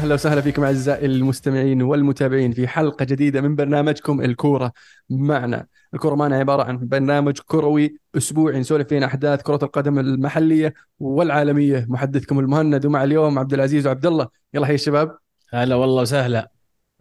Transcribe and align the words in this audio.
أهلا 0.00 0.14
وسهلا 0.14 0.40
فيكم 0.40 0.64
أعزائي 0.64 1.06
المستمعين 1.06 1.82
والمتابعين 1.82 2.52
في 2.52 2.68
حلقة 2.68 3.04
جديدة 3.04 3.40
من 3.40 3.56
برنامجكم 3.56 4.20
الكورة 4.20 4.72
معنا. 5.10 5.66
الكورة 5.94 6.14
معنا 6.14 6.36
عبارة 6.36 6.62
عن 6.62 6.88
برنامج 6.88 7.38
كروي 7.38 7.96
أسبوعي 8.16 8.60
نسولف 8.60 8.88
فيه 8.88 8.96
عن 8.96 9.02
أحداث 9.02 9.42
كرة 9.42 9.58
القدم 9.62 9.98
المحلية 9.98 10.74
والعالمية، 10.98 11.86
محدثكم 11.88 12.38
المهند 12.38 12.86
ومع 12.86 13.04
اليوم 13.04 13.38
عبد 13.38 13.54
العزيز 13.54 13.86
وعبد 13.86 14.06
الله، 14.06 14.28
يلا 14.54 14.66
حي 14.66 14.74
الشباب. 14.74 15.18
هلا 15.50 15.74
والله 15.74 16.02
وسهلا 16.02 16.50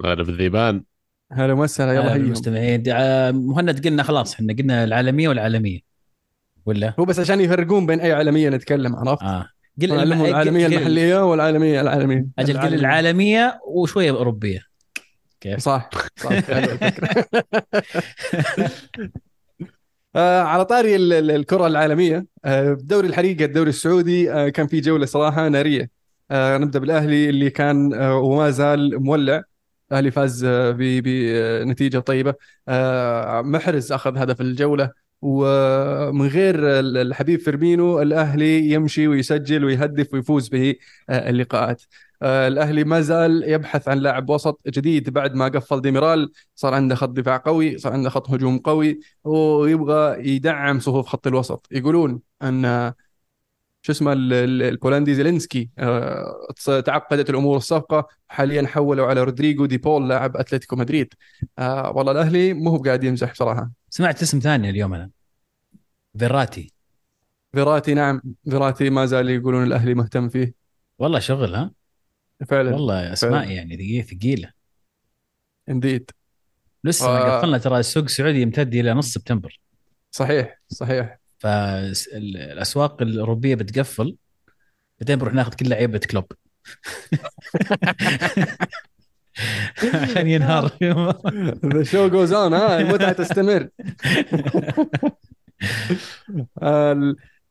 هلا 0.05 0.23
بالذيبان 0.23 0.83
هلا 1.31 1.53
وسهلا 1.53 1.93
يلا 1.93 2.07
هلا. 2.07 2.15
المستمعين 2.15 2.83
مهند 3.35 3.87
قلنا 3.87 4.03
خلاص 4.03 4.33
إحنا 4.33 4.53
قلنا 4.53 4.83
العالمية 4.83 5.29
والعالمية 5.29 5.79
ولا 6.65 6.93
هو 6.99 7.05
بس 7.05 7.19
عشان 7.19 7.41
يفرقون 7.41 7.85
بين 7.85 7.99
أي 7.99 8.13
عالمية 8.13 8.49
نتكلم 8.49 8.95
عرفت؟ 8.95 9.23
آه 9.23 9.49
قل 9.81 9.91
العالمية 9.93 10.65
قل- 10.65 10.73
المحلية 10.73 11.29
والعالمية 11.31 11.81
العالمية 11.81 12.25
أجل 12.39 12.53
قل 12.53 12.59
العالمية. 12.59 12.79
العالمية 12.79 13.59
وشوية 13.67 14.11
أوروبية 14.11 14.59
كيف؟ 15.41 15.59
صح 15.59 15.89
صح 16.17 16.29
حلوة 16.33 16.71
الفكرة. 16.73 17.25
آه 20.15 20.41
على 20.41 20.65
طاري 20.65 20.95
ال- 20.95 21.13
ال- 21.13 21.31
الكرة 21.31 21.67
العالمية 21.67 22.25
آه 22.45 22.77
دوري 22.81 23.07
الحريقة 23.07 23.45
الدوري 23.45 23.69
السعودي 23.69 24.31
آه 24.33 24.49
كان 24.49 24.67
في 24.67 24.79
جولة 24.81 25.05
صراحة 25.05 25.47
نارية 25.49 25.89
آه 26.31 26.57
نبدأ 26.57 26.79
بالأهلي 26.79 27.29
اللي 27.29 27.49
كان 27.49 27.93
آه 27.93 28.15
وما 28.17 28.49
زال 28.49 29.03
مولع 29.03 29.43
الأهلي 29.91 30.11
فاز 30.11 30.43
آه 30.43 30.71
ب- 30.71 31.03
بنتيجة 31.03 31.99
طيبة 31.99 32.33
آه 32.67 33.41
محرز 33.41 33.91
أخذ 33.91 34.17
هدف 34.17 34.41
الجولة 34.41 34.91
ومن 35.21 36.27
غير 36.27 36.55
ال- 36.79 36.97
الحبيب 36.97 37.39
فيرمينو 37.39 38.01
الأهلي 38.01 38.69
يمشي 38.71 39.07
ويسجل 39.07 39.65
ويهدف 39.65 40.13
ويفوز 40.13 40.47
به 40.49 40.75
آه 41.09 41.29
اللقاءات. 41.29 41.81
آه 42.21 42.47
الأهلي 42.47 42.83
ما 42.83 43.01
زال 43.01 43.43
يبحث 43.47 43.87
عن 43.89 43.97
لاعب 43.97 44.29
وسط 44.29 44.59
جديد 44.67 45.09
بعد 45.09 45.35
ما 45.35 45.47
قفل 45.47 45.81
ديميرال. 45.81 46.31
صار 46.55 46.73
عنده 46.73 46.95
خط 46.95 47.09
دفاع 47.09 47.37
قوي 47.37 47.77
صار 47.77 47.93
عنده 47.93 48.09
خط 48.09 48.29
هجوم 48.29 48.57
قوي 48.59 48.99
ويبغى 49.23 50.29
يدعم 50.35 50.79
صفوف 50.79 51.07
خط 51.07 51.27
الوسط. 51.27 51.67
يقولون 51.71 52.19
أن 52.43 52.93
شو 53.81 53.91
اسمه 53.91 54.13
ال- 54.13 54.33
ال- 54.33 54.63
البولندي 54.63 55.13
زيلينسكي 55.15 55.69
آه، 55.79 56.35
تعقدت 56.85 57.29
الأمور 57.29 57.57
الصفقه 57.57 58.07
حاليا 58.29 58.67
حولوا 58.67 59.07
على 59.07 59.23
رودريجو 59.23 59.65
دي 59.65 59.77
بول 59.77 60.09
لاعب 60.09 60.37
أتلتيكو 60.37 60.75
مدريد. 60.75 61.13
آه 61.59 61.91
والله 61.95 62.11
الأهلي 62.11 62.53
مو 62.53 62.69
هو 62.69 62.77
قاعد 62.77 63.03
يمزح 63.03 63.31
بصراحة. 63.31 63.78
سمعت 63.89 64.21
اسم 64.21 64.39
ثاني 64.39 64.69
اليوم 64.69 64.93
أنا. 64.93 65.09
فيراتي. 66.19 66.73
فيراتي 67.53 67.93
نعم. 67.93 68.21
فيراتي 68.49 68.89
ما 68.89 69.05
زال 69.05 69.29
يقولون 69.29 69.63
الأهلي 69.63 69.93
مهتم 69.93 70.29
فيه. 70.29 70.53
والله 70.99 71.19
شغل 71.19 71.55
ها؟ 71.55 71.71
فعلا 72.47 72.73
والله 72.73 73.13
أسماء 73.13 73.51
يعني 73.51 73.77
ثقيلة 73.77 74.01
ثقيلة. 74.01 74.51
إنديد. 75.69 76.11
لسه 76.83 77.07
ما 77.07 77.17
آه. 77.17 77.39
قفلنا 77.39 77.57
ترى 77.57 77.79
السوق 77.79 78.03
السعودي 78.03 78.41
يمتد 78.41 78.75
إلى 78.75 78.93
نص 78.93 79.13
سبتمبر. 79.13 79.59
صحيح 80.11 80.61
صحيح. 80.67 81.19
فالاسواق 81.39 83.01
الأوروبية 83.01 83.55
بتقفل 83.55 84.15
بعدين 84.99 85.15
بنروح 85.15 85.33
ناخذ 85.33 85.53
كل 85.53 85.69
لعيبة 85.69 85.99
كلوب. 85.99 86.31
عشان 89.93 90.27
ينهار 90.27 90.71
the 91.65 91.83
show 91.83 92.07
goes 92.07 92.33
on 92.33 92.53
ها 92.53 92.79
المتعة 92.79 93.11
تستمر. 93.11 93.67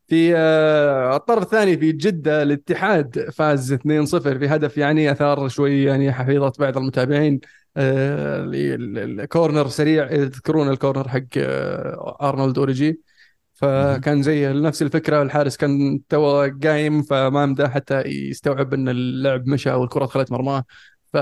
في 0.07 0.33
آه، 0.35 1.15
الطرف 1.15 1.43
الثاني 1.43 1.77
في 1.77 1.91
جدة 1.91 2.43
الاتحاد 2.43 3.29
فاز 3.33 3.73
2-0 3.73 3.79
في 4.39 4.47
هدف 4.47 4.77
يعني 4.77 5.11
أثار 5.11 5.47
شوي 5.47 5.83
يعني 5.83 6.11
حفيظة 6.13 6.53
بعض 6.59 6.77
المتابعين. 6.77 7.39
آه، 7.77 8.43
ال- 8.43 8.97
ال- 8.97 9.19
ال 9.19 9.26
corner 9.26 9.67
سريع 9.67 10.07
تذكرون 10.07 10.69
ال 10.69 10.74
corner 10.74 11.07
حق 11.09 11.19
آه، 11.37 12.17
أرنولد 12.21 12.57
أوريجي. 12.57 13.01
فكان 13.53 14.21
زي 14.23 14.53
نفس 14.53 14.81
الفكرة 14.81 15.21
الحارس 15.21 15.57
كان 15.57 15.99
تو 16.09 16.49
قايم 16.63 17.01
فما 17.03 17.45
مدى 17.45 17.67
حتى 17.67 18.01
يستوعب 18.05 18.73
أن 18.73 18.89
اللعب 18.89 19.47
مشى 19.47 19.71
والكرة 19.71 20.05
دخلت 20.05 20.31
مرماة. 20.31 20.63
ف 21.13 21.17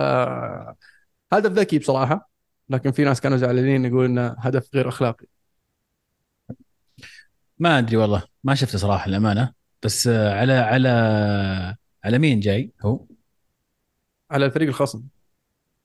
هدف 1.34 1.52
ذكي 1.52 1.80
بصراحة 1.80 2.30
لكن 2.70 2.92
في 2.92 3.04
ناس 3.04 3.22
كانوا 3.22 3.38
زعلانين 3.38 3.86
يقولون 3.86 4.06
إنه 4.06 4.36
هدف 4.40 4.70
غير 4.76 4.90
أخلاقي. 4.90 5.26
ما 7.60 7.80
أدري 7.80 7.98
والله 7.98 8.24
ما 8.44 8.56
شفت 8.56 8.76
صراحة 8.76 9.06
الامانه 9.06 9.54
بس 9.84 10.08
آه، 10.08 10.40
على 10.40 10.54
على 10.54 10.90
على 12.04 12.20
مين 12.20 12.40
جاي؟ 12.40 12.72
هو؟ 12.82 13.06
على 14.32 14.46
الفريق 14.46 14.68
الخصم. 14.68 15.04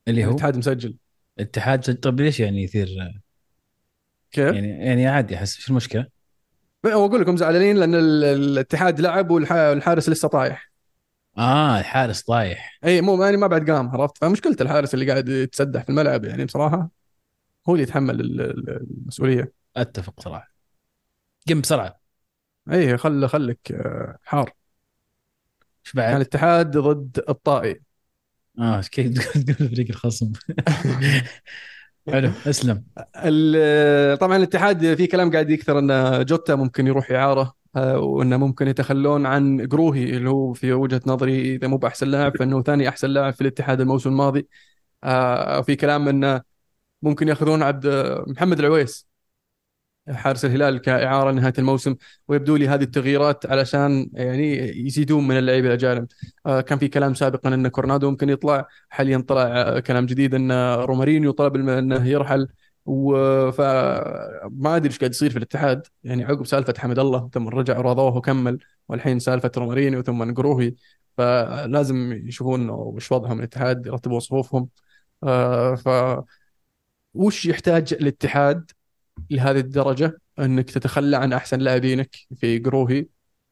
اللي 0.07 0.25
هو؟ 0.25 0.29
الاتحاد 0.29 0.57
مسجل. 0.57 0.97
اتحاد 1.39 1.95
طيب 1.99 2.21
ليش 2.21 2.39
يعني 2.39 2.63
يثير؟ 2.63 2.87
كيف؟ 4.31 4.53
يعني 4.55 4.67
يعني 4.85 5.07
عادي 5.07 5.35
أحس 5.35 5.57
شو 5.57 5.71
المشكلة؟ 5.71 6.07
هو 6.85 7.05
أقول 7.05 7.21
لكم 7.21 7.37
زعلانين 7.37 7.77
لأن 7.77 7.95
ال- 7.95 8.23
الاتحاد 8.23 8.99
لعب 9.01 9.29
والح- 9.29 9.51
والحارس 9.51 10.09
لسه 10.09 10.27
طايح. 10.27 10.72
آه 11.37 11.79
الحارس 11.79 12.21
طايح. 12.21 12.79
أي 12.85 13.01
مو 13.01 13.23
يعني 13.23 13.37
ما 13.37 13.47
بعد 13.47 13.71
قام 13.71 13.89
عرفت؟ 13.89 14.17
فمشكلة 14.17 14.55
الحارس 14.61 14.93
اللي 14.93 15.11
قاعد 15.11 15.29
يتسدح 15.29 15.83
في 15.83 15.89
الملعب 15.89 16.25
يعني 16.25 16.45
بصراحة 16.45 16.89
هو 17.69 17.73
اللي 17.73 17.83
يتحمل 17.83 18.21
ال- 18.21 18.41
ال- 18.41 18.69
المسؤولية. 19.01 19.53
أتفق 19.77 20.19
صراحة. 20.21 20.53
قم 21.49 21.61
بسرعة. 21.61 21.99
أي 22.71 22.97
خل 22.97 23.27
خلك 23.29 23.71
آه، 23.71 24.17
حار. 24.23 24.51
إيش 25.85 25.93
بعد؟ 25.93 26.15
الاتحاد 26.15 26.77
ضد 26.77 27.23
الطائي. 27.29 27.81
آه 28.59 28.81
كيف 28.81 29.37
تقول 29.37 29.69
فريق 29.69 29.87
الخصم؟ 29.89 30.31
حلو 32.07 32.31
أسلم. 32.47 32.83
طبعا 34.21 34.37
الاتحاد 34.37 34.93
في 34.93 35.07
كلام 35.07 35.31
قاعد 35.31 35.49
يكثر 35.49 35.79
إن 35.79 36.25
جوتا 36.25 36.55
ممكن 36.55 36.87
يروح 36.87 37.11
إعارة. 37.11 37.53
وإنه 37.75 38.37
ممكن 38.37 38.67
يتخلون 38.67 39.25
عن 39.25 39.57
جروهي 39.67 40.03
اللي 40.17 40.29
هو 40.29 40.53
في 40.53 40.73
وجهة 40.73 41.01
نظري 41.07 41.55
إذا 41.55 41.67
مو 41.67 41.77
بأحسن 41.77 42.07
لاعب 42.07 42.37
فإنه 42.37 42.61
ثاني 42.63 42.89
أحسن 42.89 43.09
لاعب 43.09 43.33
في 43.33 43.41
الاتحاد 43.41 43.81
الموسم 43.81 44.09
الماضي. 44.09 44.47
آه، 45.03 45.61
في 45.61 45.75
كلام 45.75 46.07
إنه 46.07 46.41
ممكن 47.01 47.27
يأخذون 47.27 47.63
عبد 47.63 47.87
محمد 48.27 48.59
العويس 48.59 49.07
حارس 50.09 50.45
الهلال 50.45 50.81
كإعارة 50.81 51.31
نهاية 51.31 51.53
الموسم 51.59 51.95
ويبدو 52.27 52.55
لي 52.55 52.67
هذه 52.67 52.83
التغييرات 52.83 53.45
علشان 53.45 54.09
يعني 54.13 54.53
يزيدون 54.87 55.27
من 55.27 55.37
اللعيبة 55.37 55.67
الأجانب. 55.67 56.07
آه، 56.45 56.61
كان 56.61 56.77
في 56.79 56.87
كلام 56.87 57.13
سابقا 57.13 57.53
إن 57.53 57.67
كورونادو 57.67 58.09
ممكن 58.09 58.29
يطلع 58.29 58.67
حاليا 58.89 59.17
طلع 59.27 59.41
آه، 59.43 59.79
كلام 59.79 60.05
جديد 60.05 60.35
إن 60.35 60.51
رومارينيو 60.75 61.31
طلب 61.31 61.55
إنه 61.55 62.07
يرحل. 62.07 62.47
وما 62.85 64.75
أدري 64.75 64.89
إيش 64.89 64.99
قاعد 64.99 65.11
يصير 65.11 65.29
في 65.29 65.37
الاتحاد. 65.37 65.87
يعني 66.03 66.23
عقب 66.23 66.45
سالفة 66.45 66.73
حمد 66.77 66.99
الله 66.99 67.29
ثم 67.33 67.47
رجع 67.47 67.77
وراضوه 67.77 68.17
وكمل 68.17 68.59
والحين 68.89 69.19
سالفة 69.19 69.51
رومارينيو 69.57 70.01
ثم 70.01 70.23
نقروهي 70.23 70.75
فلازم 71.17 72.13
يشوفون 72.13 72.69
وش 72.69 73.11
وضعهم 73.11 73.39
الاتحاد 73.39 73.85
يرتبون 73.85 74.19
صفوفهم. 74.19 74.69
آه، 75.23 75.75
ف 75.75 75.89
وش 77.13 77.45
يحتاج 77.45 77.93
الاتحاد 77.93 78.71
لهذه 79.29 79.59
الدرجة؟ 79.59 80.17
إنك 80.39 80.71
تتخلى 80.71 81.17
عن 81.17 81.33
أحسن 81.33 81.59
لاعبينك 81.59 82.15
في 82.35 82.59
قروهي 82.59 83.07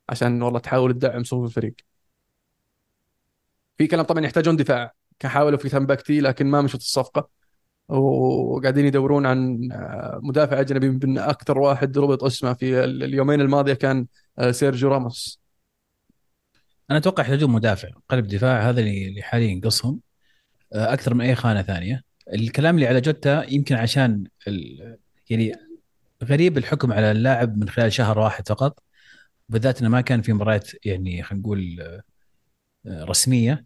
عشان 0.09 0.41
والله 0.41 0.59
تحاول 0.59 0.93
تدعم 0.93 1.23
صفوف 1.23 1.45
الفريق. 1.45 1.75
في 3.77 3.87
كلام 3.87 4.05
طبعا 4.05 4.25
يحتاجون 4.25 4.55
دفاع. 4.55 4.93
كان 5.19 5.31
حاولوا 5.31 5.57
في 5.57 5.69
تمبكتي 5.69 6.21
لكن 6.21 6.45
ما 6.47 6.61
مشت 6.61 6.75
الصفقة. 6.75 7.40
وقاعدين 7.87 8.85
يدورون 8.85 9.25
عن 9.25 9.69
آه، 9.71 10.19
مدافع 10.23 10.59
أجنبي 10.59 10.89
من 10.89 11.17
أكثر 11.17 11.57
واحد 11.59 11.97
ربط 11.97 12.23
اسمه 12.23 12.53
في 12.53 12.83
ال- 12.83 13.03
اليومين 13.03 13.41
الماضية 13.41 13.73
كان 13.73 14.07
آه، 14.39 14.51
سيرجيو 14.51 14.89
راموس. 14.89 15.41
أنا 16.91 16.97
أتوقع 16.97 17.23
يحتاجون 17.23 17.51
مدافع 17.51 17.89
قلب 18.09 18.27
دفاع 18.27 18.69
هذا 18.69 18.81
اللي 18.81 19.21
حاليا 19.21 19.47
ينقصهم 19.47 19.99
آه، 20.73 20.93
أكثر 20.93 21.13
من 21.13 21.21
أي 21.21 21.35
خانة 21.35 21.61
ثانية 21.61 22.03
الكلام 22.33 22.75
اللي 22.75 22.87
على 22.87 23.01
جوتا 23.01 23.53
يمكن 23.53 23.75
عشان 23.75 24.23
ال... 24.47 24.97
يعني 25.29 25.53
غريب 26.23 26.57
الحكم 26.57 26.93
على 26.93 27.11
اللاعب 27.11 27.57
من 27.57 27.69
خلال 27.69 27.93
شهر 27.93 28.19
واحد 28.19 28.47
فقط 28.47 28.83
بالذات 29.49 29.79
إنه 29.81 29.89
ما 29.89 30.01
كان 30.01 30.21
في 30.21 30.33
مباريات 30.33 30.85
يعني 30.85 31.23
خلينا 31.23 31.41
نقول 31.41 31.79
رسمية 32.87 33.65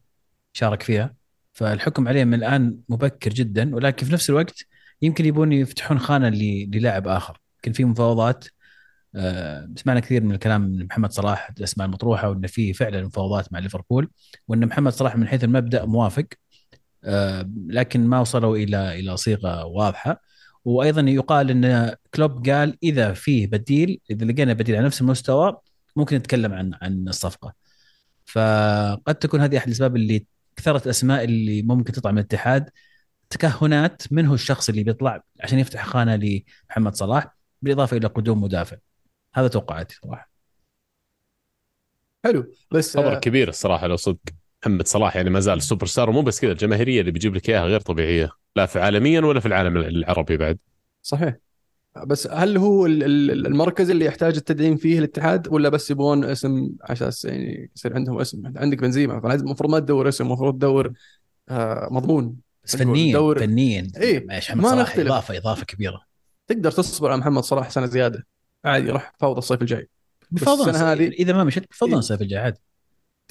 شارك 0.53 0.81
فيها 0.83 1.15
فالحكم 1.55 2.07
عليه 2.07 2.23
من 2.23 2.33
الآن 2.33 2.77
مبكر 2.89 3.33
جدا 3.33 3.75
ولكن 3.75 4.05
في 4.05 4.13
نفس 4.13 4.29
الوقت 4.29 4.65
يمكن 5.01 5.25
يبون 5.25 5.51
يفتحون 5.53 5.99
خانة 5.99 6.29
للاعب 6.29 7.07
آخر. 7.07 7.39
يمكن 7.55 7.71
في 7.71 7.85
مفاوضات 7.85 8.45
آه، 9.15 9.69
سمعنا 9.75 9.99
كثير 9.99 10.23
من 10.23 10.31
الكلام 10.31 10.61
من 10.61 10.85
محمد 10.85 11.11
صلاح 11.11 11.49
الأسماء 11.57 11.87
المطروحة 11.87 12.29
وانه 12.29 12.47
في 12.47 12.73
فعلا 12.73 13.05
مفاوضات 13.05 13.53
مع 13.53 13.59
ليفربول 13.59 14.09
وإن 14.47 14.65
محمد 14.65 14.91
صلاح 14.93 15.15
من 15.17 15.27
حيث 15.27 15.43
المبدأ 15.43 15.85
موافق 15.85 16.25
آه، 17.03 17.49
لكن 17.67 18.07
ما 18.07 18.19
وصلوا 18.19 18.57
إلى 18.57 18.99
إلى 18.99 19.17
صيغة 19.17 19.65
واضحة. 19.65 20.21
وأيضا 20.65 21.01
يقال 21.01 21.51
إن 21.51 21.95
كلوب 22.13 22.49
قال 22.49 22.77
إذا 22.83 23.13
فيه 23.13 23.47
بديل 23.47 23.99
إذا 24.11 24.25
لقينا 24.25 24.53
بديل 24.53 24.75
على 24.75 24.85
نفس 24.85 25.01
المستوى 25.01 25.57
ممكن 25.95 26.17
نتكلم 26.17 26.53
عن 26.53 26.71
عن 26.81 27.07
الصفقة. 27.07 27.53
فقد 28.25 29.15
تكون 29.15 29.41
هذه 29.41 29.57
أحد 29.57 29.67
الأسباب 29.67 29.95
اللي 29.95 30.25
كثرة 30.55 30.81
الأسماء 30.85 31.23
اللي 31.23 31.61
ممكن 31.61 31.93
تطلع 31.93 32.11
من 32.11 32.17
الاتحاد 32.17 32.69
تكهنات 33.29 34.01
من 34.11 34.25
هو 34.25 34.33
الشخص 34.33 34.69
اللي 34.69 34.83
بيطلع 34.83 35.23
عشان 35.41 35.59
يفتح 35.59 35.85
خانة 35.85 36.15
لمحمد 36.15 36.95
صلاح 36.95 37.35
بالإضافة 37.61 37.97
إلى 37.97 38.07
قدوم 38.07 38.43
مدافع. 38.43 38.77
هذا 39.35 39.47
توقعاتي 39.47 39.95
صراحة. 40.03 40.29
حلو. 42.25 42.51
بس 42.71 42.97
خبر 42.97 43.15
آه، 43.15 43.19
كبير 43.19 43.49
الصراحة 43.49 43.87
لو 43.87 43.95
صدق 43.95 44.19
محمد 44.63 44.87
صلاح 44.87 45.15
يعني 45.15 45.29
ما 45.29 45.39
زال 45.39 45.61
سوبر 45.61 45.85
ستار 45.85 46.09
ومو 46.09 46.21
بس 46.21 46.39
كذا 46.39 46.51
الجماهيرية 46.51 46.99
اللي 46.99 47.11
بيجيب 47.11 47.35
لك 47.35 47.49
إياها 47.49 47.65
غير 47.65 47.79
طبيعية 47.79 48.29
لا 48.55 48.65
في 48.65 48.79
عالميا 48.79 49.21
ولا 49.21 49.39
في 49.39 49.45
العالم 49.45 49.77
العربي 49.77 50.37
بعد. 50.37 50.59
صحيح. 51.01 51.44
بس 52.03 52.27
هل 52.27 52.57
هو 52.57 52.85
ال- 52.85 53.03
ال- 53.03 53.45
المركز 53.47 53.89
اللي 53.89 54.05
يحتاج 54.05 54.35
التدعيم 54.35 54.77
فيه 54.77 54.99
الاتحاد 54.99 55.47
ولا 55.47 55.69
بس 55.69 55.91
يبغون 55.91 56.23
اسم 56.23 56.69
على 56.81 56.93
أساس 56.93 57.25
يعني 57.25 57.71
يصير 57.75 57.93
عندهم 57.95 58.19
اسم؟ 58.19 58.43
عندك 58.55 58.77
بنزيما 58.77 59.19
فلازم 59.19 59.45
المفروض 59.45 59.71
ما 59.71 59.79
تدور 59.79 60.09
اسم 60.09 60.23
المفروض 60.25 60.53
تدور 60.55 60.93
آه، 61.49 61.87
مضمون. 61.91 62.35
بس 62.63 62.75
فنيا 62.75 63.13
دور- 63.13 63.39
فنيا. 63.39 63.87
إيه، 63.97 64.25
ما 64.55 64.75
نختلف. 64.75 65.07
اضافه 65.07 65.37
إضافة 65.37 65.65
كبيرة. 65.65 66.01
تقدر 66.47 66.71
تصبر 66.71 67.11
على 67.11 67.19
محمد 67.19 67.43
صلاح 67.43 67.69
سنة 67.69 67.85
زيادة. 67.85 68.25
عادي 68.65 68.91
راح 68.91 69.13
فاوض 69.19 69.37
الصيف 69.37 69.61
الجاي. 69.61 69.89
بفضل 70.31 70.69
السنة 70.69 70.91
هذه- 70.91 71.07
إذا 71.07 71.33
ما 71.33 71.43
مشت 71.43 71.65
بفضل 71.71 71.91
إيه. 71.91 71.97
الصيف 71.99 72.21
الجاي 72.21 72.39
عادي. 72.39 72.59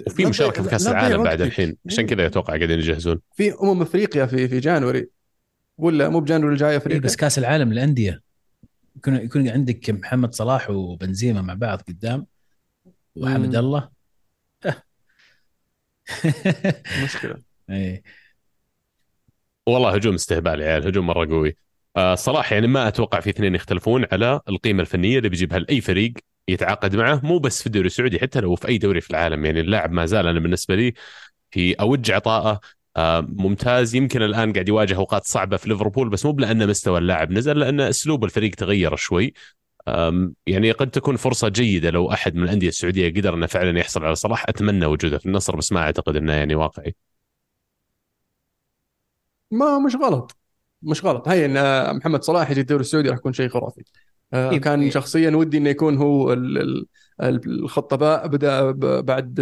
وفي 0.07 0.27
مشاركة 0.27 0.63
في 0.63 0.69
كأس 0.69 0.89
العالم 0.89 1.23
بعد. 1.23 1.41
الحين. 1.41 1.77
عشان 1.87 2.05
إيه. 2.05 2.15
كذا 2.15 2.27
أتوقع 2.27 2.47
قاعدين 2.57 2.79
يجهزون. 2.79 3.21
في 3.37 3.53
أمم 3.63 3.83
أفريقيا 3.83 4.27
في 4.27 4.49
في 4.49 4.61
جانوري. 4.61 5.07
ولا 5.79 6.09
مو 6.09 6.21
بجانوري 6.21 6.53
الجاي 6.53 6.71
إيه 6.71 6.77
افريقيا 6.77 7.01
بس 7.01 7.17
كأس 7.17 7.39
العالم 7.39 7.73
للأندية. 7.73 8.24
يكون 8.97 9.17
يكون 9.17 9.49
عندك 9.49 9.91
محمد 9.91 10.35
صلاح 10.35 10.71
وبنزيما 10.71 11.43
مع 11.43 11.55
بعض 11.55 11.81
قدام 11.89 12.27
وحمد. 13.17 13.57
الله. 13.57 13.91
مشكلة. 17.05 17.43
إيه. 17.71 18.03
والله 19.67 19.95
هجوم 19.95 20.15
استهبال 20.15 20.61
يا 20.61 20.67
عيال 20.67 20.87
هجوم 20.87 21.07
مرة 21.07 21.27
قوي. 21.29 21.57
آه 21.97 22.15
صلاح 22.15 22.53
يعني 22.53 22.67
ما 22.67 22.89
أتوقع 22.89 23.21
في 23.21 23.31
اثنين 23.31 23.55
يختلفون 23.55 24.07
على 24.13 24.41
القيمة 24.49 24.81
الفنية 24.81 25.19
اللي 25.19 25.29
بيجيبها 25.29 25.59
لأي 25.59 25.81
فريق 25.81 26.13
يتعاقد 26.49 26.97
معه 26.97 27.21
مو 27.25 27.39
بس 27.39 27.61
في 27.61 27.67
الدوري 27.67 27.87
السعودي 27.87 28.19
حتى 28.21 28.41
لو 28.41 28.55
في 28.57 28.69
أي 28.69 28.79
دوري 28.79 29.01
في 29.01 29.11
العالم. 29.11 29.45
يعني 29.45 29.61
اللاعب 29.61 29.93
ما 29.93 30.07
زال 30.07 30.27
أنا 30.27 30.41
بالنسبة 30.41 30.75
لي 30.75 30.95
في 31.51 31.75
أوج 31.75 32.11
عطائه 32.11 32.61
ممتاز. 33.21 33.95
يمكن 33.95 34.23
الآن 34.23 34.53
قاعد 34.53 34.69
يواجه 34.69 34.97
أوقات 34.97 35.25
صعبة 35.25 35.57
في 35.57 35.69
ليفربول 35.69 36.09
بس 36.09 36.27
مو 36.27 36.33
لأن 36.33 36.69
مستوى 36.69 36.99
اللاعب 36.99 37.31
نزل 37.31 37.59
لأن 37.59 37.81
أسلوب 37.81 38.25
الفريق 38.25 38.55
تغير 38.55 38.97
شوي. 38.97 39.35
يعني 40.47 40.73
قد 40.73 40.91
تكون 40.91 41.17
فرصة 41.17 41.49
جيدة 41.49 41.91
لو 41.91 42.13
أحد 42.13 42.35
من 42.35 42.43
الأندية 42.43 42.69
السعودية 42.69 43.09
قدر 43.09 43.35
إنه 43.35 43.47
فعلا 43.47 43.79
يحصل 43.79 44.05
على 44.05 44.15
صلاح. 44.15 44.49
أتمنى 44.49 44.87
وجوده 44.87 45.19
في 45.19 45.27
النصر 45.27 45.57
بس 45.57 45.73
ما 45.73 45.81
أعتقد 45.81 46.17
إنه 46.17 46.33
يعني 46.33 46.55
واقعي. 46.55 46.95
ما 49.51 49.79
مش 49.79 49.97
غلط. 49.97 50.37
مش 50.83 51.05
غلط. 51.05 51.29
هي 51.29 51.45
إن 51.45 51.57
آه، 51.57 51.93
محمد 51.93 52.23
صلاح 52.23 52.51
يجي 52.51 52.61
الدوري 52.61 52.81
السعودي 52.81 53.09
راح 53.09 53.19
يكون 53.19 53.33
شيء 53.33 53.49
خرافي. 53.49 53.83
آه، 54.33 54.51
إيه، 54.51 54.61
كان 54.61 54.83
إيه. 54.83 54.91
شخصيا 54.91 55.31
ودي 55.31 55.59
إنه 55.59 55.71
يكون 55.71 55.97
هو 55.97 56.33
ال- 56.33 56.59
ال- 56.59 56.87
ال- 57.23 57.63
الخطباء 57.65 58.27
بدا 58.27 58.71
ب- 58.71 59.05
بعد 59.05 59.41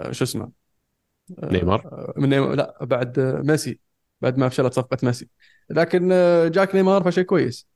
آه، 0.00 0.12
شو 0.12 0.24
اسمه 0.24 0.44
آه، 0.44 0.57
نيمار؟ 1.42 1.80
آه، 1.86 2.14
من 2.16 2.28
نيمار 2.28 2.54
لا 2.54 2.78
بعد 2.80 3.20
ميسي 3.20 3.80
بعد 4.20 4.38
ما 4.38 4.48
فشلت 4.48 4.72
صفقة 4.72 4.98
ميسي. 5.02 5.28
لكن 5.70 6.08
آه، 6.12 6.48
جاك 6.48 6.74
نيمار 6.74 7.02
فشيء 7.02 7.24
كويس 7.24 7.66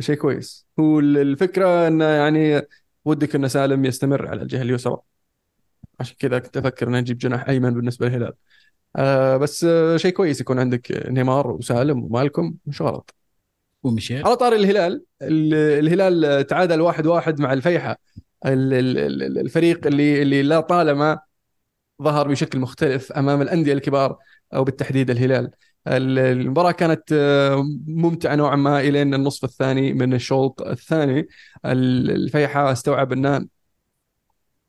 شيء 0.00 0.16
كويس. 0.16 0.66
هو 0.80 0.98
ال- 1.00 1.18
الفكرة 1.18 1.88
إنه 1.88 2.04
يعني 2.04 2.62
ودك 3.04 3.34
ان 3.34 3.48
سالم 3.48 3.84
يستمر 3.84 4.28
على 4.28 4.42
الجهة 4.42 4.62
اليسرى. 4.62 4.98
عشان 6.00 6.16
كذا 6.18 6.38
كنت 6.38 6.56
أفكر 6.56 6.88
ان 6.88 6.92
نجيب 6.92 7.18
جناح 7.18 7.48
أيمن 7.48 7.74
بالنسبة 7.74 8.08
للهلال. 8.08 8.32
آه 8.96 9.36
بس 9.36 9.64
آه 9.64 9.96
شيء 9.96 10.12
كويس 10.12 10.40
يكون 10.40 10.58
عندك 10.58 11.06
نيمار 11.10 11.50
وسالم 11.50 12.04
ومالكم 12.04 12.54
مش 12.66 12.82
غلط. 12.82 13.14
وميشيل. 13.82 14.26
على 14.26 14.36
طاري 14.36 14.56
الهلال 14.56 15.04
ال- 15.22 15.54
الهلال 15.54 16.46
تعادل 16.46 16.80
واحد 16.80 17.06
واحد 17.06 17.40
مع 17.40 17.52
الفيحة. 17.52 17.98
ال- 18.46 18.74
ال- 18.74 18.98
ال- 18.98 19.38
الفريق 19.38 19.86
اللي 19.86 20.22
اللي 20.22 20.42
لا 20.42 20.60
طالما 20.60 21.18
ظهر 22.02 22.28
بشكل 22.28 22.58
مختلف 22.58 23.12
أمام 23.12 23.42
الأندية 23.42 23.72
الكبار 23.72 24.16
أو 24.54 24.64
بالتحديد 24.64 25.10
الهلال. 25.10 25.50
ال- 25.88 26.18
المباراة 26.18 26.72
كانت 26.72 27.02
آه، 27.12 27.62
ممتعة 27.86 28.34
نوعا 28.34 28.56
ما 28.56 28.80
الين 28.80 29.14
النصف 29.14 29.44
الثاني 29.44 29.92
من 29.92 30.14
الشوط 30.14 30.62
الثاني. 30.62 31.28
ال- 31.66 32.10
الفيحة 32.10 32.72
استوعب 32.72 33.12
أنه 33.12 33.46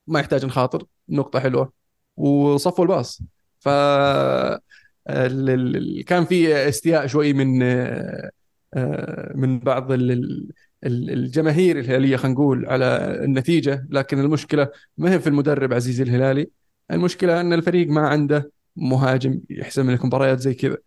ما 0.07 0.19
يحتاج 0.19 0.45
نخاطر 0.45 0.83
نقطة 1.09 1.39
حلوة 1.39 1.71
وصفوا 2.17 2.83
الباص. 2.85 3.21
ف 3.59 3.69
كان 6.07 6.25
في 6.25 6.69
استياء 6.69 7.07
شوي 7.07 7.33
من 7.33 7.63
آه، 8.73 9.31
من 9.35 9.59
بعض 9.59 9.91
ال- 9.91 10.11
ال- 10.11 10.49
ال- 10.83 11.09
الجماهير 11.11 11.79
الهلالية 11.79 12.17
خلينا 12.17 12.33
نقول 12.33 12.65
على 12.65 12.85
النتيجة. 13.25 13.87
لكن 13.89 14.19
المشكلة 14.19 14.69
ما 14.97 15.11
هي 15.13 15.19
في 15.19 15.27
المدرب 15.27 15.73
عزيزي 15.73 16.03
الهلالي. 16.03 16.49
المشكلة 16.91 17.41
أن 17.41 17.53
الفريق 17.53 17.87
ما 17.87 18.07
عنده 18.07 18.51
مهاجم 18.75 19.39
يحسم 19.49 19.91
لك 19.91 20.05
مباريات 20.05 20.39
زي 20.39 20.53
كذا. 20.53 20.77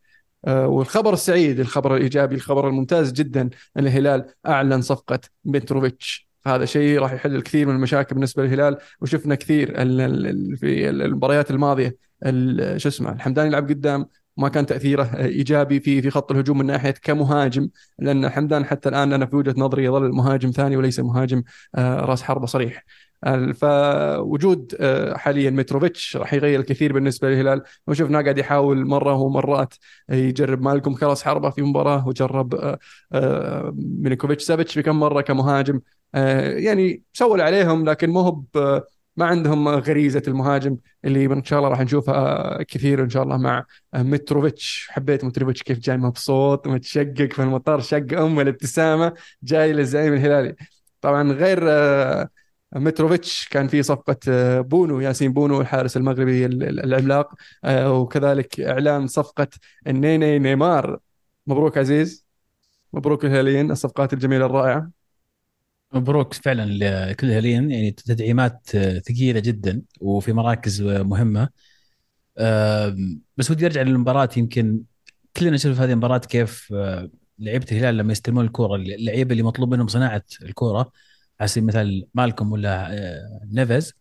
آه، 0.45 0.67
والخبر 0.67 1.13
السعيد 1.13 1.61
الخبر 1.61 1.97
الإيجابي 1.97 2.35
الخبر 2.35 2.69
الممتاز 2.69 3.13
جدا 3.13 3.41
أن 3.41 3.51
الهلال 3.87 4.25
أعلن 4.47 4.81
صفقة 4.81 5.21
متروفيتش 5.45 6.29
هذا 6.47 6.65
شيء 6.65 6.99
راح 6.99 7.13
يحل 7.13 7.37
الكثير 7.37 7.69
من 7.69 7.75
المشاكل 7.75 8.15
بالنسبة 8.15 8.43
للهلال 8.43 8.79
وشفنا 9.01 9.35
كثير 9.35 9.67
في 10.57 10.91
المباريات 10.91 11.51
الماضية 11.51 11.97
ال- 12.27 12.81
شو 12.81 12.89
اسمه 12.89 13.13
الحمداني 13.13 13.49
يلعب 13.49 13.69
قدام 13.69 14.07
ما 14.37 14.49
كان 14.49 14.67
تأثيره 14.67 15.03
إيجابي 15.17 15.81
في 15.81 16.03
في 16.03 16.11
خط 16.11 16.31
الهجوم 16.33 16.59
من 16.59 16.67
ناحية 16.67 16.91
كمهاجم 17.03 17.69
لأن 17.99 18.29
حمدان 18.29 18.65
حتى 18.65 18.89
الآن 18.89 19.13
أنا 19.13 19.27
في 19.27 19.37
وجهة 19.37 19.55
نظري 19.57 19.85
يظل 19.85 20.13
مهاجم 20.13 20.51
ثاني 20.51 20.77
وليس 20.77 21.01
مهاجم 21.01 21.43
آه، 21.75 22.01
رأس 22.01 22.23
حربة 22.23 22.47
صريح. 22.47 22.85
فوجود 23.55 24.75
آه، 24.81 25.17
حاليا 25.17 25.51
متروفيتش 25.51 26.17
راح 26.17 26.35
يغير 26.35 26.61
الكثير 26.61 26.93
بالنسبة 26.93 27.29
للهلال. 27.31 27.63
وشفناه 27.87 28.23
قاعد 28.23 28.39
يحاول 28.39 28.87
مرة 28.87 29.15
ومرات 29.15 29.75
يجرب 30.11 30.63
مالكم. 30.63 30.95
كراس 30.95 31.23
حربه 31.23 31.51
في 31.51 31.63
مباراة 31.63 32.09
وجرب 32.09 32.55
آه، 32.55 32.79
آه، 33.13 33.73
ميلينكوفيتش 33.77 34.45
سافيتش 34.45 34.79
بكم 34.79 35.01
مرة 35.01 35.21
كمهاجم. 35.21 35.81
يعني 36.15 37.03
اللي 37.33 37.41
عليهم 37.41 37.85
لكن 37.89 38.11
مو 38.11 38.21
هو 38.21 38.43
ما 39.17 39.27
عندهم 39.27 39.69
غريزة 39.69 40.23
المهاجم 40.29 40.77
اللي 41.05 41.25
إن 41.25 41.45
شاء 41.45 41.59
الله 41.59 41.71
راح 41.71 41.81
نشوفها 41.81 42.63
كثير 42.63 43.05
إن 43.05 43.11
شاء 43.11 43.23
الله 43.23 43.37
مع 43.37 43.65
متروفيتش 43.95 44.89
حبيت 44.91 45.25
متروفيتش 45.25 45.63
كيف 45.63 45.79
جاي 45.79 45.97
مبسوط 45.97 46.69
متشقق 46.69 47.33
في 47.33 47.43
المطار 47.43 47.81
شق 47.81 48.19
أم 48.19 48.41
الابتسامة 48.41 49.13
جاي 49.43 49.73
للزعيم 49.73 50.15
الهلالي. 50.15 50.57
طبعا 51.01 51.33
غير 51.33 51.59
متروفيتش 52.77 53.49
كان 53.49 53.69
في 53.69 53.83
صفقة 53.83 54.17
آه، 54.29 54.61
بونو 54.61 55.01
ياسين 55.01 55.33
بونو 55.33 55.61
الحارس 55.61 55.97
المغربي 55.97 56.47
ال- 56.47 56.63
ال- 56.63 56.85
العملاق. 56.85 57.35
آه، 57.65 57.93
وكذلك 57.93 58.61
إعلان 58.61 59.07
صفقة 59.07 59.49
النيني 59.87 60.39
نيمار. 60.39 60.99
مبروك 61.47 61.79
عزيز. 61.79 62.27
مبروك 62.93 63.25
الهلاليين 63.25 63.71
الصفقات 63.71 64.13
الجميلة 64.13 64.47
الرائعة. 64.47 64.91
مبروك 65.95 66.35
فعلا 66.35 66.65
لكل 67.11 67.27
الهلاليين 67.27 67.71
يعني 67.71 67.91
تدعيمات 67.91 68.71
آه، 68.75 68.99
ثقيلة 68.99 69.41
جدا 69.41 69.83
وفي 70.01 70.33
مراكز 70.33 70.83
مهمة. 70.83 71.49
بس 73.37 73.51
ودي 73.51 73.67
أرجع 73.67 73.83
للمباراة. 73.83 74.29
يمكن 74.37 74.81
كلنا 75.37 75.51
نشوف 75.51 75.81
هذه 75.81 75.93
المباراة 75.93 76.19
كيف 76.19 76.75
لعيبة 77.39 77.67
الهلال 77.73 77.97
لما 77.97 78.13
يستلمون 78.13 78.45
الكوره 78.45 78.77
اللعيبة 78.77 79.33
اللي 79.33 79.43
مطلوب 79.43 79.75
منهم 79.75 79.89
صناعة 79.89 80.23
الكوره 80.43 80.93
سبيل 81.47 81.63
المثال 81.63 82.07
مالكم 82.15 82.53
ولا 82.53 82.93
آه، 82.93 83.41
نيفز 83.53 83.93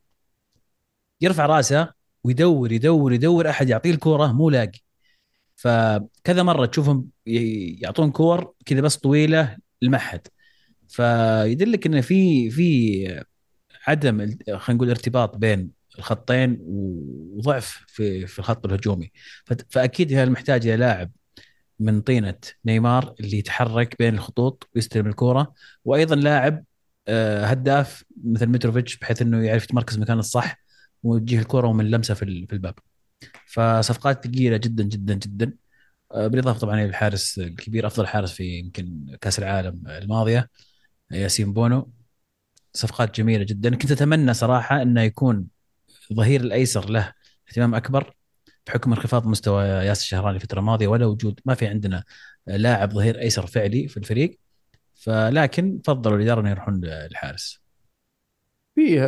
يرفع 1.21 1.45
راسه 1.45 1.93
ويدور 2.23 2.71
يدور 2.71 3.13
يدور 3.13 3.49
أحد 3.49 3.69
يعطيه 3.69 3.91
الكورة 3.91 4.27
مو 4.31 4.49
لاقي. 4.49 4.79
فكذا 5.55 6.43
مرة 6.43 6.65
تشوفهم 6.65 7.07
يعطون 7.25 8.11
كور 8.11 8.53
كذا 8.65 8.81
بس 8.81 8.97
طويلة 8.97 9.57
لمحد 9.81 10.27
فيدلك 10.89 11.85
انه 11.85 12.01
في 12.01 12.49
في 12.51 13.23
عدم 13.87 14.17
خلينا 14.57 14.61
نقول 14.69 14.89
ارتباط 14.89 15.37
بين 15.37 15.71
الخطين 15.99 16.57
وضعف 16.61 17.83
في 17.87 18.27
في 18.27 18.39
الخط 18.39 18.65
الهجومي. 18.65 19.11
فأكيد 19.69 20.11
الهلال 20.11 20.31
محتاج 20.31 20.67
إلى 20.67 20.77
لاعب 20.77 21.11
من 21.79 22.01
طينة 22.01 22.35
نيمار 22.65 23.15
اللي 23.19 23.37
يتحرك 23.37 23.95
بين 23.99 24.13
الخطوط 24.13 24.69
ويستلم 24.75 25.07
الكورة؟ 25.07 25.53
وأيضا 25.85 26.15
لاعب 26.15 26.63
هداف 27.45 28.03
مثل 28.23 28.47
متروفيتش 28.47 28.97
بحيث 28.97 29.21
إنه 29.21 29.43
يعرف 29.43 29.63
يتمركز 29.63 29.99
مكان 29.99 30.19
الصح 30.19 30.57
ويجيه 31.03 31.39
الكوره 31.39 31.67
ومن 31.67 31.91
لمسة 31.91 32.13
في 32.13 32.45
في 32.47 32.53
الباب. 32.53 32.75
فصفقات 33.45 34.27
ثقيلة 34.27 34.57
جدا 34.57 34.83
جدا 34.83 35.13
جدا. 35.13 35.53
آه، 36.11 36.27
بالإضافة 36.27 36.59
طبعا 36.59 36.75
إلى 36.75 36.85
الحارس 36.85 37.39
الكبير 37.39 37.87
أفضل 37.87 38.07
حارس 38.07 38.31
في 38.31 38.43
يمكن 38.59 39.17
كأس 39.21 39.39
العالم 39.39 39.87
الماضية 39.87 40.49
ياسين 41.11 41.53
بونو. 41.53 41.91
صفقات 42.73 43.17
جميلة 43.17 43.43
جدا. 43.43 43.75
كنت 43.75 43.91
أتمنى 43.91 44.33
صراحة 44.33 44.81
إنه 44.81 45.01
يكون 45.01 45.47
الظهير 46.11 46.41
الأيسر 46.41 46.89
له 46.89 47.13
اهتمام 47.49 47.75
أكبر 47.75 48.15
بحكم 48.67 48.93
انخفاض 48.93 49.27
مستوى 49.27 49.63
ياسر 49.65 50.01
الشهراني 50.01 50.35
الفترة 50.35 50.59
الماضية 50.59 50.87
ولا 50.87 51.05
وجود 51.05 51.39
ما 51.45 51.55
في 51.55 51.67
عندنا 51.67 52.03
لاعب 52.47 52.93
ظهير 52.93 53.19
أيسر 53.21 53.47
فعلي 53.47 53.87
في 53.87 53.97
الفريق. 53.97 54.39
فلكن 55.01 55.79
فضلوا 55.85 56.17
الإدارة 56.17 56.41
إنه 56.41 56.49
يروحون 56.49 56.81
للحارس. 56.81 57.61
في 58.75 58.99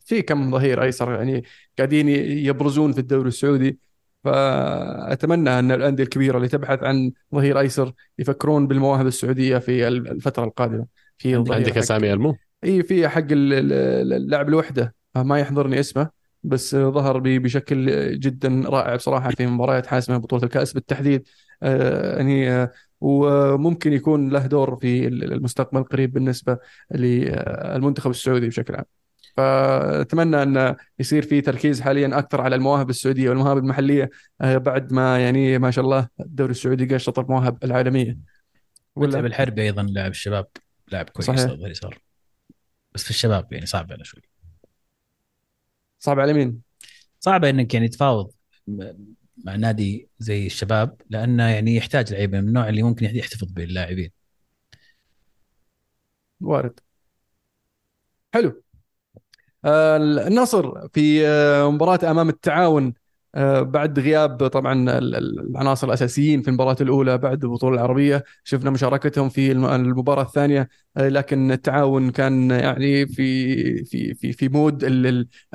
في 0.00 0.22
كم 0.22 0.50
ظهير 0.50 0.82
أيسر 0.82 1.12
يعني 1.12 1.44
قاعدين 1.78 2.08
يبرزون 2.46 2.92
في 2.92 2.98
الدوري 2.98 3.28
السعودي. 3.28 3.78
فأتمنى 4.24 5.58
أن 5.58 5.72
الأندية 5.72 6.04
الكبيرة 6.04 6.36
اللي 6.36 6.48
تبحث 6.48 6.82
عن 6.82 7.12
ظهير 7.34 7.60
أيسر 7.60 7.92
يفكرون 8.18 8.66
بالمواهب 8.66 9.06
السعودية 9.06 9.58
في 9.58 9.88
الفترة 9.88 10.44
القادمة. 10.44 10.86
في 11.18 11.34
عندك 11.34 11.78
اسامي 11.78 12.12
ألمو؟ 12.12 12.36
إي 12.64 12.82
في 12.82 13.08
حق 13.08 13.26
اللاعب 13.30 14.48
الوحدة. 14.48 14.94
ما 15.16 15.38
يحضرني 15.38 15.80
اسمه 15.80 16.10
بس 16.42 16.76
ظهر 16.76 17.18
بشكل 17.18 18.10
جدا 18.18 18.62
رائع 18.66 18.96
بصراحة 18.96 19.30
في 19.30 19.46
مباريات 19.46 19.86
حاسمة 19.86 20.16
بطولة 20.16 20.44
الكأس. 20.44 20.72
بالتحديد 20.72 21.28
آه، 21.62 22.16
يعني 22.16 22.50
آه، 22.50 22.72
وممكن 23.02 23.92
يكون 23.92 24.28
له 24.28 24.46
دور 24.46 24.76
في 24.76 25.08
المستقبل 25.08 25.78
القريب 25.78 26.12
بالنسبة 26.12 26.58
للمنتخب 26.90 28.10
السعودي 28.10 28.48
بشكل 28.48 28.74
عام. 28.74 28.84
فأتمنى 29.36 30.42
أن 30.42 30.76
يصير 30.98 31.22
في 31.22 31.40
تركيز 31.40 31.80
حاليا 31.80 32.18
أكثر 32.18 32.40
على 32.40 32.56
المواهب 32.56 32.90
السعودية 32.90 33.28
والمواهب 33.28 33.58
المحلية 33.58 34.10
آه، 34.40 34.58
بعد 34.58 34.92
ما 34.92 35.18
يعني 35.18 35.58
ما 35.58 35.70
شاء 35.70 35.84
الله 35.84 36.08
الدوري 36.20 36.50
السعودي 36.50 36.94
قشط 36.94 37.18
المواهب 37.18 37.64
العالمية. 37.64 38.18
ولا 38.96 39.20
الحربي 39.20 39.62
أيضا 39.62 39.82
لاعب 39.82 40.10
الشباب 40.10 40.46
لاعب 40.88 41.08
كويس 41.08 41.26
صحيح 41.26 41.58
يسار 41.60 41.98
بس 42.94 43.04
في 43.04 43.10
الشباب 43.10 43.52
يعني 43.52 43.66
صعب 43.66 43.92
على 43.92 44.04
شوي 44.04 44.22
صعب 45.98 46.20
على 46.20 46.32
مين؟ 46.32 46.60
صعب 47.20 47.44
إنك 47.44 47.74
يعني 47.74 47.88
تفاوض 47.88 48.30
مع 49.44 49.56
نادي 49.56 50.08
زي 50.18 50.46
الشباب 50.46 51.00
لأنه 51.10 51.48
يعني 51.48 51.76
يحتاج 51.76 52.12
لعيبة 52.12 52.40
من 52.40 52.48
النوع 52.48 52.68
اللي 52.68 52.82
ممكن 52.82 53.06
يحتفظ 53.16 53.52
باللاعبين. 53.52 54.10
وارد. 56.40 56.80
حلو. 58.34 58.62
آه 59.64 59.96
النصر 59.96 60.88
في 60.88 61.26
آه 61.26 61.70
مباراة 61.70 62.10
أمام 62.10 62.28
التعاون 62.28 62.94
آه 63.34 63.60
بعد 63.62 63.98
غياب 63.98 64.48
طبعا 64.48 64.98
العناصر 64.98 65.86
الأساسيين 65.86 66.42
في 66.42 66.48
المباراة 66.48 66.76
الأولى 66.80 67.18
بعد 67.18 67.44
البطولة 67.44 67.74
العربية. 67.76 68.24
شفنا 68.44 68.70
مشاركتهم 68.70 69.28
في 69.28 69.52
المباراة 69.52 70.22
الثانية 70.22 70.68
آه، 70.96 71.08
لكن 71.08 71.52
التعاون 71.52 72.10
كان 72.10 72.50
يعني 72.50 73.06
في 73.06 73.84
في 73.84 74.14
في 74.14 74.32
في 74.32 74.48
مود 74.48 74.84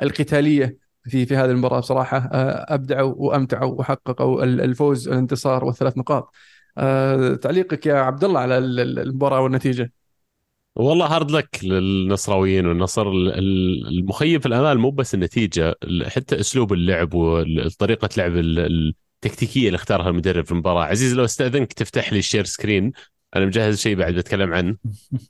القتالية. 0.02 0.87
في 1.08 1.26
في 1.26 1.36
هذه 1.36 1.50
المباراة 1.50 1.80
بصراحة 1.80 2.16
آه، 2.18 2.74
أبدعوا 2.74 3.14
وأمتعوا 3.16 3.74
وحققوا 3.74 4.44
الفوز 4.44 5.08
والانتصار 5.08 5.64
والثلاث 5.64 5.98
نقاط. 5.98 6.34
آه، 6.78 7.34
تعليقك 7.34 7.86
يا 7.86 7.94
عبد 7.94 8.24
الله 8.24 8.40
على 8.40 8.58
المباراة 8.58 9.40
والنتيجة. 9.40 9.92
والله 10.76 11.06
hard 11.06 11.30
luck 11.30 11.60
للنصراويين 11.62 12.66
والنصر. 12.66 13.08
المخيب 13.08 14.40
في 14.40 14.46
الأمال 14.46 14.78
مو 14.78 14.90
بس 14.90 15.14
النتيجة 15.14 15.74
حتى 16.06 16.40
أسلوب 16.40 16.72
اللعب 16.72 17.14
وطريقه 17.14 18.08
لعب 18.16 18.36
التكتيكية 18.36 19.66
اللي 19.66 19.76
اختارها 19.76 20.10
المدرب 20.10 20.44
في 20.44 20.52
المباراة. 20.52 20.84
عزيز 20.84 21.14
لو 21.14 21.24
استأذنك 21.24 21.72
تفتح 21.72 22.12
لي 22.12 22.18
ال 22.18 22.22
share 22.22 22.44
screen 22.44 22.92
أنا 23.36 23.46
مجهز 23.46 23.80
شيء 23.80 23.96
بعد 23.96 24.14
بتكلم 24.14 24.52
عنه. 24.52 24.76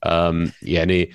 يعني 0.63 1.11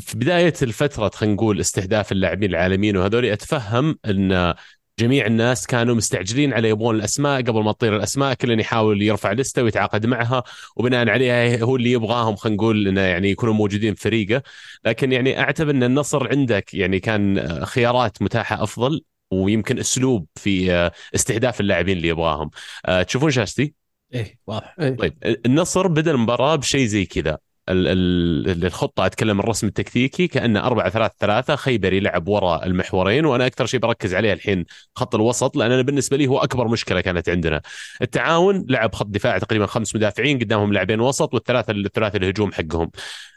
في 0.00 0.16
بداية 0.16 0.54
الفترة 0.62 1.10
خلينا 1.14 1.34
نقول 1.34 1.60
استهداف 1.60 2.12
اللاعبين 2.12 2.50
العالميين 2.50 2.96
وهذول 2.96 3.24
أتفهم 3.26 3.98
إن 4.06 4.54
جميع 4.98 5.26
الناس 5.26 5.66
كانوا 5.66 5.94
مستعجلين 5.94 6.52
على 6.52 6.68
يبغون 6.68 6.96
الأسماء 6.96 7.42
قبل 7.42 7.62
ما 7.62 7.72
تطير 7.72 7.96
الأسماء 7.96 8.34
كل 8.34 8.60
يحاول 8.60 9.02
يرفع 9.02 9.32
لسته 9.32 9.62
ويتعاقد 9.62 10.06
معها 10.06 10.42
وبناء 10.76 11.08
عليها 11.08 11.62
هو 11.62 11.76
اللي 11.76 11.92
يبغاهم 11.92 12.36
خلينا 12.36 12.56
نقول 12.56 12.88
إنه 12.88 13.00
يعني 13.00 13.30
يكونوا 13.30 13.54
موجودين 13.54 13.94
في 13.94 14.00
فريقه 14.00 14.42
لكن 14.84 15.12
يعني 15.12 15.40
اعتبر 15.40 15.70
إن 15.70 15.82
النصر 15.82 16.28
عندك 16.28 16.74
يعني 16.74 17.00
كان 17.00 17.46
خيارات 17.64 18.22
متاحة 18.22 18.62
أفضل 18.62 19.02
ويمكن 19.30 19.78
أسلوب 19.78 20.26
في 20.34 20.90
استهداف 21.14 21.60
اللاعبين 21.60 21.96
اللي 21.96 22.08
يبغاهم 22.08 22.50
أه، 22.86 23.02
تشوفون 23.02 23.30
شاستي؟ 23.30 23.74
إيه 24.14 24.38
واضح 24.46 24.76
إيه. 24.80 24.96
طيب 24.96 25.14
النصر 25.46 25.86
بدأ 25.86 26.10
المباراة 26.10 26.56
بشيء 26.56 26.86
زي 26.86 27.04
كذا 27.04 27.38
الخطة 27.68 29.06
أتكلم 29.06 29.40
الرسم 29.40 29.66
التكتيكي 29.66 30.26
كأنه 30.26 30.66
4 30.66 30.90
3 30.90 31.14
3 31.20 31.56
خيبر 31.56 31.92
يلعب 31.92 32.28
وراء 32.28 32.66
المحورين 32.66 33.26
وأنا 33.26 33.46
أكثر 33.46 33.66
شيء 33.66 33.80
بركز 33.80 34.14
عليه 34.14 34.32
الحين 34.32 34.64
خط 34.94 35.14
الوسط 35.14 35.56
لأن 35.56 35.72
أنا 35.72 35.82
بالنسبة 35.82 36.16
لي 36.16 36.26
هو 36.26 36.38
أكبر 36.38 36.68
مشكلة 36.68 37.00
كانت 37.00 37.28
عندنا. 37.28 37.62
التعاون 38.02 38.66
لعب 38.68 38.94
خط 38.94 39.06
دفاع 39.06 39.38
تقريبا 39.38 39.66
خمس 39.66 39.96
مدافعين 39.96 40.38
قدامهم 40.38 40.72
لاعبين 40.72 41.00
وسط 41.00 41.34
والثلاثة 41.34 41.70
الثلاثه 41.70 42.16
الهجوم 42.16 42.52
حقهم. 42.52 42.90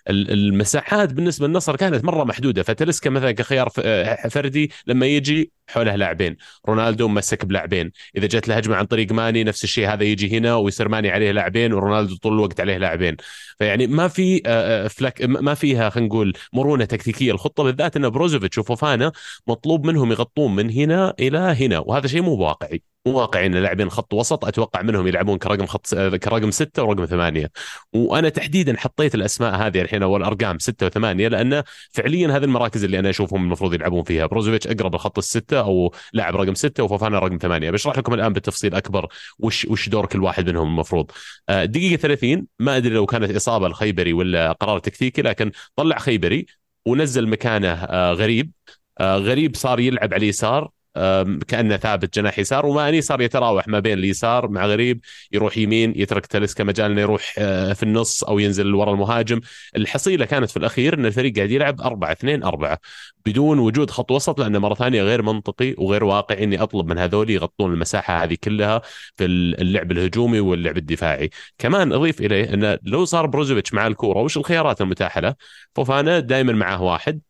المساحات 0.09 1.13
بالنسبة 1.13 1.47
للنصر 1.47 1.75
كانت 1.75 2.05
مرة 2.05 2.23
محدودة. 2.23 2.63
فتلسكا 2.63 3.09
مثلا 3.09 3.31
كخيار 3.31 3.69
فردي 4.29 4.71
لما 4.87 5.05
يجي 5.05 5.51
حوله 5.67 5.95
لاعبين. 5.95 6.37
رونالدو 6.69 7.07
مسك 7.07 7.45
بلاعبين. 7.45 7.91
إذا 8.17 8.27
جت 8.27 8.47
له 8.47 8.55
هجمه 8.57 8.75
عن 8.75 8.85
طريق 8.85 9.11
ماني 9.11 9.43
نفس 9.43 9.63
الشيء 9.63 9.87
هذا 9.93 10.03
يجي 10.03 10.37
هنا 10.37 10.55
ويصير 10.55 10.89
ماني 10.89 11.09
عليه 11.09 11.31
لاعبين 11.31 11.73
ورونالدو 11.73 12.15
طول 12.15 12.33
الوقت 12.33 12.59
عليه 12.59 12.77
لاعبين. 12.77 13.15
فيعني 13.59 13.87
ما 13.87 14.07
في 14.07 14.41
آه، 14.45 14.85
آه، 14.85 14.87
فلك 14.87 15.21
ما 15.21 15.53
فيها 15.53 15.89
خلينا 15.89 16.07
نقول 16.07 16.33
مرونة 16.53 16.85
تكتيكية. 16.85 17.31
الخطة 17.31 17.63
بالذات 17.63 17.95
إن 17.95 18.09
بروزوفيتش 18.09 18.57
وفوفانا 18.57 19.11
مطلوب 19.47 19.85
منهم 19.87 20.11
يغطون 20.11 20.55
من 20.55 20.71
هنا 20.71 21.13
إلى 21.19 21.37
هنا 21.37 21.79
وهذا 21.79 22.07
شيء 22.07 22.21
مو 22.21 22.35
واقعي. 22.35 22.94
مو 23.05 23.13
واقعي 23.19 23.45
إن 23.45 23.55
لاعبين 23.55 23.89
خط 23.89 24.13
وسط 24.13 24.45
أتوقع 24.45 24.81
منهم 24.81 25.07
يلعبون 25.07 25.37
كرقم 25.37 25.65
خط 25.65 25.95
كرقم 25.95 26.51
ستة 26.51 26.83
ورقم 26.83 27.05
ثمانية. 27.05 27.51
وأنا 27.93 28.29
تحديدا 28.29 28.77
حطيت 28.77 29.15
الأسماء 29.15 29.55
هذه 29.55 29.81
الحين 29.81 30.03
أو 30.03 30.17
الأرقام 30.17 30.59
ستة 30.59 30.85
وثمانية 30.85 31.27
لأن 31.27 31.63
فعليا 31.91 32.27
هذه 32.37 32.43
المراكز 32.43 32.83
اللي 32.83 32.99
أنا 32.99 33.09
أشوفهم 33.09 33.43
المفروض 33.43 33.73
يلعبون 33.73 34.03
فيها. 34.03 34.25
بروزوفيتش 34.25 34.67
أقرب 34.67 34.95
الخط 34.95 35.17
الستة 35.17 35.59
أو 35.59 35.93
لاعب 36.13 36.35
رقم 36.35 36.53
ستة 36.53 36.83
وفوفانا 36.83 37.19
رقم 37.19 37.37
ثمانية. 37.37 37.71
بشرح 37.71 37.97
لكم 37.97 38.13
الآن 38.13 38.33
بالتفصيل 38.33 38.75
أكبر 38.75 39.07
وش 39.39 39.65
وش 39.65 39.89
دور 39.89 40.05
كل 40.05 40.23
واحد 40.23 40.49
منهم 40.49 40.67
المفروض. 40.67 41.11
آه، 41.49 41.65
دقيقة 41.65 42.01
30 42.01 42.47
ما 42.59 42.77
أدري 42.77 42.93
لو 42.93 43.05
كانت 43.05 43.35
إصابة 43.35 43.67
الخيبري 43.67 44.13
ولا 44.13 44.51
قرار 44.51 44.79
تكتيكي 44.79 45.21
لكن 45.21 45.51
طلع 45.75 45.97
خيبري 45.97 46.45
ونزل 46.85 47.27
مكانه 47.27 47.73
آه، 47.73 48.13
غريب. 48.13 48.51
آه، 48.99 49.17
غريب 49.17 49.55
صار 49.55 49.79
يلعب 49.79 50.13
على 50.13 50.23
اليسار 50.23 50.69
كأنه 51.47 51.77
ثابت 51.77 52.15
جناح 52.15 52.39
يسار 52.39 52.65
وماني 52.65 53.01
صار 53.01 53.21
يتراوح 53.21 53.67
ما 53.67 53.79
بين 53.79 53.97
اليسار 53.97 54.47
مع 54.47 54.65
غريب 54.65 54.99
يروح 55.31 55.57
يمين 55.57 55.93
يترك 55.95 56.25
تلسكا 56.25 56.63
مجال 56.63 56.91
إنه 56.91 57.01
يروح 57.01 57.35
آه، 57.37 57.73
في 57.73 57.83
النص 57.83 58.23
أو 58.23 58.39
ينزل 58.39 58.75
ورا 58.75 58.93
المهاجم. 58.93 59.41
الحصيلة 59.75 60.25
كانت 60.25 60.49
في 60.49 60.57
الأخير 60.57 60.93
إن 60.93 61.05
الفريق 61.05 61.35
قاعد 61.35 61.51
يلعب 61.51 61.81
4 61.81 62.11
2 62.11 62.43
4 62.43 62.79
بدون 63.25 63.59
وجود 63.59 63.89
خط 63.91 64.11
وسط 64.11 64.39
لأنه 64.39 64.59
مرة 64.59 64.73
ثانية 64.73 65.03
غير 65.03 65.21
منطقي 65.21 65.75
وغير 65.77 66.03
واقعي 66.03 66.43
إني 66.43 66.63
أطلب 66.63 66.87
من 66.87 66.97
هذول 66.97 67.29
يغطون 67.29 67.73
المساحة 67.73 68.23
هذه 68.23 68.37
كلها 68.43 68.81
في 69.15 69.25
اللعب 69.25 69.91
الهجومي 69.91 70.39
واللعب 70.39 70.77
الدفاعي. 70.77 71.29
كمان 71.57 71.93
أضيف 71.93 72.21
إليه 72.21 72.53
انه 72.53 72.79
لو 72.83 73.05
صار 73.05 73.25
بروزوفيتش 73.25 73.73
مع 73.73 73.87
الكورة 73.87 74.19
وش 74.19 74.37
الخيارات 74.37 74.81
المتاحة 74.81 75.21
له؟ 75.21 75.35
فوفانا 75.75 76.19
دائما 76.19 76.53
معاه 76.53 76.83
واحد. 76.83 77.21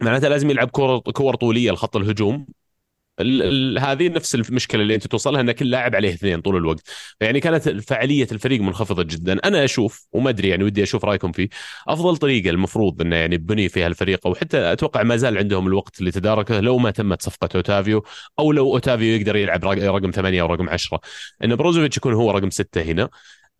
معناته 0.00 0.28
لازم 0.28 0.50
يلعب 0.50 0.70
كور 0.70 0.98
كور 0.98 1.34
طولية 1.34 1.70
لخط 1.70 1.96
الهجوم. 1.96 2.46
هذه 3.78 4.08
نفس 4.08 4.34
المشكلة 4.34 4.82
اللي 4.82 4.94
أنت 4.94 5.06
توصلها 5.06 5.40
إن 5.40 5.52
كل 5.52 5.70
لاعب 5.70 5.94
عليه 5.94 6.14
اثنين 6.14 6.40
طول 6.40 6.56
الوقت. 6.56 6.80
يعني 7.20 7.40
كانت 7.40 7.68
فعالية 7.68 8.26
الفريق 8.32 8.60
منخفضة 8.60 9.02
جدا. 9.02 9.32
أنا 9.44 9.64
أشوف 9.64 10.06
وما 10.12 10.30
أدري 10.30 10.48
يعني 10.48 10.64
ودي 10.64 10.82
أشوف 10.82 11.04
رأيكم 11.04 11.32
فيه 11.32 11.48
أفضل 11.88 12.16
طريقة 12.16 12.50
المفروض 12.50 13.00
إنه 13.00 13.16
يعني 13.16 13.36
بني 13.36 13.68
فيها 13.68 13.86
الفريق 13.86 14.26
أو 14.26 14.34
حتى 14.34 14.72
أتوقع 14.72 15.02
ما 15.02 15.16
زال 15.16 15.38
عندهم 15.38 15.66
الوقت 15.66 16.02
لتداركه 16.02 16.60
لو 16.60 16.78
ما 16.78 16.90
تمت 16.90 17.22
صفقة 17.22 17.48
أوتافيو 17.56 18.04
أو 18.38 18.52
لو 18.52 18.72
أوتافيو 18.72 19.16
يقدر 19.16 19.36
يلعب 19.36 19.64
رقم 19.64 20.10
ثمانية 20.10 20.42
أو 20.42 20.46
رقم 20.46 20.68
عشرة. 20.68 21.00
إن 21.44 21.56
بروزوفيتش 21.56 21.96
يكون 21.96 22.14
هو 22.14 22.30
رقم 22.30 22.50
ستة 22.50 22.82
هنا. 22.82 23.08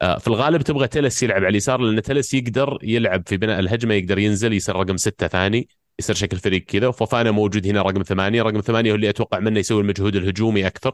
آه، 0.03 0.19
في 0.19 0.29
الغالب 0.29 0.63
تبغى 0.63 0.89
تلس 0.89 1.23
يلعب 1.23 1.37
على 1.37 1.49
اليسار 1.49 1.81
لأن 1.81 2.03
تلس 2.03 2.35
يقدر 2.35 2.79
يلعب 2.83 3.23
في 3.27 3.37
بناء 3.37 3.61
الهجمة 3.61 3.95
يقدر 3.95 4.19
ينزل 4.19 4.53
يصير 4.53 4.77
رقم 4.77 4.97
ستة 4.97 5.27
ثاني. 5.29 5.69
يصير 5.99 6.17
شكل 6.17 6.37
فريق 6.37 6.65
كذا. 6.65 6.87
وفوفانا 6.87 7.31
موجود 7.31 7.67
هنا 7.67 7.83
رقم 7.83 8.03
ثمانية. 8.03 8.43
رقم 8.43 8.61
ثمانية 8.61 8.91
هو 8.91 8.95
اللي 8.95 9.09
أتوقع 9.09 9.39
منه 9.39 9.61
يسوي 9.61 9.81
المجهود 9.83 10.17
الهجومي 10.17 10.67
أكثر. 10.67 10.93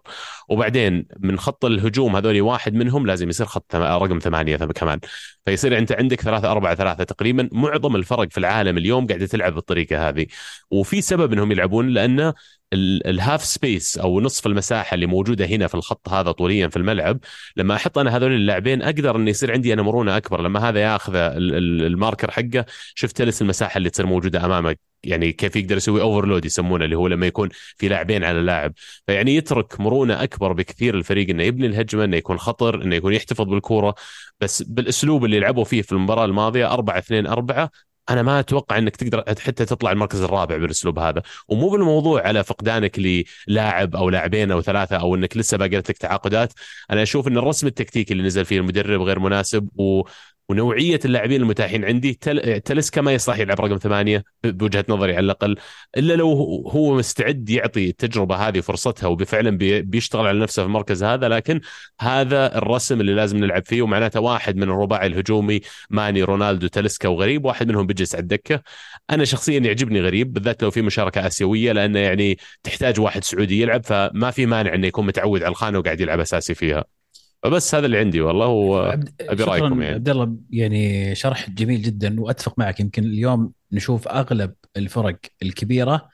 وبعدين 0.49 1.07
من 1.19 1.39
خط 1.39 1.65
الهجوم 1.65 2.17
هذول 2.17 2.41
واحد 2.41 2.75
منهم 2.75 3.07
لازم 3.07 3.29
يصير 3.29 3.47
خط 3.47 3.75
رقم 3.75 4.19
ثمانية 4.19 4.57
كمان. 4.57 5.01
فيصير 5.47 5.79
أنت 5.79 5.93
عندك 5.93 6.21
ثلاثة 6.21 6.51
أربعة 6.53 6.75
ثلاثة 6.75 7.05
تقريبا. 7.05 7.49
معظم 7.53 7.97
الفرق 7.97 8.29
في 8.31 8.39
العالم 8.39 8.79
اليوم 8.79 9.07
قاعدة 9.07 9.27
تلعب 9.27 9.55
بالطريقة 9.55 10.09
هذه. 10.09 10.27
وفي 10.71 11.01
سبب 11.01 11.33
أنهم 11.33 11.53
يلعبون 11.53 11.89
لأنه 11.89 12.35
ال 12.73 12.87
half 12.87 13.45
space 13.45 13.99
أو 13.99 14.21
نصف 14.21 14.47
المساحة 14.47 14.95
اللي 14.95 15.07
موجودة 15.07 15.47
هنا 15.47 15.67
في 15.67 15.75
الخط 15.75 16.09
هذا 16.09 16.33
طوليا 16.33 16.69
في 16.69 16.77
الملعب. 16.77 17.19
لما 17.57 17.75
أحط 17.75 17.99
أنا 17.99 18.17
هذول 18.17 18.33
اللاعبين 18.33 18.83
أقدر 18.83 19.17
انه 19.17 19.31
يصير 19.31 19.53
عندي 19.53 19.73
أنا 19.73 19.83
مرونه 19.83 20.17
أكبر. 20.17 20.43
لما 20.43 20.69
هذا 20.69 20.81
ياخذ 20.81 21.15
ال- 21.15 21.55
ال- 21.55 21.83
ال 21.87 21.93
marker 21.93 22.31
حقه 22.31 22.65
شفت 22.95 23.17
تلس 23.17 23.43
المساحة 23.43 23.79
اللي 23.79 23.91
تصير 23.91 24.07
موجودة 24.07 24.45
أمامك. 24.45 24.81
يعني 25.05 25.33
كيف 25.33 25.57
يقدر 25.57 25.77
يسوي 25.77 26.01
overload 26.03 26.45
يسمونه 26.45 26.85
اللي 26.85 26.97
هو 26.97 27.07
لما 27.09 27.27
يكون 27.27 27.49
في 27.77 27.89
لاعبين 27.89 28.25
على 28.25 28.41
لاعب 28.41 28.73
فيعني 29.07 29.35
يترك 29.37 29.81
مرونة 29.81 30.23
أكبر 30.23 30.53
بكثير 30.53 30.95
الفريق 30.95 31.31
إنه 31.31 31.43
يبني 31.43 31.67
الهجمة 31.67 32.05
إنه 32.05 32.17
يكون 32.17 32.39
خطر 32.39 32.83
إنه 32.83 32.95
يكون 32.97 33.15
يحتفظ 33.15 33.45
بالكورة. 33.47 33.95
بس 34.41 34.63
بالأسلوب 34.63 35.25
اللي 35.25 35.41
لعبوا 35.41 35.65
فيه 35.65 35.83
في 35.83 35.93
المباراة 35.93 36.25
الماضية 36.25 36.73
4 36.73 36.99
2 36.99 37.27
4 37.27 37.71
أنا 38.11 38.23
ما 38.23 38.41
أتوقع 38.41 38.79
إنك 38.79 38.97
تقدر 38.97 39.25
حتى 39.39 39.65
تطلع 39.65 39.93
المركز 39.93 40.23
الرابع 40.23 40.57
بالأسلوب 40.57 40.99
هذا. 40.99 41.23
ومو 41.49 41.71
بالموضوع 41.71 42.23
على 42.27 42.45
فقدانك 42.45 43.25
للاعب 43.49 43.97
أو 43.97 44.11
لاعبين 44.11 44.51
أو 44.51 44.63
ثلاثة 44.63 44.97
أو 44.97 45.15
إنك 45.15 45.37
لسه 45.37 45.57
باقي 45.57 45.77
لك 45.77 45.99
تعاقدات. 45.99 46.53
أنا 46.91 47.03
أشوف 47.03 47.29
إن 47.29 47.39
الرسم 47.39 47.67
التكتيكي 47.67 48.13
اللي 48.13 48.25
نزل 48.25 48.45
فيه 48.45 48.59
المدرب 48.59 49.03
غير 49.03 49.19
مناسب 49.19 49.69
و 49.81 50.03
ونوعية 50.49 51.01
اللاعبين 51.05 51.43
المتاحين 51.43 51.85
عندي. 51.85 52.15
تل... 52.15 52.61
تلسكا 52.61 53.01
ما 53.01 53.13
يصلح 53.13 53.39
يلعب 53.39 53.61
رقم 53.61 53.77
ثمانية 53.77 54.25
بوجهة 54.45 54.85
نظري 54.89 55.17
على 55.17 55.25
الأقل 55.25 55.57
إلا 55.97 56.15
لو 56.15 56.33
هو 56.69 56.97
مستعد 56.97 57.51
يعطي 57.51 57.89
التجربة 57.89 58.37
هذه 58.37 58.61
فرصتها 58.61 59.07
وفعلا 59.07 59.51
بي... 59.51 59.83
بيشتغل 59.83 60.27
على 60.27 60.41
نفسه 60.41 60.63
في 60.63 60.67
المركز 60.67 61.05
هذا 61.05 61.29
لكن 61.29 61.61
هذا 62.01 62.59
الرسم 62.59 63.01
اللي 63.01 63.15
لازم 63.15 63.37
نلعب 63.39 63.67
فيه 63.67 63.83
ومعناته 63.83 64.21
واحد 64.21 64.57
من 64.57 64.63
الرباعي 64.63 65.07
الهجومي 65.07 65.61
ماني 65.91 66.23
رونالدو 66.23 66.67
تلسكا 66.67 67.09
وغريب 67.09 67.45
واحد 67.45 67.69
منهم 67.69 67.87
بيجلس 67.87 68.15
على 68.15 68.23
الدكة. 68.23 68.63
أنا 69.11 69.25
شخصيا 69.25 69.61
يعجبني 69.61 70.01
غريب 70.01 70.33
بالذات 70.33 70.63
لو 70.63 70.71
في 70.71 70.83
مشاركة 70.83 71.27
آسيوية 71.27 71.73
لأنه 71.73 71.99
يعني 71.99 72.39
تحتاج 72.63 73.01
واحد 73.01 73.25
سعودي 73.25 73.61
يلعب 73.63 73.85
فما 73.85 74.31
في 74.31 74.47
مانع 74.47 74.75
إنه 74.75 74.87
يكون 74.87 75.07
متعود 75.07 75.43
على 75.43 75.51
الخانة 75.51 75.79
وقاعد 75.79 76.01
يلعب 76.01 76.21
أساسي 76.21 76.55
فيها. 76.55 76.98
فبس 77.43 77.75
هذا 77.75 77.87
اللي 77.87 77.99
عندي 77.99 78.21
والله 78.21 78.47
وابي 78.47 79.45
رأيكم 79.45 79.83
يعني. 79.83 79.95
عبد 79.95 80.09
الله 80.09 80.37
يعني 80.51 81.15
شرح 81.15 81.51
جميل 81.51 81.83
جدا 81.83 82.21
وأتفق 82.21 82.59
معك. 82.59 82.81
يمكن 82.81 83.05
اليوم 83.05 83.53
نشوف 83.73 84.09
أغلب 84.09 84.55
الفرق 84.77 85.19
الكبيرة 85.43 86.09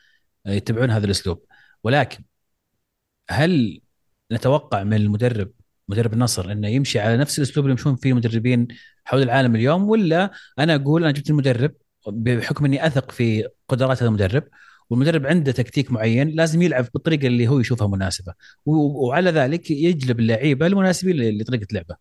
يتبعون 0.46 0.90
هذا 0.90 1.06
الأسلوب. 1.06 1.44
ولكن 1.84 2.24
هل 3.30 3.80
نتوقع 4.32 4.84
من 4.84 4.96
المدرب 4.96 5.50
مدرب 5.88 6.12
النصر 6.12 6.52
إنه 6.52 6.68
يمشي 6.68 6.98
على 6.98 7.16
نفس 7.16 7.38
الأسلوب 7.38 7.66
اللي 7.66 7.72
يمشون 7.72 7.96
فيه 7.96 8.10
المدربين 8.10 8.68
حول 9.04 9.22
العالم 9.22 9.54
اليوم 9.56 9.88
ولا 9.88 10.30
أنا 10.58 10.74
أقول 10.74 11.02
أنا 11.02 11.12
جبت 11.12 11.30
المدرب 11.30 11.74
بحكم 12.06 12.64
إني 12.64 12.86
أثق 12.86 13.10
في 13.10 13.48
قدرات 13.68 13.98
هذا 13.98 14.08
المدرب 14.08 14.44
والمدرب 14.90 15.26
عنده 15.26 15.52
تكتيك 15.52 15.92
معين 15.92 16.28
لازم 16.28 16.62
يلعب 16.62 16.86
بالطريقة 16.94 17.26
اللي 17.26 17.48
هو 17.48 17.60
يشوفها 17.60 17.88
مناسبة 17.88 18.34
وعلى 18.66 19.30
ذلك 19.30 19.70
يجلب 19.70 20.20
اللعيبة 20.20 20.66
المناسبين 20.66 21.38
لطريقة 21.40 21.66
لعبه. 21.72 21.96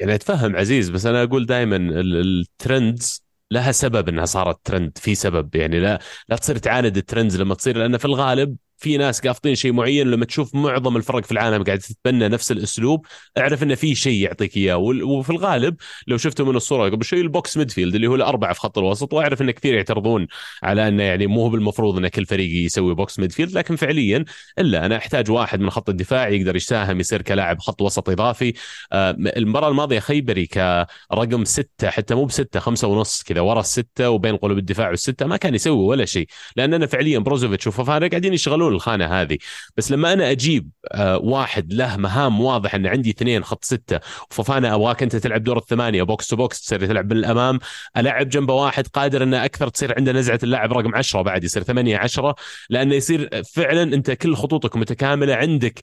يعني 0.00 0.14
أتفهم 0.14 0.56
عزيز 0.56 0.90
بس 0.90 1.06
أنا 1.06 1.22
أقول 1.22 1.46
دائما 1.46 1.76
الترندز 1.76 3.24
لها 3.50 3.72
سبب 3.72 4.08
إنها 4.08 4.24
صارت 4.24 4.66
ترند 4.66 4.98
في 4.98 5.14
سبب 5.14 5.56
يعني 5.56 5.80
لا 5.80 5.98
لا 6.28 6.36
تصير 6.36 6.58
تعاند 6.58 6.96
ال 6.96 7.02
trends 7.02 7.36
لما 7.36 7.54
تصير 7.54 7.78
لأن 7.78 7.98
في 7.98 8.04
الغالب 8.04 8.56
في 8.78 8.96
ناس 8.96 9.20
قافطين 9.20 9.54
شيء 9.54 9.72
معين 9.72 10.10
لما 10.10 10.24
تشوف 10.24 10.54
معظم 10.54 10.96
الفرق 10.96 11.24
في 11.24 11.32
العالم 11.32 11.64
قاعدة 11.64 11.80
تتبنى 11.80 12.28
نفس 12.28 12.52
الأسلوب 12.52 13.06
أعرف 13.38 13.62
انه 13.62 13.74
في 13.74 13.94
شيء 13.94 14.22
يعطيك 14.22 14.56
إياه. 14.56 14.76
وفي 14.76 15.30
الغالب 15.30 15.76
لو 16.06 16.16
شفتوا 16.16 16.46
من 16.46 16.56
الصورة 16.56 16.90
قبل 16.90 17.04
شوي 17.04 17.20
ال 17.20 17.29
box 17.29 17.56
midfield 17.56 17.94
اللي 17.94 18.06
هو 18.06 18.14
الأربعة 18.14 18.52
في 18.52 18.60
خط 18.60 18.78
الوسط 18.78 19.12
وأعرف 19.12 19.42
إن 19.42 19.50
كثير 19.50 19.74
يعترضون 19.74 20.26
على 20.62 20.88
إنه 20.88 21.02
يعني 21.02 21.26
مو 21.26 21.48
بالمفروض 21.48 21.96
إن 21.96 22.08
كل 22.08 22.26
فريق 22.26 22.64
يسوي 22.64 22.94
box 22.94 23.18
midfield 23.18 23.52
لكن 23.52 23.76
فعليا 23.76 24.24
إلا 24.58 24.86
أنا 24.86 24.96
أحتاج 24.96 25.30
واحد 25.30 25.60
من 25.60 25.70
خط 25.70 25.88
الدفاع 25.88 26.28
يقدر 26.28 26.56
يساهم 26.56 27.00
يصير 27.00 27.22
كلاعب 27.22 27.58
خط 27.60 27.82
وسط 27.82 28.08
إضافي. 28.10 28.52
آه، 28.92 29.10
المباراة 29.10 29.68
الماضية 29.68 29.98
الخيبري 29.98 30.46
كرقم 30.46 31.44
ستة 31.44 31.90
حتى 31.90 32.14
مو 32.14 32.24
بستة 32.24 32.60
خمسة 32.60 32.88
ونص 32.88 33.22
كذا 33.22 33.40
ورا 33.40 33.60
الستة 33.60 34.10
وبين 34.10 34.36
قلوب 34.36 34.58
الدفاع 34.58 34.88
والستة 34.90 35.26
ما 35.26 35.36
كان 35.36 35.54
يسوي 35.54 35.84
ولا 35.84 36.04
شيء. 36.04 36.28
لاننا 36.56 36.86
فعليا 36.86 37.18
بروزوفيتش 37.18 37.66
وفوفانا 37.66 38.08
قاعدين 38.08 38.34
يشغلون 38.34 38.67
الخانة 38.74 39.06
هذه. 39.06 39.38
بس 39.76 39.92
لما 39.92 40.12
أنا 40.12 40.30
أجيب 40.30 40.70
آه، 40.92 41.18
واحد 41.18 41.72
له 41.72 41.96
مهام 41.96 42.40
واضح 42.40 42.74
إن 42.74 42.86
عندي 42.86 43.10
اثنين 43.10 43.44
خط 43.44 43.64
ستة 43.64 44.00
وفوفانا 44.30 44.74
ابغاك 44.74 45.02
أنت 45.02 45.16
تلعب 45.16 45.44
دور 45.44 45.58
الثمانية 45.58 46.02
box 46.02 46.28
to 46.28 46.36
box 46.36 46.60
تصير 46.60 46.86
تلعب 46.86 47.08
بالأمام 47.08 47.58
ألعب 47.96 48.28
جنبه 48.28 48.54
واحد 48.54 48.86
قادر 48.86 49.22
انه 49.22 49.44
أكثر 49.44 49.68
تصير 49.68 49.94
عنده 49.96 50.12
نزعة 50.12 50.38
اللاعب 50.42 50.72
رقم 50.72 50.94
10 50.94 51.22
بعد 51.22 51.44
يصير 51.44 51.62
8 51.62 51.98
10 51.98 52.34
لأنه 52.70 52.94
يصير 52.94 53.42
فعلا 53.54 53.82
أنت 53.82 54.10
كل 54.10 54.34
خطوطك 54.34 54.76
متكاملة 54.76 55.34
عندك 55.34 55.80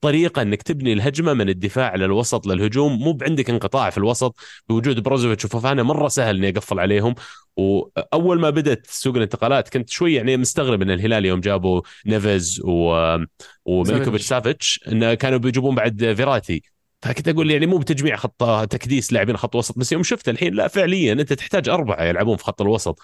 طريقة 0.00 0.42
إنك 0.42 0.62
تبني 0.62 0.92
الهجمة 0.92 1.34
من 1.34 1.48
الدفاع 1.48 1.94
للوسط 1.94 2.46
للهجوم 2.46 2.98
مو 2.98 3.18
عندك 3.22 3.50
انقطاع 3.50 3.90
في 3.90 3.98
الوسط 3.98 4.36
بوجود 4.68 5.02
بروزوفيتش 5.02 5.44
وفوفانا 5.44 5.82
مرة 5.82 6.08
سهل 6.08 6.36
اني 6.36 6.48
اقفل 6.48 6.80
عليهم. 6.80 7.14
وأول 7.56 8.40
ما 8.40 8.50
بدأت 8.50 8.86
سوق 8.86 9.16
الانتقالات 9.16 9.68
كنت 9.68 9.90
شوي 9.90 10.14
يعني 10.14 10.36
مستغرب 10.36 10.82
إن 10.82 10.90
الهلال 10.90 11.24
يوم 11.24 11.40
جابوا 11.40 11.82
نيفز 12.06 12.60
و... 12.64 13.16
وميلكوفيتش 13.64 14.26
سافيتش. 14.26 14.80
انه 14.88 15.14
كانوا 15.14 15.38
بيجيبون 15.38 15.74
بعد 15.74 16.12
فيراتي. 16.16 16.62
فكنت 17.02 17.28
أقول 17.28 17.50
يعني 17.50 17.66
مو 17.66 17.78
بتجميع 17.78 18.16
خط 18.16 18.68
تكديس 18.70 19.12
لاعبين 19.12 19.36
خط 19.36 19.56
وسط 19.56 19.78
بس 19.78 19.92
يوم 19.92 20.02
شفت 20.02 20.28
الحين 20.28 20.54
لا 20.54 20.68
فعليا 20.68 21.12
أنت 21.12 21.32
تحتاج 21.32 21.68
أربعة 21.68 22.04
يلعبون 22.04 22.36
في 22.36 22.44
خط 22.44 22.60
الوسط. 22.60 22.98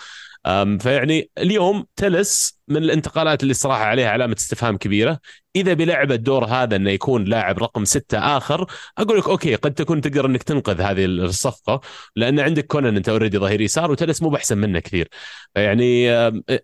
فيعني 0.81 1.31
اليوم 1.39 1.87
تلس 1.97 2.61
من 2.69 2.77
الانتقالات 2.77 3.43
اللي 3.43 3.55
صراحة 3.55 3.85
عليها 3.85 4.09
علامة 4.09 4.37
استفهام 4.39 4.77
كبيرة. 4.77 5.21
إذا 5.57 5.73
بلعب 5.73 6.13
الدور 6.13 6.45
هذا 6.45 6.77
إنه 6.77 6.91
يكون 6.91 7.25
لاعب 7.25 7.59
رقم 7.59 7.85
ستة 7.85 8.19
آخر 8.37 8.67
أقول 8.99 9.19
لك 9.19 9.29
okay 9.29 9.55
قد 9.55 9.75
تكون 9.75 10.01
تقدر 10.01 10.27
إنك 10.27 10.43
تنقذ 10.43 10.81
هذه 10.81 11.05
الصفقة 11.05 11.81
لأن 12.17 12.41
عندك 12.41 12.67
كونان 12.67 12.97
أنت 12.97 13.09
already 13.09 13.39
ظهير 13.39 13.61
يسار 13.61 13.91
وتلس 13.91 14.23
مو 14.23 14.29
بأحسن 14.29 14.59
منه 14.59 14.79
كثير. 14.79 15.09
يعني 15.57 16.11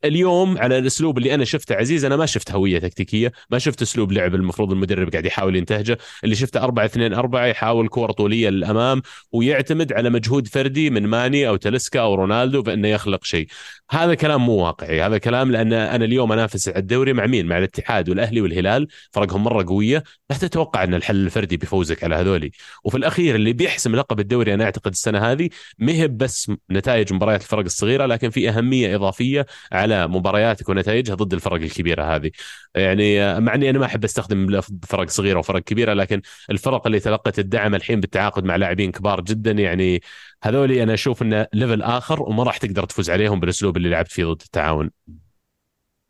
اليوم 0.05 0.59
على 0.59 0.79
الأسلوب 0.79 1.19
اللي 1.19 1.35
أنا 1.35 1.45
شفته 1.45 1.75
عزيز 1.75 2.05
أنا 2.05 2.17
ما 2.17 2.27
شفت 2.27 2.51
هوية 2.53 2.79
تكتيكية 2.79 3.33
ما 3.51 3.59
شفت 3.59 3.83
أسلوب 3.83 4.13
لعب 4.13 4.35
المفروض 4.35 4.73
المدرب 4.73 5.11
قاعد 5.11 5.27
يحاول 5.27 5.57
ينتهجه. 5.57 5.99
اللي 6.25 6.35
شفته 6.35 6.65
4 6.65 6.85
2 6.85 7.15
4 7.15 7.47
يحاول 7.47 7.89
كورة 7.89 8.13
طولية 8.13 8.49
للأمام 8.49 9.03
ويعتمد 9.33 9.93
على 9.93 10.11
مجهود 10.11 10.49
فردي 10.49 10.91
من 10.91 11.07
ماني 11.07 11.49
أو 11.49 11.57
تاليسكا 11.57 12.01
أو 12.01 12.15
رونالدو 12.15 12.63
بأنه 12.63 12.89
يخلق 12.89 13.25
شيء. 13.25 13.47
هذا 13.91 14.15
كلام 14.15 14.47
مو 14.47 14.53
واقعي. 14.53 15.03
هذا 15.03 15.19
كلام 15.19 15.51
لأن 15.53 15.73
أنا 15.73 16.05
اليوم 16.05 16.33
أنافس 16.33 16.69
على 16.69 16.79
الدوري 16.79 17.13
مع 17.13 17.27
مين؟ 17.27 17.47
مع 17.47 17.59
الاتحاد 17.59 18.09
والأهلي 18.09 18.41
والهلال. 18.41 18.89
فرقهم 19.11 19.45
مرة 19.45 19.65
قوية. 19.69 20.03
لا 20.31 20.37
تتوقع 20.37 20.85
أن 20.85 20.95
الحل 20.95 21.17
الفردي 21.27 21.57
بيفوزك 21.57 22.05
على 22.05 22.15
هذولي. 22.15 22.51
وفي 22.85 22.97
الأخير 22.97 23.35
اللي 23.35 23.53
بيحسم 23.53 23.97
لقب 23.97 24.21
الدوري 24.21 24.55
أنا 24.55 24.65
أعتقد 24.65 24.91
السنة 24.91 25.19
هذه 25.33 25.49
مهب 25.79 26.19
بس 26.19 26.53
نتائج 26.71 27.13
مباريات 27.13 27.43
الفرق 27.43 27.65
الصغيرة 27.65 28.07
لكن 28.07 28.31
في 28.31 28.49
أهمية 28.49 28.97
إضافية 28.97 29.47
على 29.73 30.07
مبارياتك 30.09 30.69
ونتائجها 30.69 31.15
ضد 31.15 31.33
الفرق 31.35 31.55
الكبيرة 31.55 32.17
هذه. 32.17 32.31
يعني 32.75 33.41
مع 33.41 33.55
أني 33.55 33.71
أنا 33.71 33.79
ما 33.79 33.87
أحب 33.87 34.05
أستخدم 34.05 34.61
فرق 34.89 35.09
صغيرة 35.09 35.39
وفرق 35.39 35.63
كبيرة 35.63 35.93
لكن 35.93 36.23
الفرق 36.51 36.87
اللي 36.87 37.01
تلقت 37.01 37.39
الدعم 37.39 37.75
الحين 37.75 38.01
بالتعاقد 38.01 38.45
مع 38.45 38.57
لاعبين 38.57 38.93
كبار 38.93 39.21
جدا 39.21 39.51
يعني 39.51 40.03
هذولي 40.43 40.83
أنا 40.83 40.95
أشوف 40.95 41.23
إنه 41.23 41.47
ليفل 41.53 41.83
آخر 41.83 42.23
وما 42.23 42.43
راح 42.43 42.57
تقدر 42.57 42.85
تفوز 42.85 43.11
عليهم 43.11 43.41
بالأسلوب 43.41 43.77
اللي 43.77 43.89
لعبت 43.89 44.11
فيه 44.11 44.25
ضد 44.25 44.43
التعاون. 44.43 44.91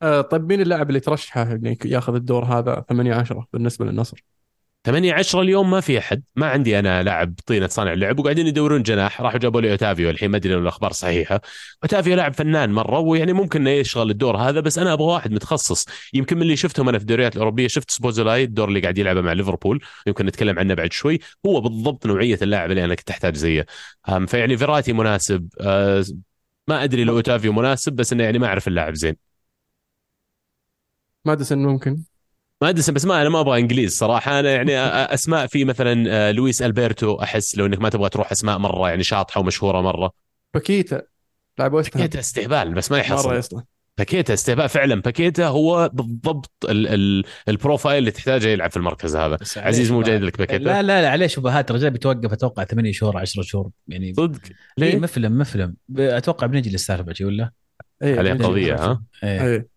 آه 0.03 0.21
طيب 0.21 0.49
مين 0.49 0.61
اللاعب 0.61 0.89
اللي 0.89 1.01
ترشحه 1.01 1.43
إنه 1.43 1.77
ياخذ 1.85 2.15
الدور 2.15 2.45
هذا 2.45 2.85
8 2.89 3.15
10 3.15 3.47
بالنسبة 3.53 3.85
للنصر؟ 3.85 4.25
8 4.85 5.13
10 5.13 5.43
اليوم 5.43 5.71
ما 5.71 5.81
في 5.81 5.99
أحد. 5.99 6.23
ما 6.37 6.47
عندي 6.47 6.79
أنا 6.79 7.03
لاعب 7.03 7.35
طينة 7.47 7.67
صانع 7.67 7.93
اللعب 7.93 8.19
وقاعدين 8.19 8.47
يدورون 8.47 8.83
جناح. 8.83 9.21
راحوا 9.21 9.39
جابوا 9.39 9.61
لي 9.61 9.71
أوتافيو. 9.71 10.11
الحين 10.11 10.31
ما 10.31 10.37
أدري 10.37 10.55
الأخبار 10.55 10.93
صحيحة. 10.93 11.41
أوتافيو 11.83 12.17
لاعب 12.17 12.35
فنان 12.35 12.73
مرة 12.73 12.99
ويعني 12.99 13.33
ممكن 13.33 13.61
إنه 13.61 13.71
يشغل 13.71 14.11
الدور 14.11 14.37
هذا 14.37 14.61
بس 14.61 14.79
أنا 14.79 14.93
أبغى 14.93 15.07
واحد 15.07 15.33
متخصص. 15.33 15.87
يمكن 16.15 16.37
من 16.37 16.43
اللي 16.43 16.57
شفتهم 16.57 16.89
أنا 16.89 16.99
في 16.99 17.03
الدوريات 17.03 17.35
الأوروبية 17.35 17.69
شفت 17.69 17.91
سبوزولاي 17.91 18.45
الدور 18.45 18.69
اللي 18.69 18.81
قاعد 18.81 18.99
يلعبه 18.99 19.21
مع 19.21 19.33
ليفربول. 19.33 19.85
يمكن 20.07 20.27
نتكلم 20.27 20.59
عنه 20.59 20.75
بعد 20.75 20.93
شوي. 20.93 21.19
هو 21.47 21.61
بالضبط 21.61 22.07
نوعية 22.07 22.39
اللاعب 22.43 22.71
اللي 22.71 22.85
أنا 22.85 22.95
كنت 22.95 23.11
أحتاج 23.11 23.37
زيه. 23.37 23.67
فيعني 24.27 24.57
فيراتي 24.57 24.93
مناسب. 24.93 25.49
آه، 25.61 26.05
ما 26.69 26.85
أدري 26.85 27.05
لو 27.05 27.17
أوتافيو 27.17 27.53
مناسب 27.53 27.93
بس 27.93 28.13
إنه 28.13 28.25
يعني 28.25 28.39
ما 28.39 28.47
أعرف 28.47 28.69
اللاعب 28.69 28.95
زين. 28.95 29.17
ماديسون 31.25 31.59
ممكن. 31.59 32.12
ماديسون 32.63 32.95
بس 32.95 33.05
ما 33.05 33.23
أنا 33.23 33.29
ما 33.29 33.41
أبغى 33.41 33.61
إنجليز 33.61 33.97
صراحة. 33.97 34.41
أنا 34.41 34.51
يعني 34.51 34.79
أسماء 35.15 35.47
في 35.47 35.65
مثلا 35.65 36.05
آه، 36.09 36.33
لويس 36.33 36.63
ألبرتو 36.63 37.15
أحس 37.15 37.59
لو 37.59 37.67
إنك 37.67 37.81
ما 37.81 37.89
تبغى 37.89 38.09
تروح 38.09 38.33
أسماء 38.33 38.59
مرة 38.59 38.89
يعني 38.89 39.03
شاطحة 39.03 39.41
ومشهورة 39.41 39.81
مرة. 39.81 40.13
باكيتا. 40.55 41.03
لاعب 41.59 41.71
باكيتا 41.71 42.19
استهبال 42.19 42.75
بس 42.75 42.93
ما 42.93 42.99
يحصل. 42.99 43.29
مرة 43.29 43.39
يصلح. 43.39 43.63
باكيتا 43.99 44.35
استهبال 44.35 44.69
فعلا. 44.69 45.01
باكيتا 45.01 45.47
هو 45.47 45.91
بالضبط 45.93 46.51
ال 46.69 46.89
ال 46.89 47.25
ال 47.49 47.55
profile 47.55 47.99
اللي 47.99 48.11
تحتاجه 48.11 48.49
يلعب 48.49 48.71
في 48.71 48.77
المركز 48.77 49.17
هذا. 49.17 49.39
عزيز 49.57 49.93
مو 49.93 50.03
جايد 50.03 50.23
لك 50.23 50.39
باكيتا؟ 50.39 50.63
لا 50.63 50.83
لا 50.83 51.03
لا 51.03 51.11
عليه 51.11 51.27
شبهات 51.27 51.71
الرجال 51.71 51.91
بيتوقف 51.91 52.33
أتوقع 52.33 52.65
8 52.65 52.93
شهور 52.93 53.19
10 53.19 53.43
شهور. 53.43 53.71
يعني 53.89 54.15
صدق؟ 54.15 54.41
ليه؟ 54.79 54.87
إيه 54.87 54.99
مفلم. 54.99 55.39
مفلم 55.39 55.75
أتوقع 55.99 56.47
بنجي 56.47 56.71
للسالفة 56.71 57.25
ولا؟ 57.25 57.51
إيه 58.03 58.19
عليه 58.19 58.33
قضية 58.33 58.75
ها؟ 58.75 59.03
إيه, 59.25 59.47
إيه. 59.47 59.73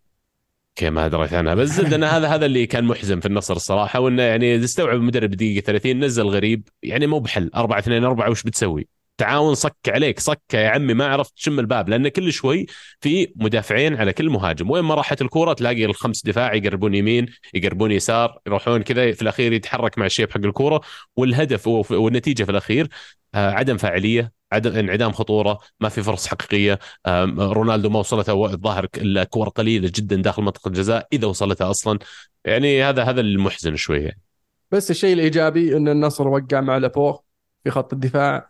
أوكي 0.75 0.89
ما 0.89 1.07
دريت 1.07 1.33
عنها 1.33 1.53
بس 1.55 1.69
زد 1.69 1.93
أنا 1.93 2.17
هذا 2.17 2.27
هذا 2.27 2.45
اللي 2.45 2.65
كان 2.65 2.83
محزن 2.85 3.19
في 3.19 3.25
النصر 3.25 3.55
الصراحه 3.55 3.99
وإنه 3.99 4.23
يعني 4.23 4.63
استوعب 4.63 4.95
المدرب 4.95 5.31
دقيقة 5.31 5.63
30 5.65 5.99
نزل 5.99 6.23
غريب. 6.23 6.67
يعني 6.83 7.07
مو 7.07 7.19
بحل. 7.19 7.51
4 7.55 7.79
2 7.79 8.03
4 8.03 8.29
وش 8.29 8.43
بتسوي؟ 8.43 8.87
تعاون 9.17 9.55
صك 9.55 9.75
عليك 9.87 10.19
صك 10.19 10.41
يا 10.53 10.69
عمي 10.69 10.93
ما 10.93 11.07
عرفت 11.07 11.35
تشم 11.35 11.59
الباب 11.59 11.89
لأن 11.89 12.07
كل 12.07 12.33
شوي 12.33 12.65
في 13.01 13.33
مدافعين 13.35 13.95
على 13.95 14.13
كل 14.13 14.29
مهاجم. 14.29 14.71
وين 14.71 14.83
ما 14.83 14.95
راحت 14.95 15.21
الكورة 15.21 15.53
تلاقي 15.53 15.85
الخمس 15.85 16.25
دفاع 16.25 16.53
يقربون 16.53 16.95
يمين 16.95 17.25
يقربون 17.53 17.91
يسار 17.91 18.39
يروحون 18.47 18.81
كذا 18.83 19.11
في 19.11 19.21
الأخير 19.21 19.53
يتحرك 19.53 19.97
مع 19.97 20.05
الشيب 20.05 20.31
حق 20.31 20.37
الكورة. 20.37 20.81
والهدف 21.15 21.67
والنتيجة 21.67 22.43
في 22.43 22.51
الأخير 22.51 22.87
آه، 23.35 23.51
عدم 23.51 23.77
فاعلية 23.77 24.31
عدم 24.51 24.75
انعدام 24.75 25.11
خطورة 25.11 25.59
ما 25.79 25.89
في 25.89 26.03
فرص 26.03 26.27
حقيقية. 26.27 26.79
رونالدو 27.37 27.89
ما 27.89 27.99
وصلته 27.99 28.45
الظاهر 28.45 28.87
الكور 28.97 29.49
قليلة 29.49 29.91
جدا 29.95 30.15
داخل 30.15 30.43
منطقة 30.43 30.67
الجزاء 30.67 31.07
إذا 31.13 31.27
وصلتها 31.27 31.71
أصلا. 31.71 31.99
يعني 32.45 32.83
هذا 32.83 33.03
هذا 33.03 33.21
المحزن 33.21 33.75
شوية. 33.75 34.17
بس 34.71 34.91
الشيء 34.91 35.13
الإيجابي 35.13 35.77
إن 35.77 35.87
النصر 35.87 36.27
وقع 36.27 36.61
مع 36.61 36.77
لابورت 36.77 37.24
في 37.65 37.71
خط 37.71 37.93
الدفاع 37.93 38.49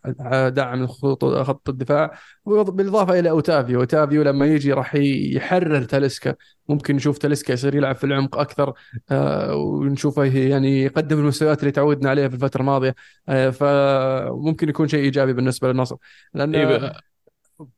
دعم 0.50 0.88
خطوط 0.88 1.26
خط 1.26 1.70
الدفاع. 1.70 2.18
بالإضافة 2.46 3.20
إلى 3.20 3.30
أوتافيو. 3.30 3.80
أوتافيو 3.80 4.24
لما 4.24 4.46
يجي 4.46 4.74
راح 4.74 4.96
يحرر 4.96 5.84
تاليسكا. 5.84 6.36
ممكن 6.70 6.96
نشوف 6.96 7.18
تاليسكا 7.18 7.54
يصير 7.54 7.76
يلعب 7.76 7.96
في 7.96 8.04
العمق 8.04 8.38
أكثر 8.38 8.74
آه، 9.12 9.56
ونشوفه 9.56 10.24
يعني 10.24 10.84
يقدم 10.84 11.20
المستويات 11.20 11.60
اللي 11.60 11.72
تعودنا 11.72 12.10
عليها 12.10 12.28
في 12.28 12.36
الفترة 12.36 12.62
الماضية. 12.62 12.96
آه، 13.30 13.50
فممكن 13.50 14.70
يكون 14.70 14.88
شيء 14.88 15.04
إيجابي 15.04 15.34
بالنسبة 15.34 15.72
للنصر. 15.72 15.96
لأن 16.34 16.56
إيه 16.56 16.94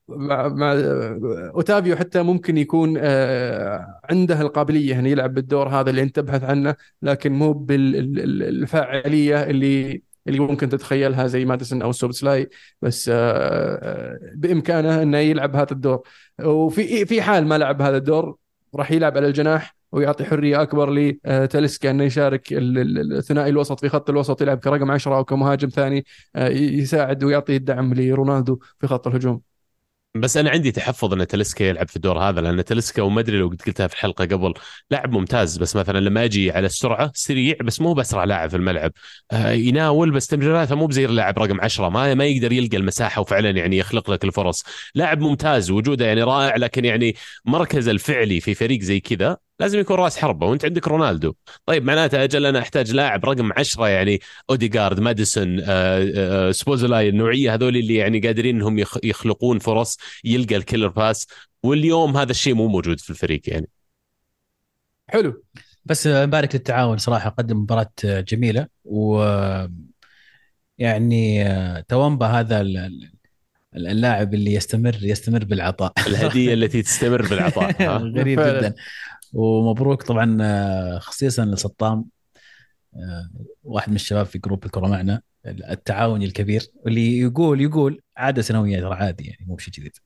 مع, 0.08 0.48
مع 0.48 0.74
أوتافيو 1.56 1.96
حتى 1.96 2.22
ممكن 2.22 2.58
يكون 2.58 2.96
آه، 2.98 4.00
عنده 4.10 4.42
القابلية 4.42 5.00
انه 5.00 5.10
يلعب 5.10 5.34
بالدور 5.34 5.70
هذا 5.70 5.90
اللي 5.90 6.04
أنت 6.04 6.16
تبحث 6.16 6.44
عنه 6.44 6.76
لكن 7.02 7.34
مو 7.34 7.54
بالفاعليه 7.54 9.44
اللي 9.44 10.07
اللي 10.28 10.40
ممكن 10.40 10.70
تتخيلها 10.70 11.28
زي 11.28 11.46
ماديسون 11.46 11.82
أو 11.82 11.92
سوبوسلاي 11.92 12.50
بس 12.82 13.10
آه، 13.10 13.16
آه، 13.16 14.20
بإمكانه 14.36 15.02
إنه 15.02 15.18
يلعب 15.18 15.56
هذا 15.56 15.72
الدور 15.72 16.02
وفي 16.44 17.06
في 17.06 17.22
حال 17.22 17.48
ما 17.48 17.58
لعب 17.58 17.82
هذا 17.82 17.98
الدور 17.98 18.38
راح 18.76 18.92
يلعب 18.92 19.18
على 19.18 19.28
الجناح 19.28 19.78
ويعطي 19.92 20.26
حرية 20.26 20.62
أكبر 20.62 20.92
لتاليسكا 20.94 21.92
إنه 21.92 22.04
يشارك 22.04 22.48
الثنائي 22.52 23.50
الوسط 23.50 23.80
في 23.80 23.90
خط 23.90 24.10
الوسط 24.10 24.42
يلعب 24.42 24.58
كرقم 24.58 24.92
10 24.92 25.16
أو 25.18 25.24
كمهاجم 25.24 25.70
ثاني 25.70 26.06
آه، 26.36 26.48
يساعد 26.50 27.24
ويعطي 27.24 27.56
الدعم 27.56 27.94
لرونالدو 27.94 28.60
في 28.80 28.88
خط 28.88 29.08
الهجوم. 29.08 29.47
بس 30.22 30.38
أنا 30.38 30.50
عندي 30.50 30.72
تحفظ 30.72 31.14
إن 31.14 31.28
تلسكا 31.28 31.64
يلعب 31.64 31.88
في 31.90 31.96
الدور 31.96 32.20
هذا 32.20 32.42
لأن 32.42 32.66
تلسكا 32.66 33.02
وما 33.02 33.20
أدري 33.22 33.38
لو 33.38 33.48
قلتها 33.48 33.88
في 33.88 33.94
الحلقة 33.94 34.26
قبل 34.26 34.54
لاعب 34.92 35.12
ممتاز 35.12 35.58
بس 35.58 35.76
مثلا 35.76 36.00
لما 36.00 36.24
أجي 36.26 36.52
على 36.52 36.66
السرعة 36.66 37.12
سريع 37.16 37.56
بس 37.64 37.82
مو 37.82 37.94
بأسرع 37.94 38.24
لاعب 38.24 38.50
في 38.50 38.56
الملعب. 38.56 38.92
آه 39.32 39.52
يناول 39.52 40.12
بس 40.12 40.28
تمريراته 40.28 40.76
مو 40.76 40.88
بزي 40.88 41.06
اللاعب 41.06 41.40
رقم 41.40 41.62
10 41.62 41.90
ما 41.90 42.14
ما 42.14 42.26
يقدر 42.26 42.52
يلقى 42.52 42.78
المساحة 42.78 43.22
وفعلا 43.22 43.50
يعني 43.50 43.78
يخلق 43.78 44.12
لك 44.12 44.24
الفرص. 44.24 44.64
لاعب 44.96 45.20
ممتاز 45.22 45.72
وجوده 45.72 46.06
يعني 46.06 46.24
رائع 46.24 46.56
لكن 46.56 46.86
يعني 46.86 47.16
مركز 47.46 47.88
الفعلي 47.88 48.40
في 48.40 48.54
فريق 48.56 48.82
زي 48.82 49.00
كذا. 49.00 49.47
لازم 49.60 49.80
يكون 49.80 49.98
راس 49.98 50.18
حربة 50.18 50.48
وانت 50.48 50.66
عندك 50.66 50.88
رونالدو. 50.88 51.34
طيب 51.66 51.84
معناته 51.84 52.24
أجل 52.24 52.46
أنا 52.46 52.60
أحتاج 52.60 52.94
لاعب 52.94 53.26
رقم 53.26 53.54
10 53.54 53.88
يعني 53.88 54.20
اوديجارد 54.50 55.00
ماديسون 55.00 55.60
آه، 55.60 55.66
آه، 56.16 56.52
سبوزلاي 56.52 57.10
النوعية 57.10 57.54
هذول 57.54 57.78
اللي 57.78 57.96
يعني 57.96 58.20
قادرين 58.20 58.56
إنهم 58.56 58.80
يخلقون 59.04 59.60
فرص 59.60 59.98
يلقى 60.24 60.56
ال 60.56 60.61
killer 60.61 60.88
pass. 60.88 61.28
واليوم 61.64 62.18
هذا 62.18 62.32
الشيء 62.32 62.54
مو 62.54 62.68
موجود 62.68 63.00
في 63.00 63.10
الفريق 63.10 63.42
يعني. 63.48 63.70
حلو. 65.08 65.44
بس 65.86 66.08
مبارك 66.08 66.56
للتعاون 66.56 66.98
صراحة 66.98 67.30
قدم 67.30 67.58
مباراة 67.58 67.92
جميلة 68.04 68.68
و 68.86 69.24
يعني 70.78 71.44
تومبا 71.84 72.26
هذا 72.26 72.62
اللاعب 73.76 74.34
اللي 74.34 74.54
يستمر 74.54 74.98
يستمر 75.02 75.44
بالعطاء. 75.44 75.94
الهدية 76.08 76.54
التي 76.58 76.82
تستمر 76.82 77.22
بالعطاء 77.22 77.84
غريب 78.18 78.40
جدا. 78.40 78.74
ومبروك 79.34 80.04
طبعا 80.04 80.38
آه، 80.42 81.00
خصيصا 81.00 81.46
لسطام 81.46 82.06
آه، 82.96 83.30
واحد 83.64 83.90
من 83.90 83.96
الشباب 83.96 84.26
في 84.26 84.40
جروب 84.40 84.66
الكرة 84.66 84.88
معنا 84.88 85.22
التعاوني 85.46 86.26
الكبير 86.26 86.68
واللي 86.76 87.20
يقول 87.20 87.62
يقول 87.62 88.02
عادة 88.18 88.42
سنوية 88.42 88.80
ترى 88.82 88.96
عادي 88.96 89.24
يعني 89.26 89.46
مو 89.48 89.56
بشيء 89.56 89.74
جديد. 89.74 89.98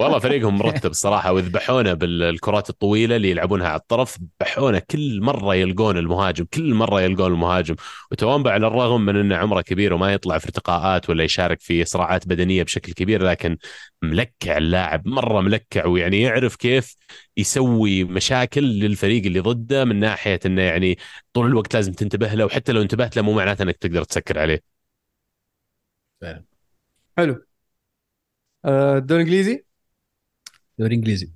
والله 0.00 0.18
فريقهم 0.18 0.58
مرتب 0.58 0.90
الصراحه 0.90 1.32
وذبحونا 1.32 1.94
بالكرات 1.94 2.70
الطويلة 2.70 3.16
اللي 3.16 3.30
يلعبونها 3.30 3.68
على 3.68 3.80
الطرف 3.80 4.18
ذبحونا 4.40 4.78
كل 4.78 5.20
مرة 5.22 5.54
يلقون 5.54 5.98
المهاجم 5.98 6.44
كل 6.44 6.74
مرة 6.74 7.00
يلقون 7.00 7.32
المهاجم. 7.32 7.74
وتوامبا 8.10 8.50
على 8.50 8.66
الرغم 8.66 9.00
من 9.04 9.16
انه 9.16 9.36
عمره 9.36 9.60
كبير 9.60 9.94
وما 9.94 10.12
يطلع 10.12 10.38
في 10.38 10.46
ارتقاءات 10.46 11.10
ولا 11.10 11.24
يشارك 11.24 11.60
في 11.60 11.84
صراعات 11.84 12.28
بدنية 12.28 12.62
بشكل 12.62 12.92
كبير 12.92 13.22
لكن 13.24 13.56
ملكع 14.02 14.58
اللاعب 14.58 15.08
مرة 15.08 15.40
ملكع 15.40 15.86
ويعني 15.86 16.20
يعرف 16.22 16.56
كيف 16.56 16.96
يسوي 17.36 18.04
مشاكل 18.04 18.62
للفريق 18.62 19.24
اللي 19.26 19.40
ضده 19.40 19.84
من 19.84 20.00
ناحية 20.00 20.40
إنه 20.46 20.62
يعني 20.62 20.98
طول 21.32 21.46
الوقت 21.46 21.74
لازم 21.74 21.92
تنتبه 21.92 22.34
له 22.34 22.44
وحتى 22.44 22.72
لو 22.72 22.82
انتبهت 22.82 23.16
له 23.16 23.22
مو 23.22 23.32
معناته 23.32 23.62
إنك 23.62 23.76
تقدر 23.76 24.04
تسكر 24.04 24.38
عليه. 24.38 24.74
حلو. 27.18 27.44
الدوري 28.66 29.22
الإنجليزي؟ 29.22 29.64
الدوري 30.78 30.94
الانجليزي 30.94 31.30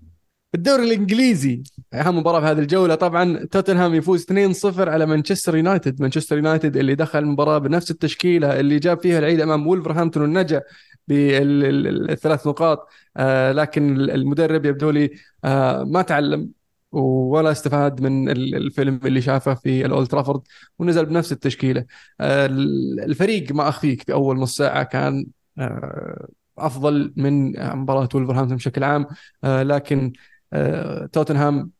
الدوري 0.54 0.82
الإنجليزي. 0.84 1.62
أهم 1.94 2.18
مباراة 2.18 2.40
في 2.40 2.46
هذه 2.46 2.58
الجولة. 2.58 2.94
طبعا 2.94 3.44
توتنهام 3.44 3.94
يفوز 3.94 4.24
2-0 4.24 4.88
على 4.88 5.06
مانشستر 5.06 5.56
يونايتد. 5.56 6.02
مانشستر 6.02 6.36
يونايتد 6.36 6.76
اللي 6.76 6.94
دخل 6.94 7.18
المباراة 7.18 7.58
بنفس 7.58 7.90
التشكيلة 7.90 8.60
اللي 8.60 8.78
جاب 8.78 9.00
فيها 9.02 9.18
العيد 9.18 9.40
أمام 9.40 9.66
وولفرهامبتون 9.66 10.22
والنجا 10.22 10.62
بالثلاث 11.08 12.46
نقاط. 12.46 12.88
آه 13.16 13.52
لكن 13.52 13.96
المدرب 14.00 14.66
يبدو 14.66 14.90
لي 14.90 15.10
آه 15.44 15.84
ما 15.84 16.02
تعلم 16.02 16.50
ولا 16.92 17.50
استفاد 17.50 18.00
من 18.00 18.30
الفيلم 18.30 19.00
اللي 19.04 19.20
شافه 19.20 19.54
في 19.54 19.86
الأولد 19.86 20.08
ترافورد 20.08 20.40
ونزل 20.78 21.06
بنفس 21.06 21.32
التشكيلة. 21.32 21.84
آه 22.20 22.46
الفريق 22.46 23.52
ما 23.52 23.68
اخفيك 23.68 24.02
في 24.02 24.12
أول 24.12 24.36
نص 24.38 24.56
ساعة 24.56 24.82
كان 24.82 25.26
آه 25.58 26.28
أفضل 26.66 27.12
من 27.16 27.52
مباراة 27.76 28.08
ولفرهامبتون 28.14 28.56
بشكل 28.56 28.84
عام. 28.84 29.06
آه، 29.44 29.62
لكن 29.62 30.12
آه، 30.52 31.06
توتنهام 31.06 31.70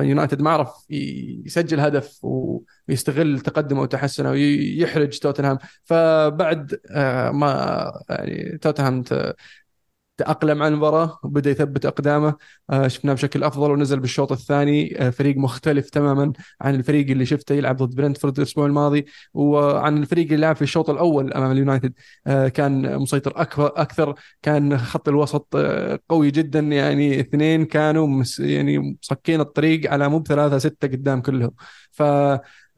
يونايتد 0.00 0.42
ما 0.42 0.50
عرف 0.50 0.70
يسجل 1.46 1.80
هدف 1.80 2.20
ويستغل 2.88 3.40
تقدمه 3.40 3.80
وتحسنه 3.80 4.30
ويحرج 4.30 5.18
توتنهام. 5.18 5.58
فبعد 5.84 6.80
آه، 6.90 7.30
ما 7.30 7.92
يعني 8.10 8.58
توتنهام 8.58 9.02
تأقلم 10.20 10.62
على 10.62 10.74
المباراة 10.74 11.18
وبدأ 11.22 11.50
يثبت 11.50 11.86
أقدامه. 11.86 12.34
آه، 12.70 12.88
شفناه 12.88 13.12
بشكل 13.14 13.44
أفضل 13.44 13.70
ونزل 13.70 14.00
بالشوط 14.00 14.32
الثاني. 14.32 15.06
آه، 15.06 15.10
فريق 15.10 15.36
مختلف 15.36 15.90
تماما 15.90 16.32
عن 16.60 16.74
الفريق 16.74 17.10
اللي 17.10 17.26
شفته 17.26 17.54
يلعب 17.54 17.76
ضد 17.76 17.94
برنتفورد 17.94 18.36
الأسبوع 18.36 18.66
الماضي 18.66 19.06
وعن 19.34 19.98
الفريق 19.98 20.24
اللي 20.24 20.36
لعب 20.36 20.56
في 20.56 20.62
الشوط 20.62 20.90
الأول 20.90 21.32
أمام 21.32 21.52
اليونايتد. 21.52 21.92
آه، 22.26 22.48
كان 22.48 22.98
مسيطر 22.98 23.32
أكثر 23.36 23.66
أكثر. 23.66 24.14
كان 24.42 24.78
خط 24.78 25.08
الوسط 25.08 25.56
قوي 26.08 26.30
جدا 26.30 26.60
يعني 26.60 27.20
اثنين 27.20 27.64
كانوا 27.64 28.24
يعني 28.38 28.78
مسكين 28.78 29.40
الطريق 29.40 29.90
على 29.92 30.08
مو 30.08 30.18
بثلاثة 30.18 30.58
ستة 30.58 30.88
قدام 30.88 31.22
كلهم. 31.22 31.52
ف 31.90 32.02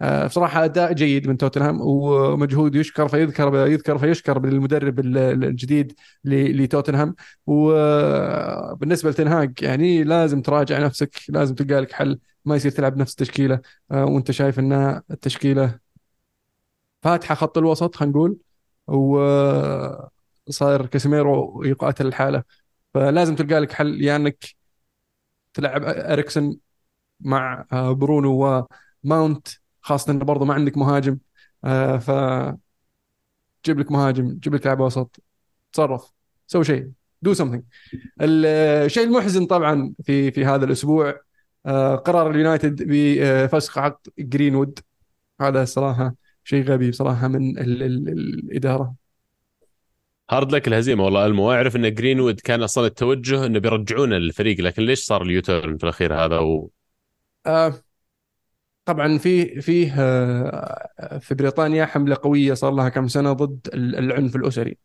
بصراحة 0.02 0.64
أداء 0.64 0.92
جيد 0.92 1.28
من 1.28 1.36
توتنهام 1.36 1.80
ومجهود 1.80 2.74
يشكر 2.74 3.08
فيذكر 3.08 3.66
يذكر 3.66 3.98
فيشكر 3.98 4.38
بالمدرب 4.38 5.00
الجديد 5.00 5.92
لتوتنهام. 6.24 7.14
وبالنسبة 7.46 9.10
لتنهاج 9.10 9.62
يعني 9.62 10.04
لازم 10.04 10.42
تراجع 10.42 10.78
نفسك 10.78 11.10
لازم 11.28 11.54
تلقى 11.54 11.80
لك 11.80 11.92
حل 11.92 12.18
ما 12.44 12.56
يصير 12.56 12.70
تلعب 12.70 12.96
نفس 12.96 13.12
التشكيلة. 13.12 13.60
آه، 13.90 14.04
وأنت 14.04 14.30
شايف 14.30 14.58
انها 14.58 15.02
التشكيلة 15.10 15.78
فاتحة 17.02 17.34
خط 17.34 17.58
الوسط 17.58 17.96
خلينا 17.96 18.12
نقول 18.12 18.38
وصاير 20.48 20.86
كاسيميرو 20.86 21.62
يقاتل 21.64 22.06
الحالة. 22.06 22.42
فلازم 22.94 23.34
تلقى 23.36 23.60
لك 23.60 23.72
حل 23.72 24.02
يا 24.02 24.16
إنك 24.16 24.44
تلعب 25.54 25.84
أريكسن 25.84 26.56
مع 27.20 27.66
آه، 27.72 27.92
برونو 27.92 28.66
وماونت 29.04 29.48
خاصة 29.82 30.12
إنه 30.12 30.24
برضه 30.24 30.44
ما 30.44 30.54
عندك 30.54 30.78
مهاجم. 30.78 31.18
آه 31.64 31.98
ف 31.98 32.10
جيب 33.66 33.78
لك 33.78 33.92
مهاجم 33.92 34.38
جيب 34.42 34.54
لك 34.54 34.66
لاعب 34.66 34.80
وسط. 34.80 35.22
تصرف. 35.72 36.12
سوي 36.46 36.64
شيء. 36.64 36.90
do 37.22 37.34
something 37.34 37.62
الشيء 38.20 39.04
المحزن 39.04 39.46
طبعا 39.46 39.94
في 40.04 40.30
في 40.30 40.44
هذا 40.44 40.64
الأسبوع 40.64 41.20
آه 41.66 41.96
قرار 41.96 42.30
اليونايتد 42.30 42.82
بفسخ 42.86 43.78
عقد 43.78 44.08
جرينوود 44.18 44.78
هذا 45.40 45.64
صراحة 45.64 46.14
شيء 46.44 46.64
غبي 46.64 46.90
بصراحه 46.90 47.28
من 47.28 47.58
ال 47.58 47.82
ال 47.82 48.08
الإدارة. 48.08 48.94
hard 50.30 50.52
luck 50.52 50.68
الهزيمة 50.68 51.04
والله 51.04 51.26
ألمو. 51.26 51.52
أعرف 51.52 51.76
إن 51.76 51.94
جرينوود 51.94 52.40
كان 52.40 52.62
أصلا 52.62 52.86
التوجه 52.86 53.46
إنه 53.46 53.58
بيرجعون 53.58 54.12
الفريق 54.12 54.60
لكن 54.60 54.82
ليش 54.82 55.04
صار 55.04 55.22
ال 55.22 55.30
U-turn 55.30 55.76
في 55.76 55.84
الأخير 55.84 56.14
هذا؟ 56.14 56.38
و... 56.38 56.70
آه 57.46 57.74
طبعا 58.84 59.18
في 59.18 59.60
فيه 59.60 59.94
آه 59.98 61.18
في 61.18 61.34
بريطانيا 61.34 61.86
حملة 61.86 62.16
قوية 62.22 62.54
صار 62.54 62.72
لها 62.72 62.88
كم 62.88 63.08
سنة 63.08 63.32
ضد 63.32 63.68
ال- 63.74 63.96
العنف 63.96 64.36
الأسري. 64.36 64.78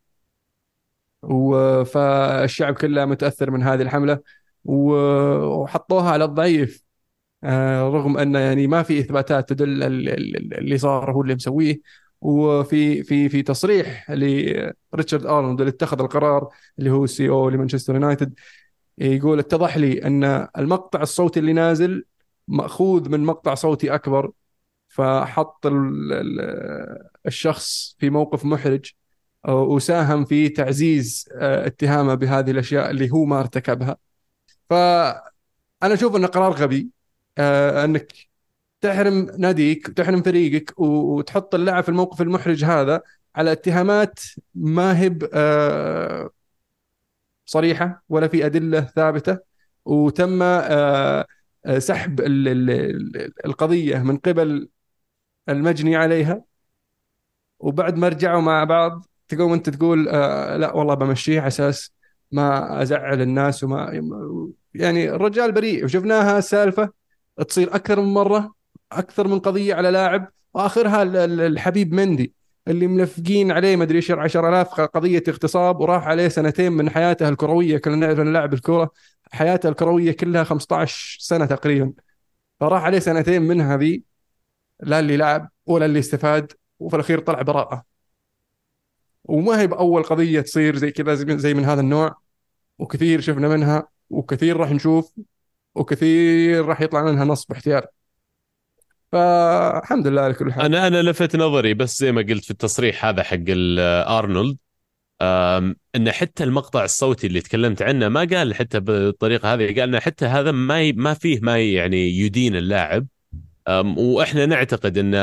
فالشعب 1.86 2.74
كله 2.74 3.06
متأثر 3.06 3.52
من 3.52 3.64
هذه 3.64 3.82
الحملة. 3.82 4.20
وحطوها 4.66 6.12
على 6.12 6.24
الضعيف. 6.26 6.84
آه 7.44 7.82
رغم 7.90 8.18
أن 8.18 8.36
يعني 8.36 8.68
ما 8.68 8.84
في 8.84 9.00
إثباتات 9.00 9.50
تدل 9.50 9.84
ال- 9.84 10.10
ال- 10.10 10.54
اللي 10.58 10.78
صار 10.78 11.12
هو 11.12 11.22
اللي 11.22 11.36
مسويه. 11.36 11.82
وفي 12.22 13.04
في 13.04 13.30
في 13.30 13.42
تصريح 13.42 14.12
لريتشارد 14.12 15.26
أرنولد 15.26 15.60
اللي 15.62 15.70
اتخذ 15.72 16.02
القرار 16.02 16.50
اللي 16.80 16.90
هو 16.92 17.04
السي 17.04 17.30
أو 17.30 17.50
لمانشستر 17.50 17.94
يونايتد. 17.94 18.34
يقول 18.98 19.40
اتضح 19.40 19.78
لي 19.78 20.04
أن 20.04 20.48
المقطع 20.58 21.02
الصوتي 21.02 21.40
اللي 21.40 21.54
نازل 21.54 22.06
مأخوذ 22.48 23.10
من 23.10 23.24
مقطع 23.24 23.54
صوتي 23.56 23.96
أكبر 23.96 24.32
فحط 24.88 25.66
ال- 25.66 26.14
ال- 26.14 27.10
الشخص 27.26 27.96
في 28.00 28.10
موقف 28.10 28.46
محرج 28.46 28.92
وساهم 29.48 30.26
في 30.26 30.50
تعزيز 30.50 31.30
آه، 31.36 31.68
اتهامه 31.68 32.16
بهذه 32.16 32.52
الأشياء 32.52 32.90
اللي 32.92 33.12
هو 33.12 33.26
ما 33.26 33.40
ارتكبها. 33.40 33.98
فأنا 34.70 35.24
أشوف 35.84 36.16
إنه 36.16 36.28
قرار 36.28 36.52
غبي 36.54 36.90
آه، 37.38 37.86
إنك 37.86 38.14
تحرم 38.82 39.32
ناديك 39.40 39.90
وتحرم 39.90 40.22
فريقك 40.22 40.80
وتحط 40.80 41.56
اللاعب 41.56 41.84
في 41.84 41.90
الموقف 41.90 42.22
المحرج 42.22 42.64
هذا 42.66 43.02
على 43.36 43.52
اتهامات 43.52 44.20
ما 44.56 45.00
هي 45.00 45.20
آه، 45.34 46.30
صريحة 47.46 48.04
ولا 48.10 48.28
في 48.28 48.46
أدلة 48.46 48.82
ثابتة. 48.82 49.40
وتم 49.86 50.44
سحب 51.80 52.20
ال- 52.20 52.48
ال- 52.48 52.70
ال- 52.72 53.46
القضية 53.46 53.98
من 53.98 54.18
قبل 54.18 54.70
المجني 55.50 55.96
عليها 55.96 56.44
وبعد 57.60 57.96
ما 57.98 58.10
رجعوا 58.10 58.42
مع 58.42 58.64
بعض 58.64 59.06
تقوم 59.28 59.54
أنت 59.54 59.70
تقول 59.70 60.10
آه 60.10 60.58
لا 60.58 60.74
والله 60.74 60.94
بمشيه 60.94 61.40
على 61.40 61.48
أساس 61.48 61.92
ما 62.32 62.82
أزعل 62.82 63.22
الناس 63.22 63.64
وما 63.64 64.02
يعني 64.74 65.10
الرجال 65.10 65.52
بريء. 65.52 65.86
وشفناها 65.86 66.40
سالفة 66.40 66.90
تصير 67.48 67.76
أكثر 67.76 68.02
من 68.02 68.14
مرة 68.14 68.54
أكثر 68.92 69.28
من 69.28 69.40
قضية 69.40 69.76
على 69.76 69.92
لاعب 69.92 70.32
وآخرها 70.54 71.04
ال- 71.04 71.16
ال- 71.18 71.42
الحبيب 71.42 71.94
مندي. 71.94 72.34
اللي 72.68 72.88
ملفقين 72.88 73.52
عليه 73.52 73.76
ما 73.76 73.84
أدري 73.84 73.98
إيش 73.98 74.12
10000 74.12 74.82
قضية 74.82 75.24
اغتصاب 75.28 75.80
وراح 75.80 76.08
عليه 76.08 76.28
سنتين 76.28 76.72
من 76.72 76.90
حياته 76.90 77.30
الكروية 77.30 77.78
كلنا 77.78 77.96
نعرف 77.96 78.20
إنه 78.20 78.32
لاعب 78.32 78.54
الكورة. 78.54 78.92
حياته 79.32 79.70
الكروية 79.70 80.12
كلها 80.12 80.44
15 80.44 81.18
سنة 81.20 81.46
تقريبا. 81.46 81.94
فراح 82.60 82.84
عليه 82.84 83.00
سنتين 83.00 83.42
من 83.42 83.62
هذه 83.62 84.02
لا 84.80 85.00
اللي 85.00 85.18
لعب 85.18 85.50
ولا 85.66 85.86
اللي 85.86 86.00
استفاد 86.00 86.54
وفي 86.80 86.96
الأخير 86.96 87.20
طلع 87.20 87.42
براءة. 87.42 87.86
وما 89.24 89.62
هي 89.62 89.68
بأول 89.68 90.04
قضية 90.04 90.42
تصير 90.42 90.76
زي 90.76 90.92
كذا 90.92 91.16
زي 91.16 91.54
من 91.54 91.66
هذا 91.66 91.82
النوع. 91.82 92.16
وكثير 92.80 93.22
شفنا 93.22 93.48
منها 93.48 93.88
وكثير 94.10 94.58
راح 94.58 94.72
نشوف 94.72 95.14
وكثير 95.76 96.66
راح 96.66 96.82
يطلع 96.82 97.04
منها 97.04 97.26
نصب 97.26 97.52
احتيال 97.52 97.84
فالحمد 99.12 100.08
لله 100.08 100.22
على 100.22 100.34
كل 100.34 100.54
حال. 100.54 100.66
أنا 100.66 100.88
أنا 100.88 101.02
لفت 101.02 101.36
نظري 101.36 101.74
بس 101.74 102.00
زي 102.00 102.12
ما 102.12 102.22
قلت 102.22 102.44
في 102.46 102.52
التصريح 102.52 103.06
هذا 103.06 103.24
حق 103.24 103.38
آرنولد 104.08 104.58
أم، 105.22 105.76
إن 105.96 106.12
حتى 106.12 106.44
المقطع 106.44 106.84
الصوتي 106.84 107.28
اللي 107.28 107.42
تكلمت 107.42 107.82
عنه 107.82 108.10
ما 108.10 108.28
قال 108.34 108.56
حتى 108.56 108.80
بالطريقة 108.80 109.54
هذه 109.54 109.68
قال 109.68 109.80
انه 109.80 110.00
حتى 110.00 110.26
هذا 110.26 110.52
ما 110.52 110.82
ي- 110.82 110.92
ما 110.92 111.14
فيه 111.14 111.40
ما 111.42 111.60
يعني 111.60 112.18
يدين 112.18 112.56
اللاعب. 112.56 113.08
وإحنا 113.98 114.46
نعتقد 114.46 114.98
إن 114.98 115.16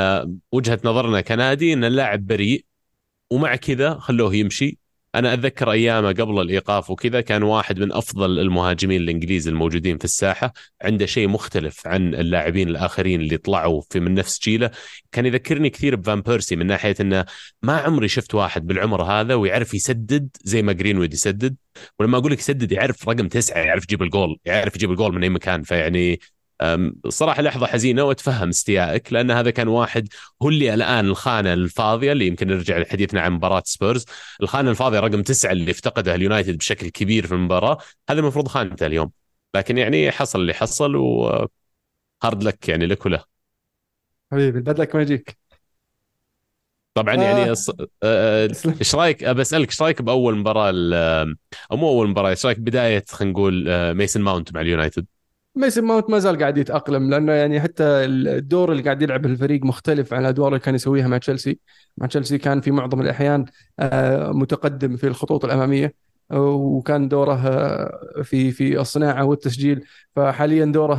وجهة 0.52 0.80
نظرنا 0.84 1.20
كنادي 1.20 1.72
إن 1.72 1.84
اللاعب 1.84 2.26
بريء 2.26 2.64
ومع 3.30 3.56
كذا 3.56 3.94
خلوه 3.94 4.34
يمشي. 4.34 4.78
أنا 5.14 5.32
أتذكر 5.32 5.72
أيامه 5.72 6.08
قبل 6.08 6.40
الإيقاف 6.40 6.90
وكذا 6.90 7.20
كان 7.20 7.42
واحد 7.42 7.78
من 7.78 7.92
أفضل 7.92 8.38
المهاجمين 8.38 9.00
الانجليز 9.00 9.48
الموجودين 9.48 9.98
في 9.98 10.04
الساحة 10.04 10.52
عنده 10.82 11.06
شيء 11.06 11.28
مختلف 11.28 11.86
عن 11.86 12.14
اللاعبين 12.14 12.68
الآخرين 12.68 13.20
اللي 13.20 13.36
طلعوا 13.36 13.82
في 13.90 14.00
من 14.00 14.14
نفس 14.14 14.40
جيله. 14.42 14.70
كان 15.12 15.26
يذكرني 15.26 15.70
كثير 15.70 15.96
بفان 15.96 16.20
بيرسي 16.20 16.56
من 16.56 16.66
ناحية 16.66 16.94
إنه 17.00 17.24
ما 17.62 17.76
عمري 17.76 18.08
شفت 18.08 18.34
واحد 18.34 18.66
بالعمر 18.66 19.02
هذا 19.02 19.34
ويعرف 19.34 19.74
يسدد 19.74 20.28
زي 20.44 20.62
ما 20.62 20.72
جرينوود 20.72 21.14
يسدد 21.14 21.56
ولما 21.98 22.18
أقول 22.18 22.32
لك 22.32 22.38
يسدد 22.38 22.72
يعرف 22.72 23.08
رقم 23.08 23.28
تسعة 23.28 23.58
يعرف 23.58 23.84
يجيب 23.84 24.02
الجول 24.02 24.38
يعرف 24.44 24.76
يجيب 24.76 24.90
الجول 24.90 25.14
من 25.14 25.22
أي 25.22 25.28
مكان. 25.28 25.62
فيعني 25.62 26.20
صراحة 27.08 27.42
لحظة 27.42 27.66
حزينة 27.66 28.02
وأتفهم 28.02 28.48
استيائك 28.48 29.12
لأن 29.12 29.30
هذا 29.30 29.50
كان 29.50 29.68
واحد 29.68 30.08
هو 30.42 30.48
اللي 30.48 30.74
الآن 30.74 31.06
الخانة 31.06 31.52
الفاضية 31.52 32.12
اللي 32.12 32.26
يمكن 32.26 32.46
نرجع 32.46 32.78
لحديثنا 32.78 33.20
عن 33.20 33.32
مباراة 33.32 33.62
سبيرز. 33.66 34.04
الخانة 34.42 34.70
الفاضية 34.70 35.00
رقم 35.00 35.22
تسعة 35.22 35.52
اللي 35.52 35.70
افتقدها 35.70 36.14
اليونايتد 36.14 36.58
بشكل 36.58 36.88
كبير 36.88 37.26
في 37.26 37.34
المباراة. 37.34 37.78
هذا 38.10 38.20
المفروض 38.20 38.48
خانته 38.48 38.86
اليوم. 38.86 39.10
لكن 39.54 39.78
يعني 39.78 40.10
حصل 40.10 40.40
اللي 40.40 40.54
حصل 40.54 40.96
و 40.96 41.07
hard 41.07 41.48
luck 42.24 42.68
يعني 42.68 42.86
لك 42.86 43.06
وله. 43.06 43.24
حبيبي 44.32 44.60
bad 44.60 44.75
luck 44.75 44.94
ما 44.96 45.02
يجيك؟ 45.02 45.38
طبعا 46.94 47.14
آه. 47.14 47.22
يعني 47.22 47.54
أص- 47.54 47.86
آه، 48.02 48.46
تسلم. 48.46 48.74
إيش 48.80 48.94
رأيك؟ 48.94 49.24
بسالك 49.24 49.68
إيش 49.68 49.82
رأيك 49.82 50.02
بأول 50.02 50.36
مباراة 50.36 50.72
أو 51.72 51.76
مو 51.76 51.88
أول 51.88 52.08
مباراة 52.08 52.30
إيش 52.30 52.46
رأيك 52.46 52.58
بداية 52.58 53.04
خلينا 53.08 53.32
نقول 53.32 53.68
آه، 53.68 53.92
ميسن 53.92 54.20
ماونت 54.20 54.54
مع 54.54 54.60
اليونايتد؟ 54.60 55.06
ميسن 55.56 55.84
ماونت 55.84 56.10
ما 56.10 56.18
زال 56.18 56.38
قاعد 56.38 56.58
يتأقلم 56.58 57.10
لأنه 57.10 57.32
يعني 57.32 57.60
حتى 57.60 57.84
الدور 57.84 58.72
اللي 58.72 58.82
قاعد 58.82 59.02
يلعب 59.02 59.26
الفريق 59.26 59.64
مختلف 59.64 60.14
عن 60.14 60.20
الأدوار 60.20 60.48
اللي 60.48 60.60
كان 60.60 60.74
يسويها 60.74 61.08
مع 61.08 61.18
تشيلسي. 61.18 61.58
مع 61.98 62.06
تشيلسي 62.06 62.38
كان 62.38 62.60
في 62.60 62.70
معظم 62.70 63.00
الأحيان 63.00 63.44
آه، 63.78 64.30
متقدم 64.32 64.96
في 64.96 65.06
الخطوط 65.06 65.44
الأمامية 65.44 65.94
آه، 66.30 66.40
وكان 66.50 67.08
دوره 67.08 67.34
آه، 67.48 68.22
في 68.22 68.50
في 68.52 68.80
الصناعة 68.80 69.24
والتسجيل. 69.24 69.84
فحاليا 70.16 70.64
دوره 70.64 70.94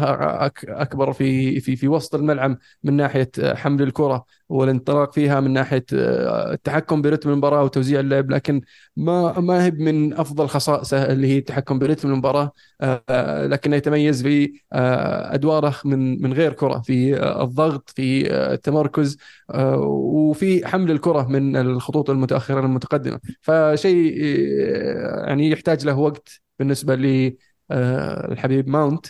أكبر 0.68 1.14
في 1.14 1.60
في 1.60 1.76
في 1.76 1.88
وسط 1.88 2.16
الملعب 2.16 2.58
من 2.84 2.94
ناحية 2.94 3.32
آه، 3.40 3.56
حمل 3.56 3.82
الكرة. 3.82 4.26
والانطلاق 4.50 5.14
فيها 5.14 5.40
من 5.40 5.54
ناحية 5.54 5.86
آه، 5.94 6.54
التحكم 6.54 7.02
برتم 7.02 7.30
المباراة 7.30 7.64
وتوزيع 7.64 8.00
اللعب 8.00 8.32
لكن 8.32 8.62
ما 8.98 9.40
ما 9.40 9.66
هي 9.66 9.72
من 9.72 10.14
أفضل 10.14 10.48
خصائصه 10.48 11.06
اللي 11.14 11.28
هي 11.28 11.38
التحكم 11.38 11.80
برتم 11.80 12.10
المباراة 12.12 12.52
آه، 12.82 13.46
لكنه 13.48 13.76
يتميز 13.76 14.22
بأدواره 14.22 15.76
من 15.86 16.22
من 16.22 16.34
غير 16.34 16.54
كرة 16.54 16.80
في 16.80 17.18
آه، 17.20 17.44
الضغط 17.44 17.90
في 17.90 18.32
آه، 18.34 18.54
التمركز 18.54 19.18
آه، 19.50 19.78
وفي 19.80 20.68
حمل 20.68 20.92
الكرة 20.92 21.28
من 21.28 21.56
الخطوط 21.58 22.10
المتأخرة 22.10 22.60
المتقدمة. 22.60 23.20
فشيء 23.42 24.18
آه، 24.24 25.26
يعني 25.28 25.50
يحتاج 25.50 25.86
له 25.86 25.98
وقت 26.00 26.42
بالنسبة 26.60 26.96
للحبيب 26.96 28.68
ماونت 28.70 29.06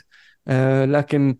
آه، 0.48 0.86
لكن 0.86 1.38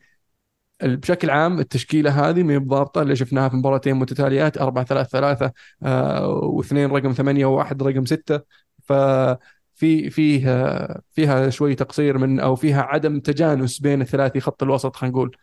بشكل 0.86 1.30
عام 1.30 1.60
التشكيلة 1.60 2.30
هذه 2.30 2.44
ما 2.44 2.54
هي 2.54 2.58
ضابطه 2.58 3.02
اللي 3.02 3.16
شفناها 3.16 3.50
في 3.50 3.56
مباراتين 3.56 3.96
متتاليات 3.96 4.58
4 4.58 4.86
3 4.86 5.10
3 5.10 5.52
واثنين 6.28 6.92
رقم 6.92 7.12
8 7.14 7.46
وواحد 7.46 7.84
رقم 7.84 8.06
6 8.06 8.42
ففي 8.84 10.10
فيها 10.10 11.02
فيها 11.12 11.50
شوي 11.50 11.76
تقصير 11.76 12.18
من 12.18 12.40
أو 12.40 12.56
فيها 12.56 12.82
عدم 12.82 13.20
تجانس 13.20 13.80
بين 13.80 14.02
الثلاثي 14.02 14.40
خط 14.40 14.64
الوسط 14.64 14.96
خلينا 14.96 15.16
نقول. 15.16 15.38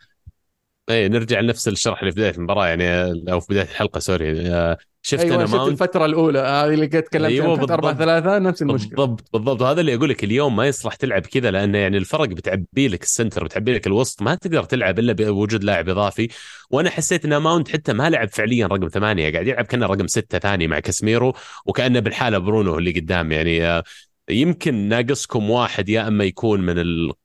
اي 0.90 1.08
نرجع 1.08 1.40
لنفس 1.40 1.68
الشرح 1.68 2.00
اللي 2.00 2.12
في 2.12 2.20
بداية 2.20 2.34
المباراة 2.34 2.66
يعني 2.66 3.12
أو 3.32 3.40
في 3.40 3.46
بداية 3.50 3.64
الحلقة 3.64 3.98
sorry. 3.98 4.48
آه، 4.50 4.78
شفت 5.02 5.22
أيوه 5.24 5.36
أنا 5.36 5.46
شفت 5.46 5.54
ماونت؟ 5.54 5.72
الفترة 5.72 6.04
الأولى 6.04 6.38
هذه 6.38 6.74
اللي 6.74 6.86
قد 6.86 7.02
تكلمت 7.02 7.30
أيوة 7.30 7.52
عنها 7.52 7.74
4 7.74 7.92
بالضبط. 7.92 7.98
3 7.98 8.38
نفس 8.38 8.62
المشكلة. 8.62 8.96
بالضبط. 8.96 9.28
بالضبط 9.32 9.62
وهذا 9.62 9.80
اللي 9.80 9.94
أقول 9.94 10.08
لك 10.08 10.24
اليوم 10.24 10.56
ما 10.56 10.66
يصلح 10.66 10.94
تلعب 10.94 11.22
كذا 11.22 11.50
لأنه 11.50 11.78
يعني 11.78 11.96
الفرق 11.96 12.28
بتعبي 12.28 12.88
لك 12.88 13.02
ال 13.02 13.08
center 13.08 13.44
بتعبي 13.44 13.74
لك 13.74 13.86
الوسط 13.86 14.22
ما 14.22 14.34
تقدر 14.34 14.64
تلعب 14.64 14.98
إلا 14.98 15.12
بوجود 15.12 15.64
لاعب 15.64 15.88
إضافي. 15.88 16.28
وأنا 16.70 16.90
حسيت 16.90 17.24
إن 17.24 17.36
ماونت 17.36 17.68
حتى 17.68 17.92
ما 17.92 18.10
لعب 18.10 18.28
فعليا 18.28 18.66
رقم 18.66 18.88
ثمانية 18.88 19.32
قاعد 19.32 19.46
يلعب 19.46 19.64
كأنه 19.64 19.86
رقم 19.86 20.06
ستة 20.06 20.38
ثاني 20.38 20.66
مع 20.68 20.78
كاسميرو 20.80 21.34
وكأنه 21.66 22.00
بالحالة 22.00 22.38
برونو 22.38 22.78
اللي 22.78 22.90
قدام 22.90 23.32
يعني 23.32 23.66
آه، 23.66 23.84
يمكن 24.30 24.74
ناقصكم 24.74 25.50
واحد 25.50 25.88
يا 25.88 26.08
أما 26.08 26.24
يكون 26.24 26.60
من 26.60 26.76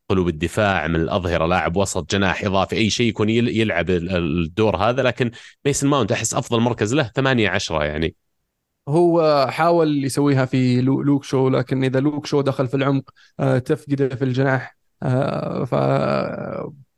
قلوب 0.10 0.28
الدفاع 0.28 0.88
من 0.88 0.96
الأظهرة 0.96 1.46
لاعب 1.46 1.78
وسط 1.78 2.12
جناح 2.12 2.44
إضافي 2.44 2.76
أي 2.76 2.90
شيء 2.90 3.08
يكون 3.10 3.30
يل- 3.30 3.48
يلعب 3.58 3.90
ال- 3.90 4.16
الدور 4.44 4.78
هذا. 4.78 5.04
لكن 5.04 5.32
ميسن 5.66 5.88
ماونت 5.88 6.12
أحس 6.12 6.34
أفضل 6.34 6.60
مركز 6.60 6.94
له 6.94 7.04
8 7.16 7.50
10 7.50 7.84
يعني. 7.84 8.16
هو 8.90 9.48
حاول 9.50 10.06
يسويها 10.06 10.46
في 10.46 10.82
لو- 10.82 11.02
لوك 11.02 11.24
شو 11.24 11.50
لكن 11.50 11.84
إذا 11.84 12.00
لوك 12.00 12.26
شو 12.26 12.42
دخل 12.42 12.68
في 12.68 12.74
العمق 12.78 13.10
آه، 13.40 13.60
تفقده 13.60 14.10
في 14.16 14.24
الجناح 14.24 14.78
آه، 15.04 15.66
ف 15.66 15.74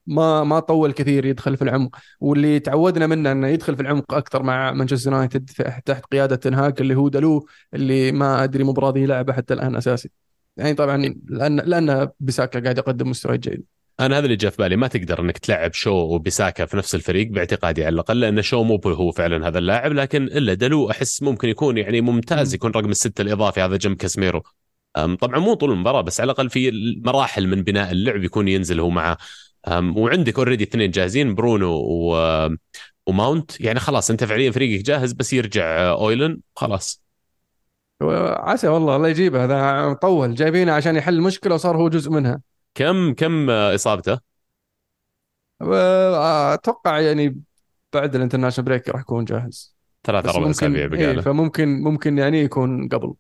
ما 0.10 0.44
ما 0.44 0.60
طول 0.60 0.92
كثير 0.92 1.26
يدخل 1.26 1.58
في 1.58 1.62
العمق. 1.62 1.96
واللي 2.20 2.60
تعودنا 2.60 3.08
منه 3.08 3.32
إنه 3.32 3.48
يدخل 3.48 3.76
في 3.76 3.82
العمق 3.82 4.14
أكثر 4.14 4.44
مع 4.44 4.72
مانشستر 4.72 5.12
يونايتد 5.12 5.50
تحت 5.86 6.06
قيادة 6.06 6.36
تن 6.36 6.59
هاج 6.59 6.82
اللي 6.82 6.96
هو 6.96 7.10
دلو 7.10 7.48
اللي 7.74 8.12
ما 8.12 8.44
أدري 8.44 8.64
مو 8.64 8.72
راضي 8.72 9.04
يلعبه 9.04 9.34
حتى 9.34 9.54
الآن 9.54 9.76
أساسي. 9.76 10.10
يعني 10.58 10.74
طبعا 10.74 11.16
لأن 11.30 11.60
لأن 11.60 12.10
بيساكا 12.20 12.60
قاعد 12.60 12.78
يقدم 12.78 13.10
مستوى 13.10 13.38
جيد. 13.38 13.64
أنا 14.00 14.18
هذا 14.18 14.26
اللي 14.26 14.36
جاء 14.36 14.52
في 14.52 14.58
بالي. 14.58 14.76
ما 14.76 14.88
تقدر 14.88 15.22
إنك 15.22 15.38
تلعب 15.38 15.74
شو 15.74 15.92
وبيساكا 15.92 16.66
في 16.66 16.78
نفس 16.78 16.96
الفريق 16.96 17.28
باعتقادي 17.28 17.86
على 17.86 17.94
الأقل 17.94 18.20
لأن 18.20 18.42
شو 18.42 18.64
مو 18.64 18.82
هو 18.86 19.12
فعلا 19.12 19.48
هذا 19.48 19.60
اللاعب 19.60 19.94
لكن 19.94 20.24
إلا 20.24 20.54
دلو 20.54 20.92
أحس 20.92 21.24
ممكن 21.24 21.50
يكون 21.50 21.78
يعني 21.78 22.02
ممتاز 22.02 22.54
يكون 22.54 22.72
رقم 22.72 22.90
الستة 22.90 23.22
الإضافي 23.22 23.62
هذا 23.62 23.76
جنب 23.78 23.98
كاسميرو. 23.98 24.44
طبعا 24.96 25.40
مو 25.40 25.54
طول 25.54 25.72
المباراة 25.72 26.02
بس 26.02 26.22
على 26.22 26.32
الأقل 26.32 26.50
في 26.50 26.72
مراحل 27.06 27.48
من 27.48 27.64
بناء 27.64 27.92
اللعب 27.92 28.24
يكون 28.24 28.48
ينزل 28.48 28.80
هو 28.80 28.90
مع 28.90 29.18
وعندك 29.68 30.38
already 30.38 30.64
اثنين 30.64 30.92
جاهزين 30.92 31.36
برونو 31.36 31.72
و 31.72 32.50
وماونت. 33.08 33.62
يعني 33.62 33.80
خلاص 33.80 34.10
انت 34.10 34.24
فعليا 34.24 34.52
فريقك 34.52 34.86
جاهز 34.86 35.14
بس 35.14 35.34
يرجع 35.34 35.92
هويلند. 35.92 36.40
خلاص. 36.56 37.04
عسى 38.02 38.68
والله 38.68 38.96
الله 38.96 39.08
يجيبه. 39.08 39.44
هذا 39.44 39.94
طول 39.94 40.36
جايبينه 40.36 40.72
عشان 40.72 40.96
يحل 40.96 41.14
المشكلة 41.14 41.56
وصار 41.56 41.78
هو 41.78 41.90
جزء 41.90 42.12
منها. 42.12 42.42
كم 42.76 43.14
كم 43.14 43.50
إصابته؟ 43.50 44.20
أتوقع 45.62 47.00
يعني 47.00 47.42
بعد 47.94 48.16
ال 48.16 48.20
international 48.20 48.70
break 48.70 48.90
راح 48.90 49.02
يكون 49.02 49.26
جاهز. 49.26 49.76
ثلاث 50.04 50.26
أربع 50.26 50.50
اسابيع 50.50 50.88
بقى 50.88 51.00
إيه 51.00 51.22
فممكن 51.22 51.84
ممكن 51.84 52.18
يعني 52.18 52.40
يكون 52.40 52.88
قبل. 52.88 53.14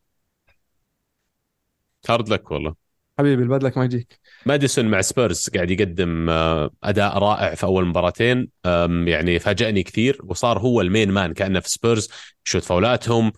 hard 2.09 2.29
luck 2.29 2.51
والله. 2.51 2.88
حبيبي 3.19 3.43
ال 3.43 3.48
bad 3.48 3.63
luck 3.63 3.77
ما 3.77 3.85
يجيك. 3.85 4.19
ماديسون 4.45 4.85
مع 4.85 5.01
سبيرز 5.01 5.49
قاعد 5.55 5.71
يقدم 5.71 6.29
آه، 6.29 6.69
أداء 6.83 7.17
رائع 7.17 7.55
في 7.55 7.63
أول 7.63 7.85
مباراتين. 7.85 8.49
يعني 9.05 9.39
فاجأني 9.39 9.83
كثير 9.83 10.19
وصار 10.23 10.59
هو 10.59 10.81
ال 10.81 10.87
main 10.87 11.11
man 11.11 11.33
كأنه 11.33 11.59
في 11.59 11.69
سبيرز 11.69 12.09
يشوت 12.47 12.63
فاولاتهم. 12.63 13.31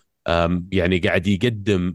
يعني 0.72 0.98
قاعد 0.98 1.26
يقدم 1.26 1.94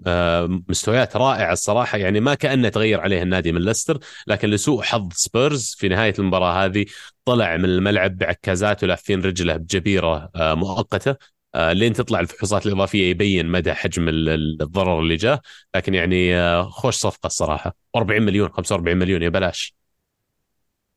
مستويات 0.69 1.15
رائعة 1.17 1.54
الصراحة. 1.54 1.97
يعني 1.97 2.19
ما 2.19 2.34
كأنه 2.34 2.69
تغير 2.69 3.00
عليه 3.02 3.23
النادي 3.23 3.52
من 3.52 3.62
ليستر 3.62 4.00
لكن 4.28 4.50
لسوء 4.50 4.82
حظ 4.82 5.10
سبيرز 5.13 5.76
في 5.78 5.88
نهاية 5.88 6.13
المباراة 6.19 6.65
هذه 6.65 6.86
طلع 7.26 7.58
من 7.58 7.65
الملعب 7.65 8.17
بعكازات 8.17 8.84
ولافين 8.84 9.21
رجله 9.21 9.58
بجبيرة 9.58 10.30
آه، 10.36 10.54
مؤقتة. 10.54 11.12
آه، 11.12 11.17
لين 11.58 11.93
تطلع 11.93 12.20
الفحوصات 12.20 12.65
الإضافية 12.65 13.10
يبين 13.10 13.48
مدى 13.48 13.74
حجم 13.74 14.06
الضرر 14.10 15.00
اللي 15.00 15.15
جاء. 15.15 15.41
لكن 15.76 15.93
يعني 15.93 16.36
آه، 16.36 16.70
خوش 16.70 16.96
صفقة 16.96 17.28
الصراحة. 17.28 17.76
40 17.96 18.22
مليون 18.22 18.50
45 18.50 18.98
مليون 18.98 19.22
يا 19.22 19.30
بلاش. 19.30 19.76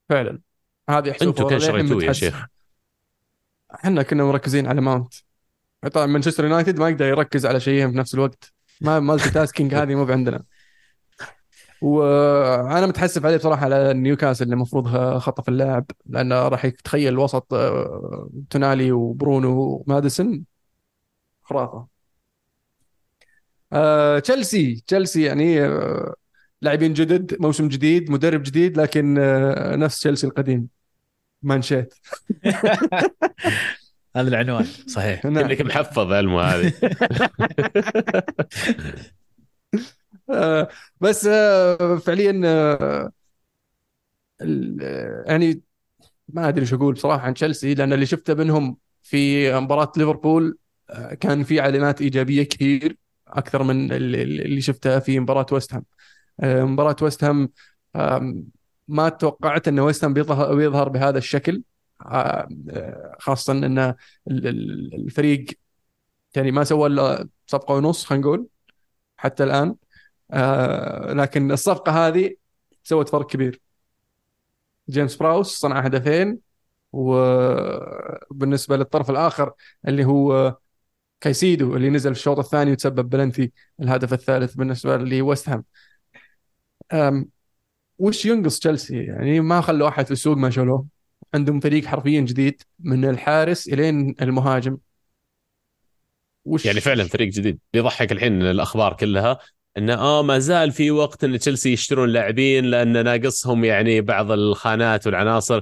فعلا. 0.09 0.40
هذه 0.90 1.14
أنتم 1.23 1.49
كان 1.49 1.61
شريتوه 1.61 2.05
يا 2.05 2.12
شيخ. 2.12 2.46
إحنا 3.75 4.03
كنا 4.03 4.25
مركزين 4.25 4.66
على 4.66 4.81
ماونت. 4.81 5.14
طبعا 5.92 6.07
مانشستر 6.07 6.44
يونايتد 6.44 6.79
ما 6.79 6.88
يقدر 6.88 7.07
يركز 7.07 7.46
على 7.46 7.61
شيئين 7.61 7.90
في 7.90 7.99
نفس 7.99 8.14
الوقت. 8.14 8.53
ما 8.81 9.01
multitasking 9.01 9.75
هذه 9.75 9.94
مو 9.94 10.05
عندنا 10.05 10.42
وأنا 11.81 12.87
متحسف 12.87 13.27
عليه 13.27 13.37
بصراحة 13.37 13.64
على 13.64 13.94
نيوكاسل 13.94 14.44
اللي 14.44 14.55
المفروض 14.55 14.88
خطف 15.18 15.49
اللاعب 15.49 15.85
لأنه 16.07 16.49
راح 16.49 16.64
يتخيل 16.64 17.18
وسط 17.18 17.55
آه، 17.55 18.31
تونالي 18.51 18.92
وبرونو 18.92 19.85
وماديسون. 19.87 20.50
خرافة. 21.51 21.87
آه، 23.73 24.19
تشيلسي 24.19 24.85
تشيلسي 24.87 25.23
يعني 25.23 25.65
آه، 25.65 26.15
لاعبين 26.63 26.93
جدد 26.95 27.43
موسم 27.43 27.69
جديد 27.69 28.11
مدرب 28.11 28.43
جديد 28.43 28.81
لكن 28.81 29.15
نفس 29.79 30.01
تشيلسي 30.01 30.27
القديم. 30.27 30.69
مانشيت. 31.43 31.95
هذا 34.17 34.29
العنوان 34.29 34.65
صحيح. 34.87 35.25
نعم. 35.25 35.45
انك 35.45 35.61
محفظ 35.61 36.13
علمه 36.13 36.43
هذه. 36.43 36.73
آه، 40.31 40.69
بس 41.01 41.27
آه، 41.27 41.97
فعليا 41.97 42.43
آه، 42.45 43.13
يعني 45.27 45.63
ما 46.29 46.49
أدري 46.49 46.67
شو 46.67 46.77
أقول 46.77 46.95
بصراحة 46.95 47.23
عن 47.23 47.35
تشيلسي 47.35 47.75
لأن 47.75 47.93
اللي 47.93 48.07
شفته 48.07 48.35
منهم 48.35 48.77
في 49.03 49.53
مباراة 49.61 49.93
ليفربول 49.97 50.59
كان 51.20 51.44
في 51.44 51.61
علامات 51.61 52.00
ايجابية 52.00 52.42
كثير 52.42 52.96
أكثر 53.29 53.62
من 53.62 53.92
اللي 53.92 54.61
شفته 54.61 54.98
في 54.98 55.20
مباراة 55.20 55.46
ويست 55.53 55.74
هام. 55.74 55.85
مباراة 56.42 56.96
ويست 57.03 57.24
هام 57.24 57.50
ما 58.88 59.09
توقعت 59.09 59.68
إن 59.68 59.81
ويست 59.81 60.05
هام 60.05 60.14
بيظهر 60.14 60.88
بهذا 60.88 61.18
الشكل. 61.18 61.62
خاصة 63.18 63.53
إن 63.53 63.94
الفريق 64.31 65.46
يعني 66.37 66.50
ما 66.50 66.64
سوى 66.64 66.87
إلا 66.87 67.29
صفقة 67.46 67.74
ونص 67.74 68.05
خلينا 68.05 68.26
نقول 68.26 68.46
حتى 69.16 69.44
الآن. 69.44 69.76
آه، 70.31 71.12
لكن 71.12 71.53
الصفقة 71.53 72.09
هذه 72.09 72.35
سوت 72.85 73.09
فرق 73.09 73.26
كبير. 73.31 73.61
جيمس 74.90 75.16
براوس 75.16 75.59
صنع 75.59 75.81
هدفين 75.81 76.38
وبالنسبه 76.92 78.76
للطرف 78.76 79.11
الآخر 79.11 79.53
اللي 79.88 80.05
هو 80.05 80.57
كايسيدو 81.21 81.77
اللي 81.77 81.91
نزل 81.91 82.15
في 82.15 82.21
الشوط 82.21 82.39
الثاني 82.39 82.73
وتسبب 82.73 83.11
بلنتي 83.11 83.53
الهدف 83.81 84.13
الثالث 84.13 84.55
بالنسبة 84.55 84.97
لويست 84.97 85.49
هام. 86.93 87.29
وش 87.99 88.27
ينقص 88.27 88.59
تشيلسي؟ 88.59 88.97
يعني 88.97 89.41
ما 89.41 89.61
خلوا 89.61 89.89
احد 89.89 90.07
في 90.07 90.11
السوق 90.11 90.37
ما 90.37 90.51
شالوه. 90.51 90.87
عندهم 91.35 91.61
فريق 91.61 91.85
حرفيا 91.85 92.21
جديد 92.21 92.63
من 92.79 93.05
الحارس 93.05 93.69
إلين 93.69 94.15
المهاجم. 94.23 94.77
وش 96.45 96.67
يعني 96.67 96.81
فعلا 96.81 97.05
فريق 97.05 97.29
جديد. 97.29 97.59
يضحك 97.75 98.13
الحين 98.13 98.43
الأخبار 98.43 98.93
كلها 98.93 99.39
إنه 99.79 99.95
آه 99.95 100.23
ما 100.23 100.39
زال 100.39 100.73
في 100.73 100.91
وقت 100.91 101.25
إن 101.25 101.39
تشيلسي 101.39 101.73
يشترون 101.73 102.09
لاعبين 102.09 102.65
لأن 102.65 103.05
ناقصهم 103.05 103.65
يعني 103.65 104.01
بعض 104.01 104.31
الخانات 104.31 105.07
والعناصر. 105.07 105.61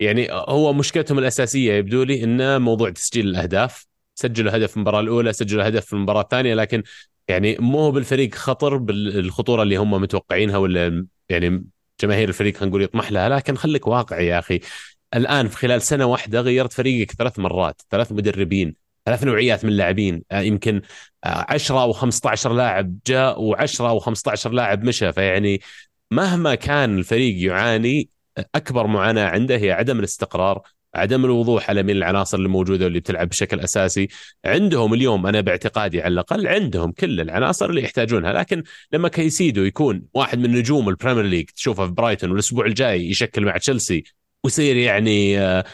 يعني 0.00 0.28
هو 0.30 0.72
مشكلتهم 0.72 1.18
الأساسية 1.18 1.72
يبدو 1.72 2.02
لي 2.02 2.24
إنه 2.24 2.58
موضوع 2.58 2.90
تسجيل 2.90 3.28
الأهداف. 3.28 3.89
سجلوا 4.14 4.56
هدف 4.56 4.70
في 4.70 4.76
المباراة 4.76 5.00
الأولى 5.00 5.32
سجلوا 5.32 5.68
هدف 5.68 5.86
في 5.86 5.92
المباراة 5.92 6.20
الثانية 6.20 6.54
لكن 6.54 6.82
يعني 7.28 7.56
مو 7.58 7.90
بالفريق 7.90 8.34
خطر 8.34 8.76
بالخطوره 8.76 9.62
اللي 9.62 9.76
هم 9.76 9.90
متوقعينها 9.90 10.56
ولا 10.56 11.06
يعني 11.28 11.64
جماهير 12.00 12.28
الفريق 12.28 12.56
خلينا 12.56 12.70
نقول 12.70 12.82
يطمح 12.82 13.12
لها 13.12 13.28
لكن 13.28 13.56
خليك 13.56 13.86
واقعي 13.86 14.26
يا 14.26 14.38
أخي. 14.38 14.60
الآن 15.14 15.48
في 15.48 15.56
خلال 15.56 15.82
سنة 15.82 16.04
واحدة 16.04 16.40
غيرت 16.40 16.72
فريقك 16.72 17.12
ثلاث 17.12 17.38
مرات 17.38 17.82
ثلاث 17.90 18.12
مدربين 18.12 18.74
ثلاث 19.06 19.24
نوعيات 19.24 19.64
من 19.64 19.70
اللاعبين. 19.70 20.22
آه، 20.32 20.40
يمكن 20.40 20.82
10 21.24 21.82
أو 21.82 21.92
15 21.92 22.52
لاعب 22.52 22.98
جاء 23.06 23.52
و10 23.52 23.80
أو 23.80 23.98
15 23.98 24.50
لاعب 24.52 24.84
مشى. 24.84 25.12
فيعني 25.12 25.60
مهما 26.10 26.54
كان 26.54 26.98
الفريق 26.98 27.46
يعاني 27.46 28.08
أكبر 28.54 28.86
معاناة 28.86 29.28
عنده 29.28 29.56
هي 29.56 29.72
عدم 29.72 29.98
الاستقرار 29.98 30.62
عدم 30.94 31.24
الوضوح 31.24 31.70
على 31.70 31.82
مين 31.82 31.96
العناصر 31.96 32.38
الموجودة 32.38 32.84
واللي 32.84 33.00
بتلعب 33.00 33.28
بشكل 33.28 33.60
أساسي. 33.60 34.08
عندهم 34.44 34.94
اليوم 34.94 35.26
أنا 35.26 35.40
باعتقادي 35.40 36.02
على 36.02 36.12
الأقل 36.12 36.46
عندهم 36.46 36.92
كل 36.92 37.20
العناصر 37.20 37.70
اللي 37.70 37.82
يحتاجونها 37.82 38.32
لكن 38.32 38.62
لما 38.92 39.08
كايسيدو 39.08 39.62
يكون 39.62 40.02
واحد 40.14 40.38
من 40.38 40.52
نجوم 40.52 40.88
البريمير 40.88 41.24
ليج 41.24 41.44
تشوفه 41.44 41.86
في 41.86 41.92
برايتون 41.92 42.30
والأسبوع 42.30 42.66
الجاي 42.66 43.10
يشكل 43.10 43.44
مع 43.44 43.56
تشيلسي 43.56 44.04
ويصير 44.44 44.76
يعني 44.76 45.40
آه، 45.40 45.64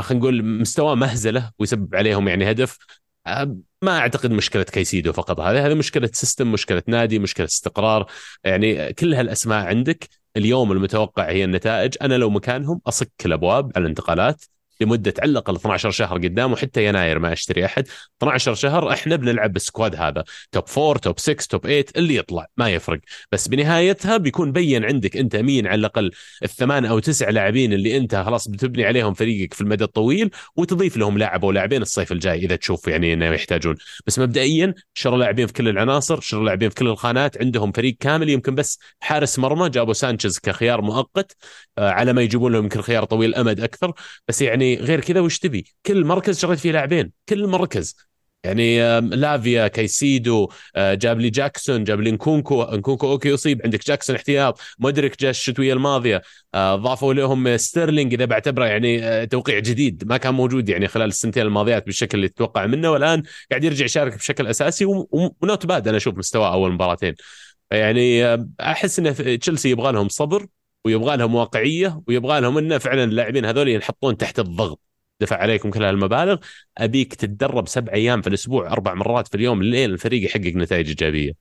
خلينا 0.00 0.22
نقول 0.24 0.44
مستواه 0.44 0.94
مهزلة 0.94 1.50
ويسبب 1.58 1.94
عليهم 1.94 2.28
يعني 2.28 2.50
هدف 2.50 2.78
آه، 3.26 3.56
ما 3.82 3.98
أعتقد 3.98 4.30
مشكلة 4.30 4.62
كايسيدو 4.62 5.12
فقط. 5.12 5.40
هذه 5.40 5.66
هذه 5.66 5.74
مشكلة 5.74 6.10
system 6.12 6.52
مشكلة 6.52 6.82
نادي 6.86 7.18
مشكلة 7.18 7.46
استقرار. 7.46 8.06
يعني 8.44 8.92
كل 8.92 9.14
هالأسماء 9.14 9.66
عندك 9.66 10.08
اليوم 10.36 10.72
المتوقع 10.72 11.30
هي 11.30 11.44
النتائج. 11.44 11.94
أنا 12.02 12.14
لو 12.14 12.30
مكانهم 12.30 12.80
أصك 12.86 13.10
الأبواب 13.26 13.72
على 13.76 13.82
الانتقالات. 13.82 14.44
لمدة 14.80 15.14
على 15.18 15.30
الاقل 15.30 15.56
12 15.56 15.90
شهر 15.90 16.16
قدام 16.18 16.52
وحتى 16.52 16.86
يناير 16.86 17.18
ما 17.18 17.32
أشتري 17.32 17.64
أحد. 17.64 17.88
12 18.22 18.54
شهر 18.54 18.92
إحنا 18.92 19.16
بنلعب 19.16 19.52
بالسكواد 19.52 19.96
هذا. 19.96 20.24
توب 20.52 20.64
4 20.78 20.98
توب 20.98 21.18
6 21.18 21.46
توب 21.50 21.62
8 21.62 21.84
اللي 21.96 22.16
يطلع 22.16 22.46
ما 22.56 22.70
يفرق. 22.70 23.00
بس 23.32 23.48
بنهايتها 23.48 24.16
بيكون 24.16 24.52
بين 24.52 24.84
عندك 24.84 25.16
أنت 25.16 25.36
مين 25.36 25.66
على 25.66 25.78
الأقل 25.78 26.10
الثمان 26.42 26.84
أو 26.84 26.98
تسع 26.98 27.30
لاعبين 27.30 27.72
اللي 27.72 27.96
أنت 27.96 28.14
خلاص 28.16 28.48
بتبني 28.48 28.84
عليهم 28.84 29.14
فريقك 29.14 29.54
في 29.54 29.60
المدى 29.60 29.84
الطويل 29.84 30.30
وتضيف 30.56 30.96
لهم 30.96 31.18
لاعب 31.18 31.44
أو 31.44 31.52
لاعبين 31.52 31.82
الصيف 31.82 32.12
الجاي 32.12 32.38
إذا 32.38 32.56
تشوف 32.56 32.88
يعني 32.88 33.12
إنه 33.12 33.26
يحتاجون. 33.26 33.76
بس 34.06 34.18
مبدئيا 34.18 34.74
شروا 34.94 35.18
لاعبين 35.18 35.46
في 35.46 35.52
كل 35.52 35.68
العناصر 35.68 36.20
شروا 36.20 36.44
لاعبين 36.44 36.68
في 36.68 36.74
كل 36.74 36.86
الخانات 36.86 37.38
عندهم 37.42 37.72
فريق 37.72 37.96
كامل. 38.00 38.28
يمكن 38.28 38.54
بس 38.54 38.78
حارس 39.00 39.38
مرمى 39.38 39.68
جابوا 39.68 39.92
سانشيز 39.92 40.38
كخيار 40.38 40.82
مؤقت 40.82 41.36
آه، 41.78 41.90
على 41.90 42.12
ما 42.12 42.22
يجيبون 42.22 42.52
لهم 42.52 42.62
يمكن 42.62 42.82
خيار 42.82 43.04
طويل 43.04 43.30
الامد 43.30 43.60
أكثر. 43.60 43.92
بس 44.28 44.42
يعني 44.42 44.61
غير 44.62 45.00
كذا 45.00 45.20
وش 45.20 45.38
تبي؟ 45.38 45.64
كل 45.86 46.04
مركز 46.04 46.38
شريت 46.38 46.58
فيه 46.58 46.72
لاعبين 46.72 47.12
كل 47.28 47.46
مركز 47.46 47.96
يعني 48.44 49.00
لافيا 49.00 49.68
كايسيدو 49.68 50.48
آه، 50.76 50.94
جاب 50.94 51.20
لي 51.20 51.30
جاكسون 51.30 51.84
جاب 51.84 52.00
لي 52.00 52.10
نكونكو 52.10 52.66
نكونكو 52.72 53.10
okay 53.12 53.34
اصيب 53.34 53.60
عندك 53.64 53.86
جاكسون 53.86 54.16
احتياط 54.16 54.60
مدرك 54.78 55.20
جاء 55.20 55.30
الشتوية 55.30 55.72
الماضية 55.72 56.22
آه، 56.54 56.76
ضافوا 56.76 57.14
لهم 57.14 57.56
ستيرلينج 57.56 58.14
إذا 58.14 58.24
بعتبره 58.24 58.64
يعني 58.64 59.04
آه، 59.04 59.24
توقيع 59.24 59.58
جديد 59.58 60.04
ما 60.06 60.16
كان 60.16 60.34
موجود 60.34 60.68
يعني 60.68 60.88
خلال 60.88 61.08
السنتين 61.08 61.42
الماضيات 61.42 61.86
بالشكل 61.86 62.18
اللي 62.18 62.28
تتوقع 62.28 62.66
منه 62.66 62.90
والآن 62.90 63.22
قاعد 63.50 63.64
يرجع 63.64 63.84
يشارك 63.84 64.14
بشكل 64.16 64.46
أساسي 64.46 64.84
و 64.84 65.04
not 65.04 65.66
bad 65.66 65.88
أنا 65.88 65.96
أشوف 65.96 66.18
مستواه 66.18 66.52
أول 66.52 66.72
مباراتين 66.72 67.14
يعني 67.70 68.24
أحس 68.60 68.98
ان 68.98 69.38
تشيلسي 69.40 69.70
يبغى 69.70 69.92
لهم 69.92 70.08
صبر 70.08 70.46
ويبغى 70.84 71.16
لهم 71.16 71.34
واقعية 71.34 72.02
ويبغى 72.08 72.40
لهم 72.40 72.58
إنه 72.58 72.78
فعلا 72.78 73.04
اللاعبين 73.04 73.44
هذول 73.44 73.68
ينحطون 73.68 74.16
تحت 74.16 74.38
الضغط. 74.38 74.80
دفع 75.20 75.36
عليكم 75.36 75.70
كل 75.70 75.84
هالمبالغ. 75.84 76.36
أبيك 76.78 77.14
تتدرب 77.14 77.68
سبع 77.68 77.92
أيام 77.92 78.22
في 78.22 78.28
الأسبوع 78.28 78.72
أربع 78.72 78.94
مرات 78.94 79.28
في 79.28 79.34
اليوم 79.34 79.62
لين 79.62 79.90
الفريق 79.90 80.24
يحقق 80.24 80.52
نتائج 80.56 80.88
إيجابية. 80.88 81.32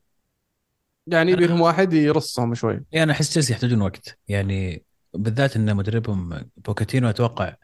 يعني 1.07 1.31
يبي 1.31 1.47
لهم 1.47 1.61
واحد 1.61 1.93
يرصهم 1.93 2.55
شوي. 2.55 2.73
يعني 2.91 3.03
أنا 3.03 3.11
أحس 3.11 3.29
تشيلسي 3.29 3.53
يحتاجون 3.53 3.81
وقت. 3.81 4.19
يعني 4.27 4.83
بالذات 5.13 5.55
إن 5.55 5.75
مدربهم 5.75 6.49
بوكيتينو 6.57 7.09
أتوقع 7.09 7.55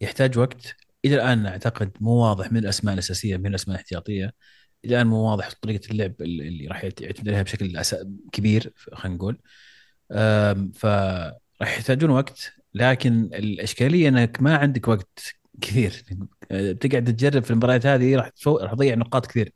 يحتاج 0.00 0.38
وقت. 0.38 0.76
إلى 1.04 1.14
الآن 1.14 1.46
أعتقد 1.46 1.90
مو 2.00 2.10
واضح 2.10 2.52
من 2.52 2.58
الأسماء 2.58 2.94
الأساسية 2.94 3.36
من 3.36 3.46
الأسماء 3.46 3.74
الاحتياطية. 3.74 4.34
إلى 4.84 4.94
الآن 4.94 5.06
مو 5.06 5.30
واضح 5.30 5.48
طريقة 5.62 5.90
اللعب 5.90 6.14
اللي 6.20 6.48
اللي 6.48 6.66
راح 6.66 6.84
يعتمد 6.84 7.28
عليها 7.28 7.42
بشكل 7.42 7.82
كبير 8.32 8.72
خلينا 8.92 9.16
نقول. 9.16 9.38
فراح 10.74 11.38
يحتاجون 11.62 12.10
وقت 12.10 12.52
لكن 12.74 13.24
الإشكالية 13.24 14.08
إنك 14.08 14.42
ما 14.42 14.56
عندك 14.56 14.88
وقت 14.88 15.34
كثير. 15.60 16.04
أه، 16.50 16.72
بتقعد 16.72 17.04
تجرب 17.04 17.44
في 17.44 17.50
المباريات 17.50 17.86
هذه 17.86 18.16
راح. 18.16 18.30
راح 18.46 18.72
تضيع 18.74 18.94
نقاط 18.94 19.26
كثير. 19.26 19.52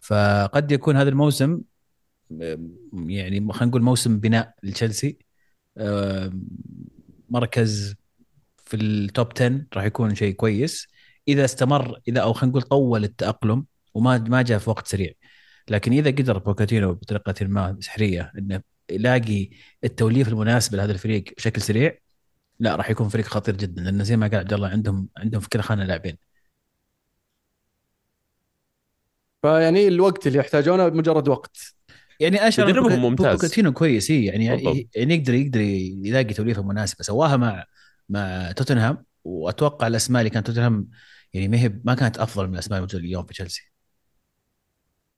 فقد 0.00 0.72
يكون 0.72 0.96
هذا 0.96 1.08
الموسم 1.08 1.60
يعني 2.92 3.52
خلينا 3.52 3.64
نقول 3.66 3.82
موسم 3.82 4.20
بناء 4.20 4.54
لتشيلسي. 4.62 5.18
مركز 7.28 7.94
في 8.64 8.76
ال 8.76 8.89
top 8.89 9.28
10 9.36 9.66
راح 9.74 9.84
يكون 9.84 10.14
شيء 10.14 10.34
كويس. 10.34 10.88
إذا 11.28 11.44
استمر 11.44 12.00
إذا 12.08 12.20
أو 12.20 12.32
خلينا 12.32 12.50
نقول 12.50 12.62
طول 12.62 13.04
التأقلم 13.04 13.66
وما 13.94 14.18
ما 14.18 14.42
جاء 14.42 14.58
في 14.58 14.70
وقت 14.70 14.86
سريع. 14.86 15.12
لكن 15.68 15.92
إذا 15.92 16.10
قدر 16.10 16.38
بوكيتينو 16.38 16.94
بطريقة 16.94 17.46
ما 17.46 17.76
سحرية 17.80 18.32
إنه 18.38 18.62
يلاقي 18.94 19.50
التوليفه 19.84 20.30
المناسبه 20.30 20.76
لهذا 20.76 20.92
الفريق 20.92 21.24
بشكل 21.36 21.62
سريع؟ 21.62 21.98
لا 22.60 22.76
راح 22.76 22.90
يكون 22.90 23.08
فريق 23.08 23.26
خطير 23.26 23.56
جدا 23.56 23.82
لأن 23.82 24.04
زي 24.04 24.16
ما 24.16 24.26
قال 24.26 24.36
عبد 24.36 24.52
الله 24.52 24.68
عندهم 24.68 25.08
عندهم 25.16 25.40
في 25.40 25.48
كل 25.48 25.60
خانة 25.60 25.84
لاعبين. 25.84 26.16
فيعني 29.42 29.88
الوقت 29.88 30.26
اللي 30.26 30.38
يحتاجونه 30.38 30.88
مجرد 30.88 31.28
وقت. 31.28 31.56
يعني 32.20 32.48
أشعر 32.48 32.66
مدربهم 32.66 32.88
بوكا- 32.90 32.98
ممتاز. 32.98 33.34
بوكيتينو 33.36 33.72
كويس 33.72 34.10
يعني 34.10 34.50
بالضبط. 34.50 34.76
يعني 34.96 35.14
يقدر 35.14 35.34
يقدر 35.34 35.60
يلاقي 35.60 36.34
توليفة 36.34 36.62
مناسبة. 36.62 37.04
سواها 37.04 37.36
مع 37.36 37.64
مع 38.08 38.52
توتنهام 38.52 39.04
وأتوقع 39.24 39.86
الأسماء 39.86 40.20
اللي 40.20 40.30
كانت 40.30 40.46
توتنهام 40.46 40.88
يعني 41.34 41.48
ما 41.48 41.58
هي 41.58 41.80
ما 41.84 41.94
كانت 41.94 42.18
أفضل 42.18 42.46
من 42.48 42.54
الأسماء 42.54 42.78
الموجوده 42.78 43.04
اليوم 43.04 43.26
في 43.26 43.32
تشيلسي. 43.32 43.71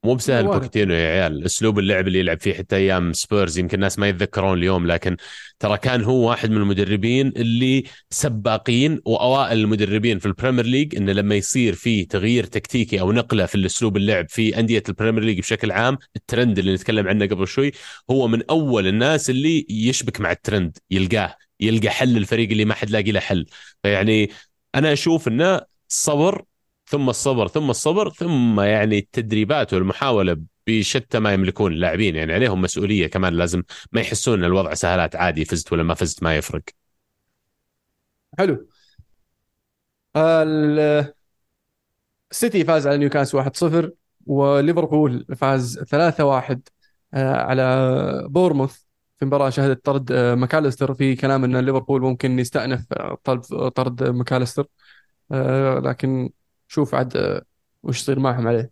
مو 0.05 0.14
بسهل 0.14 0.46
وارد. 0.46 0.61
بوكيتينو 0.61 0.94
يا 0.94 1.09
عيال 1.09 1.44
أسلوب 1.44 1.78
اللعب 1.78 2.07
اللي 2.09 2.18
يلعب 2.18 2.40
فيه 2.40 2.55
حتى 2.55 2.76
أيام 2.76 3.12
سبيرز 3.12 3.59
يمكن 3.59 3.74
الناس 3.74 3.98
ما 3.98 4.09
يتذكرون 4.09 4.59
اليوم 4.59 4.86
لكن 4.86 5.16
ترى 5.59 5.78
كان 5.78 6.02
هو 6.05 6.28
واحد 6.28 6.50
من 6.50 6.57
المدربين 6.57 7.32
اللي 7.36 7.84
سباقين 8.11 9.00
وأوائل 9.05 9.59
المدربين 9.59 10.18
في 10.18 10.26
البريمير 10.26 10.66
ليج 10.66 10.96
إنه 10.96 11.12
لما 11.12 11.34
يصير 11.34 11.74
في 11.74 12.05
تغيير 12.05 12.44
تكتيكي 12.44 13.00
أو 13.00 13.12
نقلة 13.12 13.46
في 13.46 13.55
الأسلوب 13.55 13.96
اللعب 13.96 14.26
في 14.28 14.59
أندية 14.59 14.82
البريمير 14.88 15.22
ليج 15.24 15.38
بشكل 15.38 15.72
عام 15.72 15.98
الترند 16.16 16.59
اللي 16.59 16.74
نتكلم 16.74 17.09
عنه 17.09 17.26
قبل 17.26 17.48
شوي 17.48 17.72
هو 18.11 18.28
من 18.28 18.42
أول 18.50 18.86
الناس 18.86 19.30
اللي 19.30 19.66
يشبك 19.70 20.20
مع 20.20 20.30
الترند 20.32 20.78
يلقاه 20.90 21.36
يلقى 21.61 21.88
حل 21.90 22.16
الفريق 22.16 22.50
اللي 22.50 22.64
ما 22.64 22.74
حد 22.74 22.90
لاقي 22.90 23.12
له 23.12 23.20
حل 23.20 23.46
فيعني 23.82 24.30
أنا 24.74 24.92
أشوف 24.92 25.28
إنه 25.28 25.61
صبر 25.88 26.44
ثم 26.87 27.09
الصبر 27.09 27.49
ثم 27.49 27.70
الصبر 27.70 28.11
ثم 28.11 28.61
يعني 28.61 28.99
التدريبات 28.99 29.74
والمحاولة 29.74 30.37
بشتى 30.66 31.18
ما 31.18 31.32
يملكون 31.32 31.72
اللاعبين. 31.72 32.16
يعني 32.16 32.32
عليهم 32.32 32.61
مسؤولية 32.62 33.07
كمان 33.07 33.35
لازم 33.35 33.62
ما 33.93 34.01
يحسون 34.01 34.39
إن 34.39 34.45
الوضع 34.45 34.74
سهلات 34.74 35.16
عادي 35.16 35.45
فزت 35.45 35.72
ولا 35.72 35.82
ما 35.82 35.95
فزت 35.95 36.22
ما 36.22 36.37
يفرق. 36.37 36.62
حلو. 38.39 38.66
ال- 40.16 41.14
السيتي 42.30 42.64
فاز 42.64 42.87
على 42.87 42.97
نيوكاسل 42.99 43.37
1-0 43.39 43.91
وليفربول 44.26 45.26
فاز 45.37 45.78
3-1 45.78 46.61
آه، 47.14 47.37
على 47.37 48.26
بورنموث 48.28 48.78
في 49.18 49.24
مباراة 49.24 49.51
شهدت 49.51 49.85
طرد 49.85 50.12
آه، 50.12 50.35
ماكاليستر. 50.35 50.95
في 50.95 51.16
كلام 51.16 51.45
إن 51.45 51.57
ليفربول 51.57 52.01
ممكن 52.03 52.39
يستأنف 52.39 52.93
آه، 52.93 53.18
طرد 53.24 53.41
طرد 53.70 54.03
ماكاليستر 54.03 54.66
لكن 55.85 56.30
شوف 56.75 56.95
عاد 56.95 57.16
آه، 57.16 57.43
وش 57.83 58.01
يصير 58.01 58.18
معهم 58.18 58.49
عليه. 58.49 58.70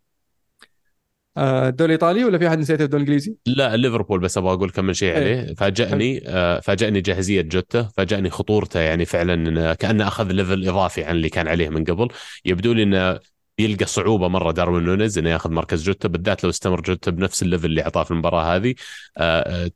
آه، 1.36 1.68
الدوري 1.68 1.94
الإيطالي 1.94 2.24
ولا 2.24 2.38
في 2.38 2.48
أحد 2.48 2.58
نسيته 2.58 2.84
الدوري 2.84 3.02
الإنجليزي؟ 3.02 3.36
لا 3.46 3.76
ليفربول 3.76 4.20
بس 4.20 4.38
أبغى 4.38 4.52
أقول 4.52 4.70
كم 4.70 4.84
من 4.84 4.94
شيء 4.94 5.14
حلو. 5.14 5.24
عليه. 5.24 5.54
فاجأني 5.54 6.22
آه، 6.26 6.60
فاجأني 6.60 7.00
جاهزية 7.00 7.40
جوتا. 7.40 7.82
فاجأني 7.82 8.30
خطورته 8.30 8.80
يعني 8.80 9.04
فعلا 9.04 9.34
إنه 9.34 9.74
كانه 9.74 10.08
أخذ 10.08 10.32
level 10.32 10.68
إضافي 10.68 11.04
عن 11.04 11.16
اللي 11.16 11.28
كان 11.28 11.48
عليه 11.48 11.68
من 11.68 11.84
قبل. 11.84 12.08
يبدو 12.44 12.72
لي 12.72 12.82
إنه 12.82 13.20
يلقى 13.58 13.86
صعوبة 13.86 14.28
مرة 14.28 14.52
داروين 14.52 14.84
نونيز 14.84 15.18
إنه 15.18 15.30
ياخذ 15.30 15.50
مركز 15.50 15.82
جوتا 15.82 16.08
بالذات 16.08 16.44
لو 16.44 16.50
استمر 16.50 16.80
جوتا 16.80 17.10
بنفس 17.10 17.42
ال 17.42 17.46
level 17.46 17.66
اللي 17.66 17.82
أعطاه 17.82 18.04
في 18.04 18.10
المباراة 18.10 18.56
هذه. 18.56 18.74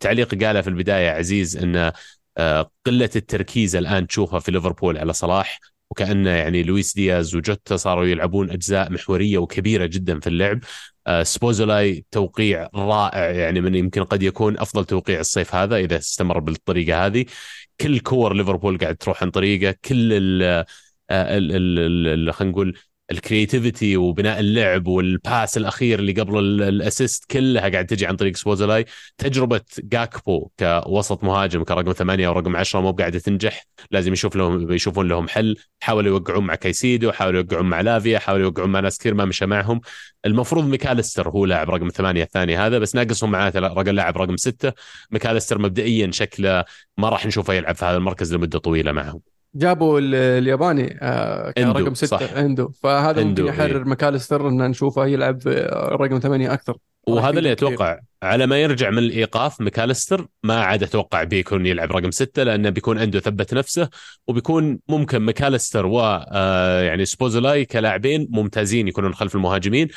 تعليق 0.01 0.45
قاله 0.45 0.61
في 0.61 0.69
البداية 0.69 1.11
عزيز 1.11 1.57
إنه 1.57 1.93
قلة 2.87 3.11
التركيز 3.17 3.77
الآن 3.77 4.07
تشوفها 4.07 4.39
في 4.41 4.53
ليفربول 4.53 4.99
على 4.99 5.13
صلاح. 5.13 5.61
وكانه 5.91 6.31
يعني 6.31 6.63
لويس 6.63 6.95
دياز 6.95 7.35
وجوتا 7.37 7.77
صاروا 7.77 8.07
يلعبون 8.07 8.51
أجزاء 8.51 8.93
محورية 8.93 9.39
وكبيرة 9.39 9.87
جدا 9.87 10.21
في 10.21 10.27
اللعب. 10.27 10.61
آه، 11.07 11.23
سبوزولاي 11.23 12.05
توقيع 12.11 12.69
رائع 12.75 13.31
يعني 13.31 13.61
من 13.61 13.75
يمكن 13.75 14.05
قد 14.05 14.23
يكون 14.23 14.59
أفضل 14.59 14.85
توقيع 14.85 15.21
الصيف 15.21 15.55
هذا 15.55 15.77
إذا 15.77 15.97
استمر 15.99 16.39
بالطريقة 16.39 17.07
هذه. 17.07 17.25
كل 17.81 18.01
كور 18.01 18.35
ليفربول 18.35 18.79
قاعد 18.79 18.97
تروح 18.97 19.23
عن 19.23 19.31
طريقه 19.31 19.75
كل 19.85 20.13
ال 20.13 20.65
ال- 21.11 22.33
خلينا 22.35 22.53
نقول 22.53 22.79
ال 23.11 23.19
creativity 23.19 23.97
وبناء 23.97 24.41
اللعب 24.41 24.87
وال 24.87 25.10
pass 25.10 25.57
الأخير 25.57 25.99
اللي 25.99 26.13
قبل 26.13 26.39
ال- 26.39 26.63
ال 26.63 26.72
assist 26.72 27.25
كلها 27.31 27.69
قاعد 27.69 27.87
تجي 27.87 28.07
عن 28.07 28.17
طريق 28.17 28.37
سبوزولاي 28.37 28.85
تجربة 29.19 29.61
جاكبو 29.79 30.51
كوسط 30.59 31.25
مهاجم 31.25 31.65
كرقم 31.65 31.93
ثمانية 31.93 32.29
ورقم 32.29 32.57
عشرة 32.57 32.81
مو 32.81 32.91
قاعدة 32.93 33.19
تنجح 33.19 33.65
لازم 33.91 34.13
يشوف 34.13 34.37
لهم 34.37 34.73
يشوفون 34.73 35.09
لهم 35.09 35.29
حل. 35.29 35.57
حاولوا 35.81 36.11
يوقعون 36.11 36.45
مع 36.45 36.55
كايسيدو 36.55 37.13
حاولوا 37.13 37.41
يوقعون 37.41 37.67
مع 37.67 37.81
لافيا 37.81 38.19
حاولوا 38.19 38.45
يوقعون 38.45 38.71
مع 38.71 38.81
ناس 38.81 38.99
كثير 38.99 39.15
ما 39.15 39.25
مشى 39.25 39.47
معهم. 39.47 39.81
المفروض 40.27 40.65
ميكاليستر 40.65 41.29
هو 41.29 41.45
لاعب 41.47 41.71
رقم 41.71 41.89
ثمانية 41.89 42.23
الثاني 42.23 42.57
هذا 42.57 42.79
بس 42.79 42.95
ناقصهم 42.95 43.31
معاه 43.31 43.53
رقم 43.57 43.91
لاعب 43.91 44.19
رقم 44.19 44.37
ستة. 44.37 44.73
ميكاليستر 45.11 45.59
مبدئيا 45.59 46.11
شكله 46.11 46.65
ما 46.99 47.09
راح 47.09 47.27
نشوفه 47.27 47.55
يلعب 47.55 47.75
في 47.75 47.85
هذا 47.85 47.97
المركز 47.97 48.35
لمدة 48.35 48.59
طويلة 48.59 48.93
معهم. 48.93 49.36
جابوا 49.59 49.99
ال- 50.01 50.15
الياباني 50.15 50.99
آه، 51.03 51.53
رقم 51.59 51.95
ستة 51.95 52.07
صح. 52.19 52.33
اندو 52.33 52.69
فهذا 52.69 53.23
إندو، 53.23 53.43
ممكن 53.43 53.55
يحرر 53.55 53.85
ماكاليستر 53.85 54.49
ان 54.49 54.71
نشوفه 54.71 55.07
يلعب 55.07 55.39
آه، 55.49 55.89
رقم 55.89 56.19
ثمانية 56.19 56.53
أكثر. 56.53 56.77
وهذا 57.09 57.39
اللي. 57.39 57.53
أتوقع 57.53 57.99
على 58.23 58.47
ما 58.47 58.59
يرجع 58.63 58.91
من 58.91 58.99
الإيقاف 58.99 59.61
ميكاليستر 59.61 60.27
ما 60.43 60.61
عاد 60.61 60.83
أتوقع 60.83 61.23
بيكون 61.25 61.67
يلعب 61.67 61.93
رقم 61.93 62.11
ستة 62.11 62.43
لأنه 62.43 62.71
بيكون 62.71 62.99
عنده 62.99 63.21
ثبت 63.21 63.55
نفسه 63.55 63.89
وبيكون 64.27 64.79
ممكن 64.89 65.19
ميكاليستر 65.27 65.87
و 65.87 66.01
آه، 66.01 66.83
يعني 66.83 67.05
سبوزولاي 67.05 67.65
كلاعبين 67.65 68.29
ممتازين 68.31 68.89
يكونون 68.89 69.15
خلف 69.15 69.35
المهاجمين. 69.35 69.89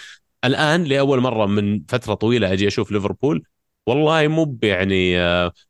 الآن 0.46 0.84
لأول 0.84 1.20
مرة 1.20 1.46
من 1.46 1.82
فترة 1.88 2.14
طويلة 2.14 2.54
أجي 2.54 2.68
أشوف 2.68 2.92
ليفربول 2.92 3.44
والله 3.88 4.28
مو 4.28 4.58
يعني 4.64 5.18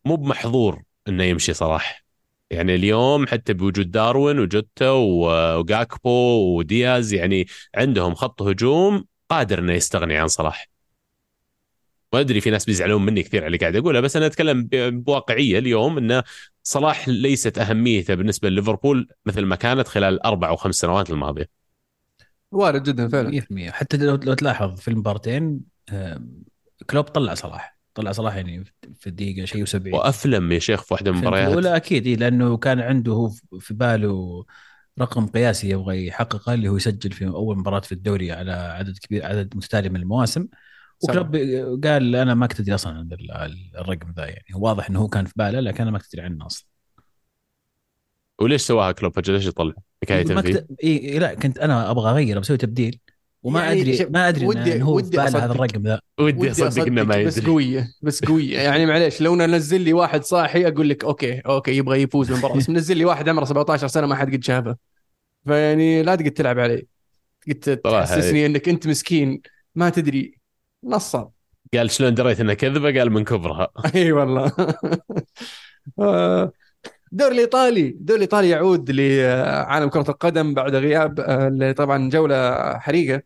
مو 0.05 0.15
بمحظور 0.15 0.81
إنه 1.07 1.23
يمشي 1.23 1.53
صلاح 1.53 1.98
يعني 2.49 2.75
اليوم 2.75 3.27
حتى 3.27 3.53
بوجود 3.53 3.91
داروين 3.91 4.39
وجوتا 4.39 4.89
وجاكبو 4.89 6.09
ودياز 6.57 7.13
يعني 7.13 7.47
عندهم 7.75 8.15
خط 8.15 8.41
هجوم 8.41 9.05
قادر 9.29 9.59
إنه 9.59 9.73
يستغني 9.73 10.17
عن 10.17 10.27
صلاح. 10.27 10.67
ما 12.13 12.19
أدري 12.19 12.41
في 12.41 12.49
ناس 12.49 12.65
بيزعلون 12.65 13.05
مني 13.05 13.23
كثير 13.23 13.39
على 13.41 13.47
اللي 13.47 13.57
قاعد 13.57 13.75
أقوله 13.75 13.99
بس 13.99 14.15
أنا 14.15 14.25
أتكلم 14.25 14.67
بواقعية 14.73 15.59
اليوم 15.59 15.97
انه 15.97 16.23
صلاح 16.63 17.09
ليست 17.09 17.57
أهميته 17.57 18.13
بالنسبة 18.15 18.49
لليفربول 18.49 19.09
مثل 19.25 19.45
ما 19.45 19.55
كانت 19.55 19.87
خلال 19.87 20.13
الاربع 20.13 20.49
أو 20.49 20.55
خمس 20.55 20.75
سنوات 20.75 21.09
الماضية. 21.09 21.49
وارد 22.51 22.83
جدا 22.83 23.07
فعلا. 23.07 23.29
100% 23.29 23.71
حتى 23.71 23.97
لو 23.97 24.15
لو 24.15 24.33
تلاحظ 24.33 24.79
في 24.79 24.87
المباراتين 24.87 25.61
آم، 25.89 26.43
كلوب 26.89 27.05
طلع 27.05 27.33
صلاح. 27.33 27.78
طلع 27.93 28.11
صلاح 28.11 28.35
يعني 28.35 28.63
في 28.99 29.07
الدقيقة 29.07 29.45
شيء 29.45 29.65
و70 29.65 29.93
وأفلم 29.93 30.51
يا 30.51 30.59
شيخ 30.59 30.83
في 30.83 30.93
واحدة 30.93 31.11
من 31.11 31.17
المباريات. 31.17 31.47
الاولى 31.47 31.75
أكيد 31.75 32.07
إيه، 32.07 32.15
لأنه 32.15 32.57
كان 32.57 32.79
عنده 32.79 33.11
هو 33.11 33.29
في 33.59 33.73
باله 33.73 34.45
رقم 35.01 35.27
قياسي 35.27 35.69
يبغى 35.69 36.07
يحققه 36.07 36.53
اللي 36.53 36.69
هو 36.69 36.77
يسجل 36.77 37.11
في 37.11 37.25
أول 37.25 37.57
مباراة 37.57 37.79
في 37.79 37.91
الدوري 37.91 38.31
على 38.31 38.51
عدد 38.51 38.97
كبير 38.97 39.25
عدد 39.25 39.55
متتالي 39.55 39.89
من 39.89 39.95
المواسم 39.95 40.47
وكلوب 41.03 41.35
قال 41.85 42.15
أنا 42.15 42.33
ما 42.33 42.47
كنت 42.47 42.59
ادري 42.59 42.75
أصلا 42.75 42.93
عن 42.93 43.09
الرقم 43.75 44.11
ذا 44.11 44.25
يعني. 44.25 44.45
واضح 44.55 44.89
إنه 44.89 44.99
هو 44.99 45.07
كان 45.07 45.25
في 45.25 45.33
باله 45.35 45.59
لكن 45.59 45.81
أنا 45.81 45.91
ما 45.91 45.99
كنت 45.99 46.13
ادري 46.13 46.25
عنه 46.25 46.45
أصلا. 46.45 46.67
وليش 48.41 48.61
سواها 48.61 48.91
كلوب؟ 48.91 49.19
ليش 49.29 49.45
يطلع؟ 49.45 49.73
حكاية 50.03 50.33
ما 50.33 50.41
كنت 50.41 50.65
إيه 50.83 51.19
لا 51.19 51.33
كنت 51.33 51.57
أنا 51.57 51.91
أبغى 51.91 52.11
اغير 52.11 52.39
بسوي 52.39 52.57
تبديل. 52.57 52.99
وما 53.43 53.63
يعني 53.63 53.81
ادري 53.81 54.05
ما 54.09 54.29
أدري 54.29 54.45
ودي 54.45 54.75
إن 54.75 54.81
هو 54.81 54.95
ودي 54.95 55.11
في 55.11 55.23
هذا 55.23 55.45
الرقم 55.45 55.83
ذا 55.83 55.99
ودي 56.19 56.51
اصدق 56.51 56.85
إنه 56.85 57.03
ما 57.03 57.15
يدري 57.15 57.25
بس 57.25 57.39
قوية 57.39 57.87
بس 58.01 58.25
قوية. 58.25 58.59
يعني 58.59 58.85
معليش 58.85 59.21
لو 59.21 59.35
نزل 59.35 59.81
لي 59.81 59.93
واحد 59.93 60.23
صاحي 60.23 60.67
أقول 60.67 60.89
لك 60.89 61.03
okay 61.03 61.39
okay 61.39 61.71
يبغى 61.77 62.01
يفوز 62.01 62.27
بالمباراه 62.27 62.57
بس 62.57 62.69
منزل 62.69 62.97
لي 62.97 63.05
واحد 63.05 63.29
عمره 63.29 63.45
17 63.45 63.87
سنة 63.87 64.07
ما 64.07 64.15
حد 64.15 64.33
قد 64.33 64.43
شافه. 64.43 64.75
فيعني 65.45 66.03
لا 66.03 66.15
تقعد 66.15 66.31
تلعب 66.31 66.59
علي 66.59 66.87
قلت 67.47 67.69
تحسسني 67.69 68.45
إنك 68.45 68.69
أنت 68.69 68.87
مسكين 68.87 69.41
ما 69.75 69.89
تدري. 69.89 70.39
نصاب 70.83 71.31
قال 71.73 71.91
شلون 71.91 72.13
دريت 72.13 72.39
انها 72.39 72.53
كذبة؟ 72.53 72.99
قال 72.99 73.11
من 73.11 73.23
كبرها. 73.23 73.67
إي 73.95 74.11
والله. 74.11 74.51
الدوري 77.11 77.33
الإيطالي. 77.35 77.87
الدوري 77.89 78.17
الإيطالي 78.17 78.49
يعود 78.49 78.91
لعالم 78.91 79.89
كرة 79.89 80.09
القدم 80.11 80.53
بعد 80.53 80.75
غياب 80.75 81.19
آه، 81.19 81.71
طبعا 81.71 82.09
جولة 82.09 82.53
حريقة 82.79 83.21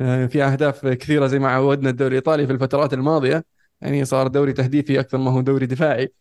آه، 0.00 0.26
في 0.26 0.42
أهداف 0.44 0.86
كثيرة 0.86 1.26
زي 1.26 1.38
ما 1.38 1.48
عودنا 1.50 1.90
الدوري 1.90 2.08
الإيطالي 2.10 2.46
في 2.46 2.52
الفترات 2.52 2.94
الماضية. 2.94 3.44
يعني 3.80 4.04
صار 4.04 4.28
دوري 4.28 4.52
تهديفي 4.52 5.00
أكثر 5.00 5.18
ما 5.18 5.30
هو 5.30 5.40
دوري 5.40 5.66
دفاعي. 5.66 6.12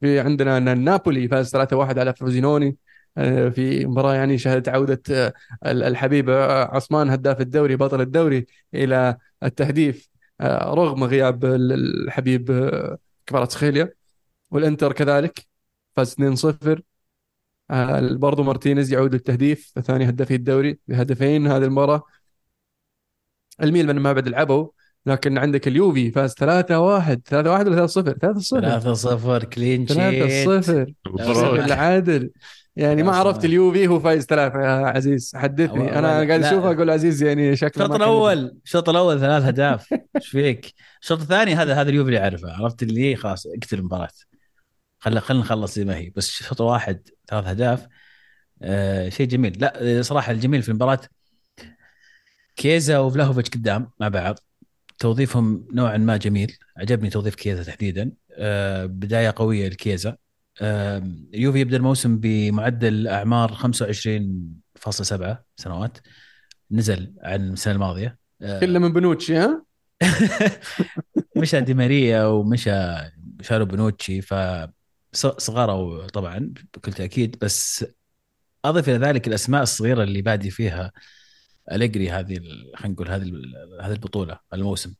في 0.00 0.20
عندنا 0.20 0.58
نابولي 0.74 1.28
فاز 1.28 1.50
3-1 1.50 1.98
على 1.98 2.14
فروزينوني 2.14 2.76
آه، 3.18 3.48
في 3.48 3.86
مباراة 3.86 4.14
يعني 4.14 4.38
شهدت 4.38 4.68
عودة 4.68 5.34
الحبيب 5.66 6.30
عثمان 6.70 7.10
هداف 7.10 7.40
الدوري 7.40 7.76
بطل 7.76 8.00
الدوري 8.00 8.46
إلى 8.74 9.16
التهديف 9.42 10.08
رغم 10.42 11.04
غياب 11.04 11.44
الحبيب 11.44 12.70
كفاراتسخيليا. 13.26 13.92
والإنتر 14.50 14.92
كذلك. 14.92 15.45
فاز 15.96 16.14
2-0 16.14 16.80
آه 17.70 18.00
برضو 18.12 18.42
مارتينيز 18.42 18.92
يعود 18.92 19.12
للتهديف 19.14 19.72
ثاني 19.84 20.08
هدافي 20.08 20.34
الدوري 20.34 20.78
بهدفين 20.88 21.46
هذه 21.46 21.64
المباراة. 21.64 22.02
الميلان 23.62 23.98
ما 23.98 24.12
بعد 24.12 24.28
لعبوا 24.28 24.68
لكن 25.06 25.38
عندك 25.38 25.68
اليوفي 25.68 26.10
فاز 26.10 26.32
3-1 26.32 26.34
3-1 26.34 26.46
ولا 27.32 27.86
3-0 27.86 27.90
3-0 29.40 29.44
clean 29.44 29.86
sheet 29.86 30.48
3-0 30.48 31.20
العادل 31.64 32.30
يعني 32.76 33.02
ما 33.02 33.12
عرفت 33.12 33.44
اليوفي 33.44 33.86
هو 33.86 34.00
فايز 34.00 34.24
ثلاثة 34.24 34.60
يا 34.60 34.86
عزيز 34.86 35.32
حدثني. 35.34 35.98
أنا 35.98 36.08
قاعد 36.08 36.30
أشوفه 36.44 36.70
أقول 36.70 36.90
عزيز 36.90 37.22
يعني 37.22 37.56
شكله 37.56 37.84
الشوط 37.84 37.96
الأول 37.96 38.56
الشوط 38.64 38.88
الأول 38.88 39.20
ثلاث 39.20 39.44
أهداف. 39.44 39.94
إيش 40.16 40.28
فيك؟ 40.28 40.74
الشوط 41.02 41.20
الثاني 41.20 41.54
هذا 41.54 41.74
هذا 41.74 41.90
اليوفي 41.90 42.08
اللي 42.08 42.20
أعرفه 42.20 42.52
عرفت 42.52 42.82
اللي 42.82 43.16
خلاص 43.16 43.46
اقتل 43.46 43.78
المباراة. 43.78 44.08
خلينا 45.06 45.20
خلينا 45.20 45.42
نخلص 45.44 45.74
زي 45.74 45.84
ما 45.84 45.96
هي. 45.96 46.10
بس 46.10 46.30
شوط 46.30 46.60
واحد 46.60 47.08
ثلاث 47.28 47.46
أهداف. 47.46 47.86
آه 48.62 49.08
شيء 49.08 49.26
جميل. 49.26 49.58
لا 49.60 50.02
صراحة 50.02 50.32
الجميل 50.32 50.62
في 50.62 50.68
المباراة 50.68 51.00
كيزا 52.56 52.98
وفلاهوفيتش 52.98 53.50
قدام 53.50 53.90
مع 54.00 54.08
بعض. 54.08 54.38
توظيفهم 54.98 55.68
نوعا 55.72 55.96
ما 55.96 56.16
جميل. 56.16 56.56
عجبني 56.76 57.10
توظيف 57.10 57.34
كيزا 57.34 57.62
تحديدا. 57.62 58.12
آه 58.32 58.86
بداية 58.86 59.34
قوية 59.36 59.68
لكيزا. 59.68 60.16
آه 60.60 61.02
يوفي 61.32 61.60
يبدأ 61.60 61.76
الموسم 61.76 62.18
بمعدل 62.18 63.08
أعمار 63.08 63.54
25.7 63.54 65.44
سنوات. 65.56 65.98
نزل 66.70 67.14
عن 67.22 67.52
السنة 67.52 67.74
الماضية. 67.74 68.18
آه 68.42 68.60
كله 68.60 68.78
من 68.78 68.92
بنوتشي 68.92 69.36
ها؟ 69.36 69.64
مشى 71.36 71.60
دي 71.60 71.74
ماريا 71.74 72.24
ومشى 72.24 72.72
شارو 73.40 73.64
بنوتشي. 73.64 74.20
ف 74.20 74.34
صغار 75.16 76.08
طبعا 76.08 76.52
بكل 76.74 76.92
تأكيد 76.92 77.38
بس 77.40 77.84
أضف 78.64 78.88
إلى 78.88 78.98
ذلك 78.98 79.28
الأسماء 79.28 79.62
الصغيرة 79.62 80.02
اللي 80.02 80.22
بادي 80.22 80.50
فيها 80.50 80.92
أليجري 81.72 82.10
هذه 82.10 82.40
خلينا 82.74 82.94
نقول 82.94 83.08
هذه 83.08 83.32
هذه 83.80 83.92
البطولة 83.92 84.38
الموسم. 84.54 84.94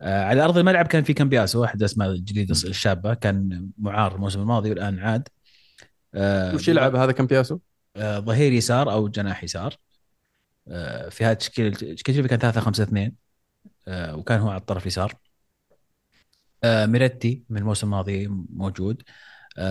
آه، 0.00 0.24
على 0.24 0.44
أرض 0.44 0.58
الملعب 0.58 0.86
كان 0.86 1.02
في 1.04 1.12
كامبياسو 1.12 1.64
احد 1.64 1.80
الاسماء 1.80 2.10
الجديده 2.10 2.52
الشابة 2.52 3.14
كان 3.14 3.70
معار 3.78 4.14
الموسم 4.14 4.40
الماضي 4.40 4.70
والآن 4.70 4.98
عاد. 4.98 5.28
آه، 6.14 6.54
وش 6.54 6.68
يلعب 6.68 6.96
هذا 6.96 7.12
كامبياسو؟ 7.12 7.58
آه، 7.96 8.18
ظهير 8.18 8.52
يسار 8.52 8.92
أو 8.92 9.08
جناح 9.08 9.44
يسار. 9.44 9.76
في 11.10 11.24
هذا 11.24 11.32
التشكيل 11.32 11.66
التشكيل 11.66 12.26
كان 12.26 12.38
3 12.38 12.60
5 12.60 12.82
2 12.82 13.12
وكان 13.88 14.40
هو 14.40 14.48
على 14.48 14.60
الطرف 14.60 14.82
اليسار. 14.82 15.14
ميريتي 16.64 17.42
من 17.50 17.58
الموسم 17.58 17.86
الماضي 17.86 18.28
موجود. 18.50 19.02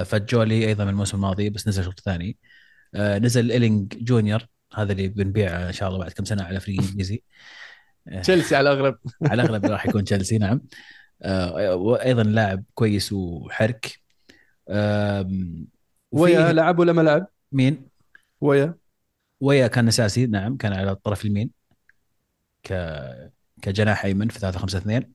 فاجولي 0.06 0.68
أيضا 0.68 0.84
من 0.84 0.90
الموسم 0.90 1.18
الماضي 1.18 1.50
بس 1.50 1.68
نزل 1.68 1.84
شوط 1.84 2.00
ثاني. 2.00 2.38
آه 2.96 3.18
نزل 3.20 3.52
إلينج 3.52 4.04
جونيور 4.04 4.46
هذا 4.76 4.92
اللي 4.92 5.08
بنبيعه 5.08 5.68
إن 5.68 5.74
شاء 5.74 5.90
الله 5.90 6.00
بعد 6.00 6.12
كم 6.12 6.26
سنة 6.26 6.44
على 6.44 6.60
فريق 6.60 6.82
إنجليزي. 6.82 7.24
آه، 8.08 8.22
تشيلسي 8.22 8.56
على 8.56 8.72
الاغلب 8.74 8.96
على 9.30 9.42
الاغلب 9.42 9.66
راح 9.66 9.86
يكون 9.86 10.04
تشيلسي 10.04 10.38
نعم. 10.38 10.62
آه 11.22 11.76
وأيضا 11.76 12.24
لاعب 12.24 12.64
كويس 12.74 13.14
وحرك. 13.14 14.00
ويا 16.12 16.54
لعب 16.54 16.80
ولا 16.80 16.94
ما 16.94 17.02
لعب؟ 17.02 17.28
مين؟ 17.52 17.88
ويا. 18.42 18.76
ويا 19.40 19.68
كان 19.68 19.88
أساسي 19.88 20.26
نعم 20.28 20.58
كان 20.58 20.74
على 20.74 20.92
الطرف 20.92 21.26
اليمين 21.26 21.52
ك 22.64 22.74
كجناح 23.62 24.06
أيمن 24.06 24.28
في 24.28 24.40
3 24.40 24.60
5 24.60 24.78
2 24.78 25.12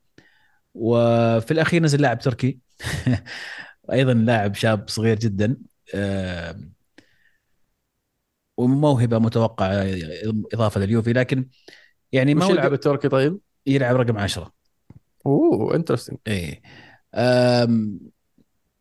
وفي 0.74 1.50
الأخير 1.50 1.82
نزل 1.82 2.00
لاعب 2.02 2.18
تركي. 2.18 2.58
أيضا 3.92 4.14
لاعب 4.14 4.54
شاب 4.54 4.88
صغير 4.88 5.18
جدا 5.18 5.56
وموهبة 8.56 9.18
متوقعة 9.18 9.86
إضافة 10.54 10.80
لليوفي 10.80 11.12
لكن 11.12 11.48
يعني 12.12 12.34
ما 12.34 12.46
يلعب 12.46 12.72
التركي 12.72 13.08
طيب؟ 13.08 13.38
يلعب 13.66 13.96
رقم 13.96 14.18
10 14.18 14.52
أوه 15.26 15.74
انترستنج 15.74 16.18
اي 16.28 16.62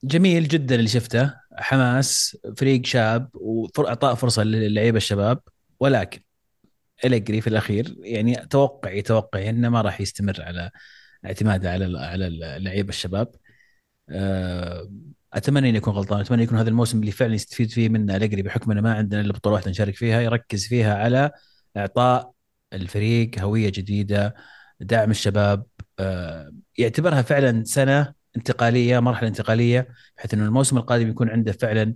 جميل 0.03 0.47
جدا 0.47 0.75
اللي 0.75 0.87
شفته 0.87 1.33
حماس 1.57 2.37
فريق 2.57 2.85
شاب 2.85 3.29
واعطاء 3.33 4.15
فرصة 4.15 4.43
للعيبة 4.43 4.97
الشباب 4.97 5.41
ولكن 5.79 6.21
أليجري 7.05 7.41
في 7.41 7.47
الأخير 7.47 7.95
يعني 7.99 8.35
توقع 8.35 8.91
يتوقع 8.91 9.49
إنه 9.49 9.69
ما 9.69 9.81
راح 9.81 10.01
يستمر 10.01 10.41
على 10.41 10.71
اعتماده 11.25 11.71
على 11.71 11.99
على 11.99 12.27
اللعيبه 12.27 12.89
الشباب. 12.89 13.27
آه، 13.27 13.48
أتمنى 15.33 15.69
إني 15.69 15.77
أكون 15.77 15.93
غلطان 15.93 16.19
أتمنى 16.19 16.43
يكون 16.43 16.57
هذا 16.57 16.69
الموسم 16.69 16.99
اللي 16.99 17.11
فعلا 17.11 17.33
يستفيد 17.35 17.71
فيه 17.71 17.89
منه 17.89 18.15
الجري 18.15 18.41
بحكم 18.41 18.71
إنه 18.71 18.81
ما 18.81 18.93
عندنا 18.93 19.21
إلا 19.21 19.33
بطولة 19.33 19.55
واحدة 19.55 19.71
نشارك 19.71 19.95
فيها 19.95 20.21
يركز 20.21 20.67
فيها 20.67 20.95
على 20.97 21.31
إعطاء 21.77 22.31
الفريق 22.73 23.39
هوية 23.39 23.69
جديدة 23.69 24.35
دعم 24.79 25.11
الشباب 25.11 25.65
آه، 25.99 26.51
يعتبرها 26.77 27.21
فعلا 27.21 27.63
سنة 27.63 28.13
انتقالية 28.37 28.99
مرحلة 28.99 29.29
انتقالية 29.29 29.87
بحيث 30.17 30.33
إنه 30.33 30.45
الموسم 30.45 30.77
القادم 30.77 31.09
يكون 31.09 31.29
عنده 31.29 31.51
فعلا 31.51 31.93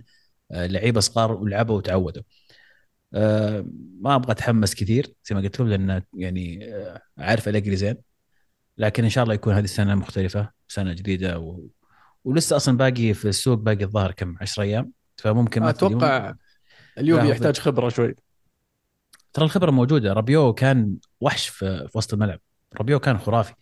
آه، 0.52 0.66
لعيبة 0.66 1.00
صغار 1.00 1.32
ولعبوا 1.32 1.76
وتعودوا. 1.76 2.22
ما 4.00 4.14
أبغى 4.14 4.32
أتحمس 4.32 4.74
كثير 4.74 5.14
زي 5.24 5.34
ما 5.34 5.40
قلت 5.40 5.60
لكم 5.60 5.68
لأن 5.68 6.02
يعني 6.14 6.72
عارف 7.18 7.48
الجري 7.48 7.76
زين 7.76 7.96
لكن 8.78 9.04
إن 9.04 9.10
شاء 9.10 9.24
الله 9.24 9.34
يكون 9.34 9.54
هذه 9.54 9.64
السنة 9.64 9.94
مختلفة 9.94 10.50
سنة 10.68 10.92
جديدة 10.92 11.38
و... 11.38 11.60
ولسه 12.24 12.56
أصلا 12.56 12.76
باقي 12.76 13.14
في 13.14 13.28
السوق 13.28 13.58
باقي 13.58 13.84
الظاهر 13.84 14.12
كم 14.12 14.36
10 14.40 14.62
أيام؟ 14.62 14.92
فممكن 15.16 15.60
ما 15.62 15.70
أتوقع 15.70 16.34
اليوم 16.98 17.26
يحتاج 17.26 17.58
خبرة 17.58 17.88
شوي. 17.88 18.14
ترى 19.32 19.44
الخبرة 19.44 19.70
موجودة. 19.70 20.12
رابيو 20.12 20.52
كان 20.52 20.96
وحش 21.20 21.48
في, 21.48 21.88
في 21.88 21.98
وسط 21.98 22.12
الملعب. 22.12 22.40
رابيو 22.76 22.98
كان 22.98 23.18
خرافي. 23.18 23.54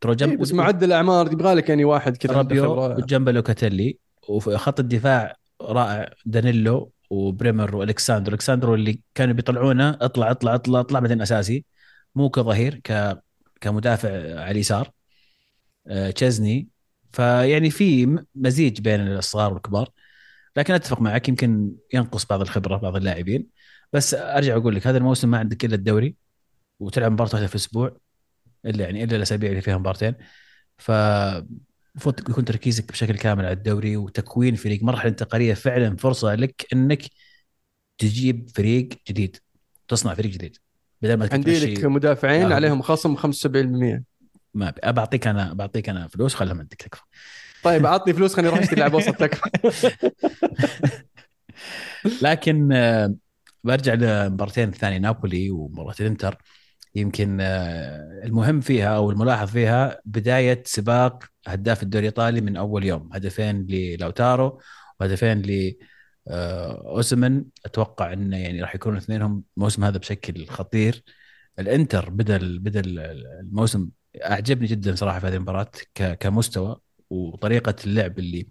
ترى 0.00 0.14
جنب 0.14 0.30
إيه 0.30 0.36
بس 0.36 0.52
معدل 0.52 0.86
الأعمار 0.86 1.32
يبغى 1.32 1.54
لك 1.54 1.68
يعني 1.68 1.84
واحد 1.84 2.16
كذا 2.16 2.32
رابيو 2.32 2.94
جنبه 2.98 3.32
لوكاتيلي 3.32 3.98
وفي 4.28 4.56
خط 4.56 4.80
الدفاع 4.80 5.36
رائع 5.62 6.12
دانيلو 6.26 6.92
وبريمر 7.10 7.76
وألكساندرو. 7.76 8.34
ألكساندرو 8.34 8.74
اللي 8.74 9.00
كانوا 9.14 9.34
بيطلعونه 9.34 9.98
اطلع 10.00 10.30
اطلع 10.30 10.54
اطلع 10.54 10.80
اطلع 10.80 11.00
بعدين 11.00 11.22
أساسي. 11.22 11.64
مو 12.14 12.30
كظهير 12.30 12.80
ك 12.84 13.18
كمدافع 13.60 14.08
على 14.40 14.50
اليسار. 14.50 14.90
آه، 15.86 16.10
تشيزني 16.10 16.68
فيعني 17.12 17.70
في 17.70 18.18
مزيج 18.34 18.80
بين 18.80 19.00
الصغار 19.00 19.52
والكبار. 19.52 19.90
لكن 20.56 20.74
أتفق 20.74 21.00
معك 21.00 21.28
يمكن 21.28 21.72
ينقص 21.94 22.24
بعض 22.26 22.40
الخبرة 22.40 22.76
بعض 22.76 22.96
اللاعبين. 22.96 23.46
بس 23.92 24.14
أرجع 24.14 24.56
أقول 24.56 24.74
لك 24.74 24.86
هذا 24.86 24.98
الموسم 24.98 25.30
ما 25.30 25.38
عندك 25.38 25.64
إلا 25.64 25.74
الدوري 25.74 26.16
وتلعب 26.80 27.12
مباراة 27.12 27.30
واحدة 27.32 27.46
في 27.46 27.54
الأسبوع 27.54 27.96
إلا 28.66 28.84
يعني 28.84 29.04
إلا 29.04 29.16
الأسابيع 29.16 29.50
اللي 29.50 29.60
فيها 29.62 29.78
مبارتين. 29.78 30.14
ف 30.78 30.90
المفروض 31.94 32.20
يكون 32.30 32.44
تركيزك 32.44 32.92
بشكل 32.92 33.16
كامل 33.16 33.44
على 33.44 33.52
الدوري 33.52 33.96
وتكوين 33.96 34.54
فريق 34.54 34.82
مرحلة 34.82 35.10
انتقالية 35.10 35.54
فعلا 35.54 35.96
فرصة 35.96 36.34
لك 36.34 36.66
إنك 36.72 37.02
تجيب 37.98 38.50
فريق 38.54 38.88
جديد 39.08 39.36
تصنع 39.88 40.14
فريق 40.14 40.30
جديد 40.30 40.56
بدل 41.02 41.14
ما 41.14 41.28
عندي 41.32 41.74
لك 41.74 41.84
مدافعين 41.84 42.52
آه. 42.52 42.54
عليهم 42.54 42.82
خصم 42.82 43.16
75% 43.16 44.02
ما 44.54 44.70
أبي- 44.72 44.90
بعطيك 44.90 45.26
أنا 45.26 45.52
بعطيك 45.52 45.88
أنا 45.88 46.08
فلوس 46.08 46.34
خلهم 46.34 46.58
عندك 46.58 46.74
تكفى. 46.74 47.02
طيب 47.64 47.86
عطني 47.86 48.14
فلوس 48.14 48.34
خليني 48.34 48.48
أروح 48.48 48.60
أشتري 48.60 48.76
لاعب 48.80 48.94
وسط 48.94 49.14
تكفى. 49.14 49.50
لكن 52.22 52.72
آه، 52.72 53.14
برجع 53.64 53.94
لمباراتين 53.94 54.68
الثانية 54.68 54.98
نابولي 54.98 55.50
ومباراة 55.50 55.94
الإنتر. 56.00 56.36
يمكن 56.94 57.38
آه، 57.40 58.20
المهم 58.24 58.60
فيها 58.60 58.96
أو 58.96 59.10
الملاحظ 59.10 59.48
فيها 59.50 60.00
بداية 60.04 60.62
سباق 60.66 61.24
هداف 61.46 61.82
الدوري 61.82 62.08
الإيطالي 62.08 62.40
من 62.40 62.56
أول 62.56 62.84
يوم. 62.84 63.08
هدفين 63.12 63.66
للاوتارو 63.68 64.60
وهدفين 65.00 65.42
ل 65.42 65.74
آه، 66.28 66.82
أوسمن. 66.96 67.44
أتوقع 67.66 68.12
انه 68.12 68.36
يعني 68.36 68.60
راح 68.62 68.74
يكونوا 68.74 68.98
اثنينهم 68.98 69.42
الموسم 69.56 69.84
هذا 69.84 69.98
بشكل 69.98 70.46
خطير. 70.46 71.02
الإنتر 71.58 72.10
بدا 72.10 72.38
بدا 72.58 72.80
الموسم 73.40 73.88
أعجبني 74.16 74.66
جدا 74.66 74.94
صراحة 74.94 75.18
في 75.20 75.26
هذه 75.26 75.34
المباراة 75.36 75.70
كمستوى 75.94 76.80
وطريقة 77.10 77.76
اللعب 77.86 78.18
اللي 78.18 78.48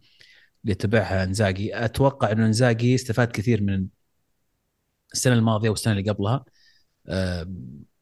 اللي 0.63 0.73
اتبعها 0.73 1.23
إنزاجي. 1.23 1.85
أتوقع 1.85 2.31
إنه 2.31 2.45
إنزاجي 2.45 2.95
استفاد 2.95 3.27
كثير 3.31 3.63
من 3.63 3.87
السنة 5.13 5.33
الماضية 5.33 5.69
والسنة 5.69 5.93
اللي 5.93 6.11
قبلها 6.11 6.45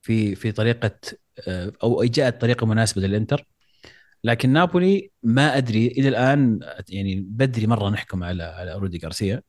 في 0.01 0.35
في 0.35 0.51
طريقة 0.51 0.99
آه، 1.47 1.71
أو 1.83 2.03
جاءت 2.03 2.41
طريقة 2.41 2.65
مناسبة 2.67 3.01
للإنتر. 3.01 3.47
لكن 4.23 4.49
نابولي 4.53 5.11
ما 5.23 5.57
أدري 5.57 5.87
إلى 5.87 6.07
الآن 6.09 6.59
يعني 6.89 7.15
بدري 7.21 7.67
مرة 7.67 7.89
نحكم 7.89 8.23
على 8.23 8.43
على 8.43 8.73
رودي 8.75 8.99
غارسيا. 9.03 9.41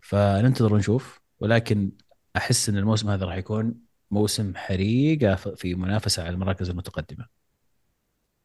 فننتظر 0.00 0.74
ونشوف. 0.74 1.20
ولكن 1.40 1.92
أحس 2.36 2.68
إن 2.68 2.76
الموسم 2.78 3.10
هذا 3.10 3.26
راح 3.26 3.36
يكون 3.36 3.74
موسم 4.10 4.52
حريقه 4.56 5.34
ف- 5.34 5.48
في 5.48 5.74
منافسة 5.74 6.22
على 6.22 6.30
المراكز 6.34 6.70
المتقدمة. 6.70 7.43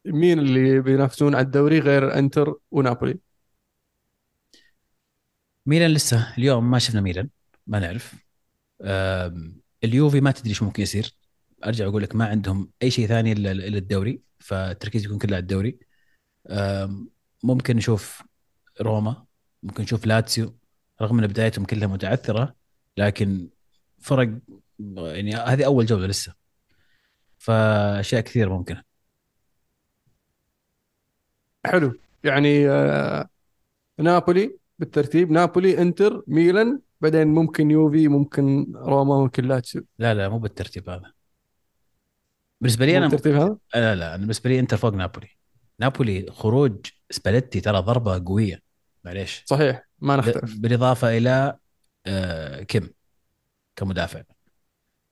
مين 0.04 0.38
اللي 0.38 0.80
بينافسون 0.80 1.34
على 1.34 1.44
الدوري 1.44 1.80
غير 1.80 2.18
انتر 2.18 2.54
ونابولي؟ 2.70 3.18
ميلان 5.66 5.90
لسه. 5.90 6.34
اليوم 6.38 6.70
ما 6.70 6.78
شفنا 6.78 7.00
ميلان 7.00 7.28
ما 7.66 7.78
نعرف. 7.78 8.14
اليوفي 9.84 10.20
ما 10.20 10.30
تدري 10.30 10.54
شو 10.54 10.64
ممكن 10.64 10.82
يصير. 10.82 11.14
أرجع 11.64 11.86
أقول 11.86 12.02
لك 12.02 12.16
ما 12.16 12.26
عندهم 12.26 12.70
أي 12.82 12.90
شيء 12.90 13.06
ثاني 13.06 13.32
إلا 13.32 13.78
الدوري 13.78 14.22
فالتركيز 14.38 15.04
يكون 15.04 15.18
كله 15.18 15.36
على 15.36 15.42
الدوري. 15.42 15.78
ممكن 17.44 17.76
نشوف 17.76 18.22
روما 18.80 19.26
ممكن 19.62 19.82
نشوف 19.82 20.06
لاتسيو. 20.06 20.56
رغم 21.02 21.18
إن 21.18 21.26
بدايتهم 21.26 21.64
كلها 21.64 21.88
متعثرة 21.88 22.54
لكن 22.96 23.50
فرق 23.98 24.38
يعني 24.96 25.34
هذه 25.34 25.64
أول 25.64 25.86
جولة 25.86 26.06
لسه. 26.06 26.34
فأشياء 27.38 28.20
كثير 28.20 28.48
ممكنه 28.48 28.89
حلو. 31.66 31.92
يعني 32.24 32.70
آه، 32.70 33.28
نابولي 33.98 34.56
بالترتيب. 34.78 35.30
نابولي 35.30 35.82
انتر 35.82 36.22
ميلان 36.26 36.80
بعدين 37.00 37.28
ممكن 37.28 37.70
يوفي 37.70 38.08
ممكن 38.08 38.72
روما 38.76 39.18
ممكن 39.18 39.44
لاتسيو. 39.44 39.84
لا 39.98 40.14
لا 40.14 40.28
مو 40.28 40.38
بالترتيب 40.38 40.90
هذا. 40.90 41.12
بالنسبة 42.60 42.86
لي 42.86 42.98
أنا 42.98 43.08
بالترتيب 43.08 43.34
هذا؟ 43.34 43.56
لا 43.74 43.94
لا 43.94 44.16
بالنسبة 44.16 44.50
لي 44.50 44.60
انتر 44.60 44.76
فوق 44.76 44.94
نابولي. 44.94 45.28
نابولي 45.78 46.26
خروج 46.30 46.76
سباليتي 47.10 47.60
ترى 47.60 47.78
ضربة 47.78 48.24
قوية. 48.26 48.62
معليش. 49.04 49.42
صحيح. 49.46 49.88
ما 49.98 50.16
نختلف. 50.16 50.56
بالإضافة 50.58 51.16
إلى 51.16 51.56
آه 52.06 52.62
كيم 52.62 52.90
كمدافع. 53.76 54.22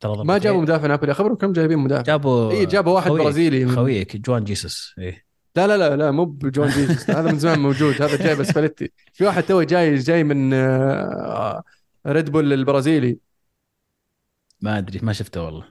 ترى 0.01 0.25
ما 0.25 0.39
جابوا. 0.39 0.63
مدافع 0.63 0.87
نابولي. 0.87 1.15
خبروا 1.15 1.37
كم 1.37 1.53
جايبين 1.53 1.79
مدافع. 1.79 2.03
جابوا 2.03 2.51
اي 2.53 2.67
جابوا 2.67 2.93
واحد 2.93 3.11
خويك- 3.11 3.23
برازيلي 3.23 3.65
من- 3.65 3.75
خويك. 3.75 4.17
جوان 4.17 4.45
جيسوس. 4.45 4.95
إيه. 4.99 5.28
لا 5.67 5.77
لا 5.77 5.89
لا 5.89 5.97
لا 5.97 6.11
مو 6.11 6.25
بجون 6.25 6.69
جيسوس. 6.69 7.11
هذا 7.11 7.33
من 7.33 7.39
زمان 7.39 7.59
موجود 7.59 8.03
هذا 8.03 8.17
جاي 8.17 8.35
بس 8.35 8.51
فلتي 8.51 8.93
في 9.13 9.25
واحد 9.25 9.43
تو 9.43 9.63
جاي 9.63 9.95
جاي 9.95 10.25
من 10.25 10.55
آه، 10.55 11.63
Red 12.07 12.31
Bull 12.31 12.53
البرازيلي. 12.53 13.19
ما 14.61 14.79
أدري 14.79 15.01
ما 15.03 15.13
شفته 15.13 15.43
والله. 15.43 15.65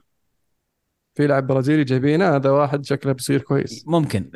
في 1.15 1.27
لاعب 1.27 1.47
برازيلي 1.47 1.83
جايبينه 1.83 2.35
هذا 2.35 2.49
واحد 2.49 2.85
شكله 2.85 3.11
بيصير 3.11 3.41
كويس. 3.41 3.88
ممكن 3.88 4.29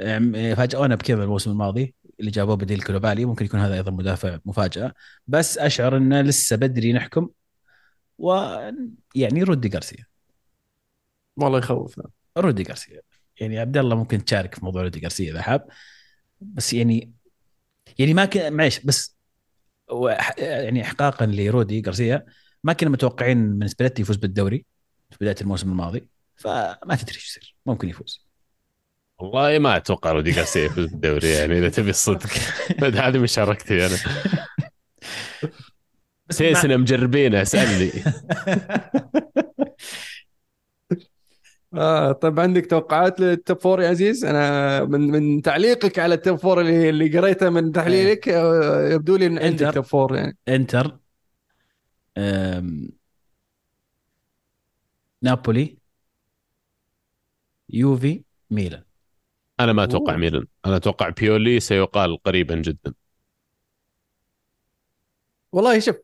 فاجئونا 0.57 0.95
بكيم 0.95 1.19
الموسم 1.19 1.51
الماضي 1.51 1.95
اللي 2.19 2.31
جابوه 2.31 2.55
بديل 2.55 2.81
كوليبالي 2.81 3.25
ممكن 3.25 3.45
يكون 3.45 3.59
هذا 3.59 3.73
أيضا 3.73 3.91
مدافع 3.91 4.39
مفاجأة. 4.45 4.93
بس 5.27 5.57
أشعر 5.57 5.97
إنه 5.97 6.21
لسه 6.21 6.55
بدري 6.55 6.93
نحكم 6.93 7.29
ويعني 8.17 9.43
رودي 9.43 9.69
غارسيا. 9.73 10.05
والله 11.37 11.59
يخوف 11.59 11.99
ذا. 11.99 12.05
رودي 12.37 12.63
غارسيا. 12.63 13.01
يعني 13.41 13.59
عبد 13.59 13.77
الله 13.77 13.95
ممكن 13.95 14.25
تشارك 14.25 14.55
في 14.55 14.65
موضوع 14.65 14.81
رودي 14.81 14.99
غارسيا 14.99 15.31
إذا 15.31 15.41
حاب. 15.41 15.67
بس 16.41 16.73
يعني 16.73 17.11
يعني 17.99 18.13
ما 18.13 18.25
كان 18.25 18.53
معليش 18.53 18.79
بس 18.79 19.17
يعني 20.37 20.81
احقاقا 20.81 21.25
لرودي 21.25 21.83
غارسيا 21.85 22.25
ما 22.63 22.73
كنا 22.73 22.89
متوقعين 22.89 23.37
من 23.37 23.67
سباليتي 23.67 24.01
يفوز 24.01 24.15
بالدوري 24.15 24.65
في 25.09 25.17
بداية 25.21 25.35
الموسم 25.41 25.71
الماضي 25.71 26.07
فما 26.35 26.95
تدري 27.01 27.15
إيش 27.15 27.27
يصير 27.27 27.55
ممكن 27.65 27.89
يفوز. 27.89 28.27
والله 29.19 29.59
ما 29.59 29.77
أتوقع 29.77 30.11
رودي 30.11 30.31
غارسيا 30.31 30.65
يفوز 30.65 30.85
بالدوري 30.85 31.29
يعني 31.29 31.59
إذا 31.59 31.69
تبي 31.69 31.89
الصدق. 31.89 32.29
هذه 32.83 33.17
مشاركتي 33.17 33.85
أنا. 33.85 33.97
بس 36.29 36.41
مجربينه 36.65 37.41
اسالني 37.41 37.91
آه 41.73 42.11
طيب 42.11 42.39
عندك 42.39 42.65
توقعات 42.65 43.19
لل 43.19 43.35
top 43.35 43.59
four 43.59 43.81
يا 43.81 43.89
عزيز؟ 43.89 44.25
أنا 44.25 44.83
من 44.85 45.01
من 45.01 45.41
تعليقك 45.41 45.99
على 45.99 46.15
ال 46.15 46.20
top 46.20 46.35
four 46.39 46.61
اللي 46.61 46.89
اللي 46.89 47.17
قريته 47.19 47.49
من 47.49 47.71
تحليلك 47.71 48.29
آه 48.29 48.89
يبدو 48.89 49.15
لي 49.15 49.25
إن 49.25 49.37
عندك 49.39 49.45
إنتر. 49.45 49.73
top 49.73 49.83
four 49.83 50.15
يعني. 50.15 50.37
إنتر. 50.47 50.97
أم، 52.17 52.89
نابولي. 55.21 55.77
يوفي. 57.69 58.23
ميلان. 58.51 58.83
أنا 59.59 59.73
ما 59.73 59.83
أتوقع 59.83 60.11
أوه. 60.13 60.19
ميلان. 60.19 60.45
أنا 60.65 60.75
أتوقع 60.75 61.09
بيولي 61.09 61.59
سيقال 61.59 62.23
قريبا 62.23 62.55
جدا. 62.55 62.93
والله 65.51 65.79
شوف 65.79 65.95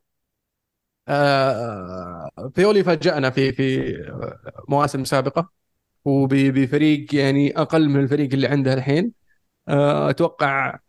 آه 1.07 2.29
بيولي 2.55 2.83
فاجأنا 2.83 3.29
في 3.29 3.51
في 3.51 3.93
مواسم 4.69 5.03
سابقة. 5.05 5.56
وبفريق 6.07 7.15
يعني 7.15 7.57
أقل 7.61 7.89
من 7.89 7.99
الفريق 7.99 8.33
اللي 8.33 8.47
عنده 8.47 8.73
الحين. 8.73 9.13
آه 9.69 10.09
أتوقع 10.09 10.79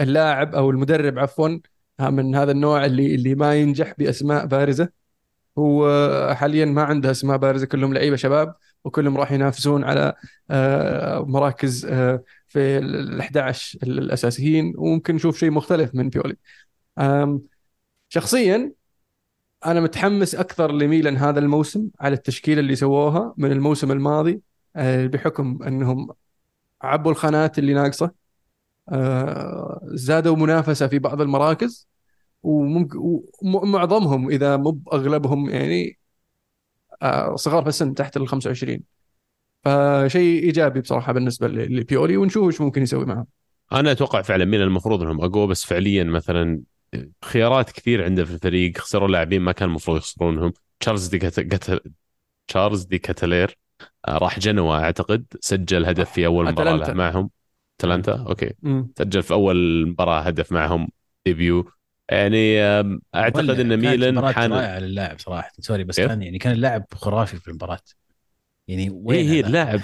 اللاعب 0.00 0.54
أو 0.54 0.70
المدرب 0.70 1.18
عفوا 1.18 1.58
من 2.00 2.34
هذا 2.36 2.52
النوع 2.52 2.84
اللي 2.84 3.14
اللي 3.14 3.34
ما 3.34 3.54
ينجح 3.54 3.94
بأسماء 3.98 4.46
بارزة. 4.46 4.88
هو 5.58 5.88
حاليا 6.34 6.64
ما 6.64 6.82
عنده 6.82 7.10
أسماء 7.10 7.36
بارزة 7.36 7.66
كلهم 7.66 7.94
لعيبة 7.94 8.16
شباب 8.16 8.54
وكلهم 8.84 9.16
راح 9.16 9.32
ينافسون 9.32 9.84
على 9.84 10.14
آه 10.50 11.24
مراكز 11.28 11.86
آه 11.86 12.24
في 12.48 12.78
ال 12.78 13.22
11 13.22 13.78
الأساسيين. 13.82 14.74
وممكن 14.78 15.14
نشوف 15.14 15.38
شيء 15.38 15.50
مختلف 15.50 15.94
من 15.94 16.08
بيولي. 16.10 16.36
شخصيا 18.08 18.72
أنا 19.66 19.80
متحمس 19.80 20.34
أكثر 20.34 20.72
لميلان 20.72 21.16
هذا 21.16 21.38
الموسم 21.38 21.88
على 22.00 22.14
التشكيلة 22.14 22.60
اللي 22.60 22.76
سووها 22.76 23.34
من 23.36 23.52
الموسم 23.52 23.92
الماضي 23.92 24.40
آه، 24.76 25.06
بحكم 25.06 25.62
أنهم 25.62 26.10
عبوا 26.82 27.10
الخانات 27.10 27.58
اللي 27.58 27.74
ناقصة 27.74 28.12
آه، 28.88 29.80
زادوا 29.84 30.36
منافسة 30.36 30.86
في 30.86 30.98
بعض 30.98 31.20
المراكز 31.20 31.88
ومعظمهم 32.42 34.30
إذا 34.30 34.56
مو 34.56 34.80
اغلبهم 34.92 35.50
يعني 35.50 35.98
آه، 37.02 37.36
صغار 37.36 37.62
في 37.62 37.68
السن 37.68 37.94
تحت 37.94 38.16
ال 38.16 38.28
25 38.28 38.82
فشيء 39.64 40.42
إيجابي 40.42 40.80
بصراحة 40.80 41.12
بالنسبة 41.12 41.48
لبيولي 41.48 42.16
ونشوف 42.16 42.46
إيش 42.46 42.60
ممكن 42.60 42.82
يسوي 42.82 43.04
معهم. 43.04 43.26
أنا 43.72 43.92
أتوقع 43.92 44.22
فعلا 44.22 44.44
ميلان 44.44 44.66
المفروض 44.66 45.02
إنهم 45.02 45.20
أقوى 45.20 45.46
بس 45.46 45.64
فعليا 45.64 46.04
مثلا 46.04 46.62
خيارات 47.24 47.70
كثير 47.70 48.04
عنده 48.04 48.24
في 48.24 48.34
الفريق. 48.34 48.78
خسروا 48.78 49.08
لاعبين 49.08 49.42
ما 49.42 49.52
كان 49.52 49.68
المفروض 49.68 49.96
يخسرونهم. 49.96 50.52
تشارلز 50.80 51.06
دي 51.06 51.18
كت... 51.18 51.40
كت... 51.40 51.82
تشارلز 52.48 52.84
دي 52.84 52.98
كاتالير 52.98 53.58
آه، 54.08 54.18
راح 54.18 54.38
جنوا 54.38 54.76
أعتقد. 54.76 55.24
سجل 55.40 55.86
هدف 55.86 56.10
في 56.12 56.26
أول 56.26 56.46
مباراة. 56.46 56.76
له 56.76 56.92
معهم. 56.92 57.30
أتلانتا 57.78 58.24
أوكي. 58.28 58.52
مم. 58.62 58.92
سجل 58.98 59.22
في 59.22 59.34
أول 59.34 59.88
مباراة 59.88 60.20
هدف 60.20 60.52
معهم 60.52 60.88
debut. 61.26 61.70
يعني 62.10 62.60
أعتقد 63.14 63.60
إن 63.60 63.76
ميلان 63.76 64.32
حان 64.32 64.52
رائعة 64.52 64.78
للاعب 64.78 65.18
صراحة. 65.18 65.52
sorry 65.58 65.84
بس؟ 65.84 66.00
كان 66.00 66.22
يعني 66.22 66.38
كان 66.38 66.52
اللاعب 66.52 66.84
خرافي 66.94 67.36
في 67.36 67.48
المباراة. 67.48 67.80
يعني 68.68 68.90
وين 68.90 69.28
هي؟ 69.28 69.40
اللاعب 69.40 69.80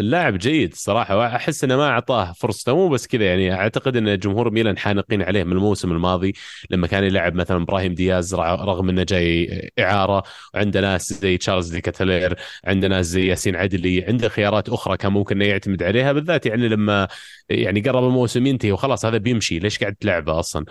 اللاعب 0.00 0.38
جيد 0.38 0.72
الصراحه 0.72 1.16
وأحس 1.16 1.64
إنه 1.64 1.76
ما 1.76 1.88
أعطاه 1.88 2.32
فرصته 2.32 2.74
مو 2.76 2.88
بس 2.88 3.06
كذا 3.06 3.24
يعني 3.24 3.54
أعتقد 3.54 3.96
إن 3.96 4.18
جمهور 4.18 4.50
ميلان 4.50 4.78
حانقين 4.78 5.22
عليه 5.22 5.44
من 5.44 5.52
الموسم 5.52 5.92
الماضي 5.92 6.32
لما 6.70 6.86
كان 6.86 7.04
يلعب 7.04 7.34
مثلا 7.34 7.62
إبراهيم 7.62 7.94
دياز 7.94 8.34
رغم 8.34 8.88
إنه 8.88 9.02
جاي 9.02 9.70
إعارة 9.78 10.22
وعنده 10.54 10.80
ناس 10.80 11.12
زي 11.12 11.38
تشارلز 11.38 11.68
دي 11.70 11.80
كاتالير 11.80 12.36
عنده 12.64 12.88
ناس 12.88 13.06
زي 13.06 13.26
ياسين 13.26 13.56
عدلي 13.56 14.04
عنده 14.04 14.28
خيارات 14.28 14.68
أخرى 14.68 14.96
كان 14.96 15.12
ممكن 15.12 15.36
إنه 15.36 15.50
يعتمد 15.50 15.82
عليها 15.82 16.12
بالذات 16.12 16.46
يعني 16.46 16.68
لما 16.68 17.08
يعني 17.48 17.80
قرب 17.80 18.04
الموسم 18.04 18.46
ينتهي 18.46 18.72
وخلاص 18.72 19.04
هذا 19.04 19.16
بيمشي 19.18 19.58
ليش 19.58 19.78
قاعد 19.78 19.94
تلعبه 19.94 20.38
أصلا؟ 20.40 20.64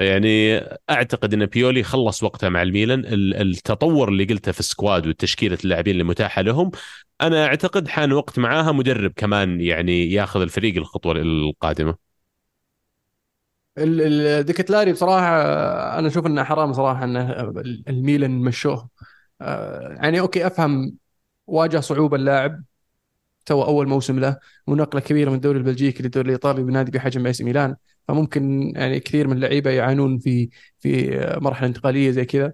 يعني 0.00 0.58
أعتقد 0.90 1.34
إن 1.34 1.46
بيولي 1.46 1.82
خلص 1.82 2.22
وقته 2.22 2.48
مع 2.48 2.62
الميلان 2.62 3.02
التطور 3.40 4.08
اللي 4.08 4.24
قلته 4.24 4.52
في 4.52 4.60
ال 4.60 4.68
squad 4.68 5.06
وتشكيلة 5.06 5.58
اللاعبين 5.64 5.92
اللي 5.92 6.04
متاحة 6.04 6.42
لهم 6.42 6.70
أنا 7.20 7.46
أعتقد 7.46 7.88
حان 7.88 8.12
وقت 8.12 8.38
معاها 8.38 8.72
مدرب 8.72 9.12
كمان 9.16 9.60
يعني 9.60 10.12
ياخذ 10.12 10.40
الفريق 10.40 10.76
الخطوة 10.76 11.12
القادمة. 11.16 11.96
الديكتلاري 13.78 14.92
بصراحة 14.92 15.28
أنا 15.98 16.08
أشوف 16.08 16.26
إنه 16.26 16.44
حرام 16.44 16.72
صراحة 16.72 17.04
إنه 17.04 17.30
الميلان 17.88 18.30
مشوه. 18.40 18.88
آه، 19.40 19.88
يعني 19.92 20.20
أوكي 20.20 20.46
أفهم 20.46 20.96
واجه 21.46 21.80
صعوبه 21.80 22.16
اللاعب 22.16 22.64
تو 23.46 23.62
أول 23.64 23.88
موسم 23.88 24.20
له 24.20 24.38
ونقلة 24.66 25.00
كبيرة 25.02 25.30
من 25.30 25.36
الدوري 25.36 25.58
البلجيكي 25.58 26.02
للدوري 26.02 26.26
الإيطالي 26.26 26.62
بنادي 26.62 26.90
بحجم 26.92 27.26
إي 27.26 27.32
ميلان. 27.42 27.76
فممكن 28.08 28.72
يعني 28.76 29.00
كثير 29.00 29.28
من 29.28 29.34
اللعيبة 29.36 29.70
يعانون 29.70 30.18
في 30.18 30.50
في 30.80 31.10
مرحلة 31.42 31.68
انتقالية 31.68 32.10
زي 32.10 32.24
كذا. 32.24 32.52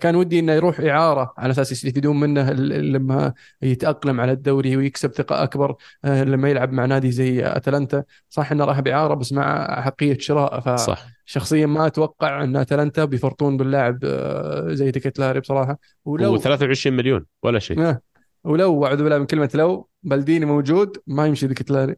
كان 0.00 0.16
ودي 0.16 0.38
إنه 0.38 0.52
يروح 0.52 0.80
إعارة 0.80 1.34
على 1.38 1.50
أساس 1.50 1.72
يستفيدون 1.72 2.20
منه 2.20 2.52
لما 2.52 3.32
يتأقلم 3.62 4.20
على 4.20 4.32
الدوري 4.32 4.76
ويكسب 4.76 5.12
ثقة 5.12 5.42
أكبر 5.42 5.76
آه، 6.04 6.24
لما 6.24 6.50
يلعب 6.50 6.72
مع 6.72 6.86
نادي 6.86 7.10
زي 7.10 7.46
أتلانتا. 7.46 8.04
صح 8.28 8.52
إنه 8.52 8.64
راح 8.64 8.80
بإعارة 8.80 9.14
بس 9.14 9.32
مع 9.32 9.80
حقية 9.80 10.18
شراء 10.18 10.60
فشخصيا 10.60 10.96
شخصيا 11.24 11.66
ما 11.66 11.86
أتوقع 11.86 12.44
إن 12.44 12.56
أتلانتا 12.56 13.04
بيفرطون 13.04 13.56
باللاعب 13.56 13.98
آه، 14.04 14.74
زي 14.74 14.90
ديكتلاري 14.90 15.40
بصراحة. 15.40 15.78
ولو 16.04 16.36
23 16.38 16.96
مليون 16.96 17.26
ولا 17.42 17.58
شيء. 17.58 17.96
ولو 18.44 18.86
اعوذ 18.86 19.02
بالله 19.02 19.18
من 19.18 19.26
كلمة 19.26 19.50
لو 19.54 19.88
بلديني 20.02 20.46
موجود 20.46 20.96
ما 21.06 21.26
يمشي 21.26 21.46
ديكتلاري 21.46 21.96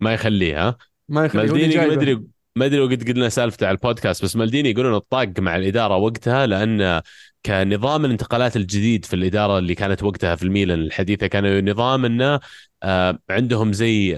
ما 0.00 0.14
يخليه 0.14 0.76
ما 1.08 1.24
يخليه 1.24 1.42
مالديني 1.42 1.76
ما 1.76 1.92
ادري 1.92 2.26
ما 2.56 2.66
أدري 2.66 2.80
وقد 2.80 3.08
قلنا 3.08 3.28
سالفته 3.28 3.66
على 3.66 3.74
البودكاست 3.74 4.24
بس 4.24 4.36
مالديني 4.36 4.70
يقولون 4.70 4.94
طاق 4.94 5.40
مع 5.40 5.56
الإدارة 5.56 5.96
وقتها 5.96 6.46
لأن 6.46 7.02
كان 7.42 7.74
نظام 7.74 8.04
الانتقالات 8.04 8.56
الجديد 8.56 9.04
في 9.04 9.16
الإدارة 9.16 9.58
اللي 9.58 9.74
كانت 9.74 10.02
وقتها 10.02 10.36
في 10.36 10.42
الميلان 10.42 10.78
الحديثة 10.80 11.26
كان 11.26 11.70
نظام 11.70 12.04
إنه 12.04 12.40
آه، 12.82 13.18
عندهم 13.30 13.72
زي 13.72 14.16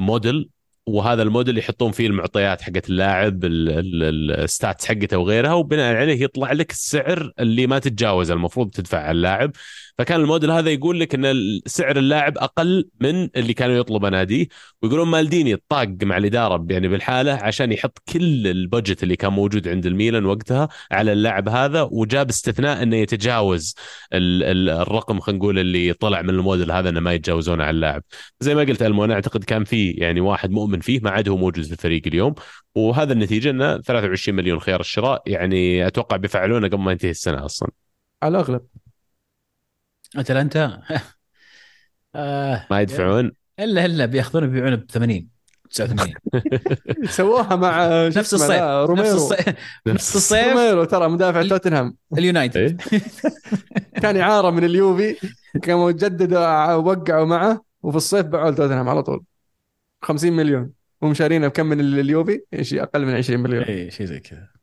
موديل 0.00 0.50
وهذا 0.86 1.22
الموديل 1.22 1.58
يحطون 1.58 1.92
فيه 1.92 2.06
المعطيات 2.06 2.62
حقت 2.62 2.88
اللاعب 2.90 3.40
ال 3.44 3.68
stats 3.68 4.86
حقته 4.86 5.18
وغيرها 5.18 5.52
وبناء 5.52 5.96
عليه 5.96 6.22
يطلع 6.22 6.52
لك 6.52 6.70
السعر 6.70 7.32
اللي 7.40 7.66
ما 7.66 7.78
تتجاوز 7.78 8.30
المفروض 8.30 8.70
تدفع 8.70 8.98
على 8.98 9.10
اللاعب. 9.10 9.52
فكان 9.98 10.20
الموديل 10.20 10.50
هذا 10.50 10.70
يقول 10.70 11.00
لك 11.00 11.14
إن 11.14 11.60
سعر 11.66 11.96
اللاعب 11.96 12.38
أقل 12.38 12.90
من 13.00 13.28
اللي 13.36 13.54
كانوا 13.54 13.76
يطلبه 13.76 14.08
ناديه 14.08 14.46
ويقولون 14.82 15.08
مالديني 15.08 15.56
طاق 15.68 15.88
مع 16.02 16.16
الاداره 16.16 16.66
يعني 16.70 16.88
بالحالة 16.88 17.32
عشان 17.32 17.72
يحط 17.72 17.98
كل 18.12 18.46
ال 18.46 18.54
budget 18.54 19.02
اللي 19.02 19.16
كان 19.16 19.32
موجود 19.32 19.68
عند 19.68 19.86
الميلان 19.86 20.24
وقتها 20.26 20.68
على 20.92 21.12
اللاعب 21.12 21.48
هذا 21.48 21.82
وجاب 21.82 22.28
استثناء 22.28 22.82
إنه 22.82 22.96
يتجاوز 22.96 23.74
الرقم 24.12 25.20
خلينا 25.20 25.38
نقول 25.38 25.58
اللي 25.58 25.92
طلع 25.92 26.22
من 26.22 26.30
الموديل 26.30 26.72
هذا 26.72 26.88
إنه 26.88 27.00
ما 27.00 27.12
يتجاوزونه 27.12 27.64
على 27.64 27.74
اللاعب. 27.74 28.02
زي 28.40 28.54
ما 28.54 28.60
قلت 28.60 28.82
المو 28.82 29.04
أنا 29.04 29.14
أعتقد 29.14 29.44
كان 29.44 29.64
في 29.64 29.90
يعني 29.90 30.20
واحد 30.20 30.50
مؤمن 30.50 30.80
فيه 30.80 31.00
ما 31.02 31.10
عاد 31.10 31.28
هو 31.28 31.36
موجود 31.36 31.64
في 31.64 31.72
الفريق 31.72 32.02
اليوم 32.06 32.34
وهذا 32.74 33.12
النتيجة 33.12 33.50
إنه 33.50 33.78
23 33.78 34.36
مليون 34.36 34.60
خيار 34.60 34.80
الشراء 34.80 35.22
يعني 35.26 35.86
أتوقع 35.86 36.16
بيفعلونه 36.16 36.68
قبل 36.68 36.78
ما 36.78 36.92
ينتهي 36.92 37.10
السنة 37.10 37.44
أصلا. 37.44 37.70
على 38.22 38.30
الأغلب. 38.30 38.60
أتلانتا؟ 40.16 40.82
آه 42.14 42.66
ما 42.70 42.80
يدفعون؟ 42.80 43.32
إلا 43.60 43.84
إلا 43.84 44.06
بيأخذون 44.06 44.46
بيبيعون 44.46 44.76
ب 44.76 44.90
80 44.90 45.28
89 45.70 46.14
سووها 47.08 47.56
مع 47.56 47.88
نفس 48.08 48.34
الصيف 48.34 48.62
روميرو. 48.62 49.06
نفس 49.06 49.14
الصيف 49.14 49.54
نفس 49.86 50.16
الصيف. 50.16 50.46
روميرو 50.48 50.84
ترى 50.84 51.08
مدافع 51.08 51.42
توتنهام. 51.42 51.96
اليونايتد. 52.18 52.56
إيه. 52.92 53.00
كان 54.02 54.16
اعاره 54.16 54.50
من 54.50 54.64
اليوفي 54.64 55.16
كانوا 55.62 55.90
جددوا 55.90 56.74
وقعوا 56.74 57.26
معه 57.26 57.64
وفي 57.82 57.96
الصيف 57.96 58.26
باعوا 58.26 58.50
توتنهام 58.50 58.88
على 58.88 59.02
طول. 59.02 59.24
50 60.02 60.32
مليون. 60.32 60.70
هم 61.02 61.14
شارينه 61.14 61.48
بكم 61.48 61.66
من 61.66 61.80
اليوفي؟ 61.80 62.40
شيء 62.62 62.82
أقل 62.82 63.06
من 63.06 63.14
20 63.14 63.40
مليون. 63.40 63.62
اي 63.62 63.90
شيء 63.90 64.06
زي 64.06 64.20
كذا. 64.20 64.57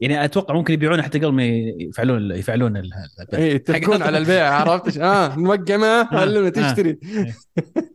يعني 0.00 0.24
أتوقع 0.24 0.54
ممكن 0.54 0.74
يبيعونه 0.74 1.02
حتى 1.02 1.18
قبل 1.18 1.32
ما 1.32 1.44
يفعلون 1.44 2.30
يفعلون 2.30 2.76
البيع. 2.76 2.98
اي 3.34 3.54
يتفقون 3.54 4.02
على 4.02 4.18
البيع 4.18 4.54
عرفت 4.54 4.98
آه 4.98 5.36
نوقع 5.38 5.76
معه 5.76 6.08
علمنا 6.12 6.46
آه. 6.46 6.50
تشتري. 6.50 6.98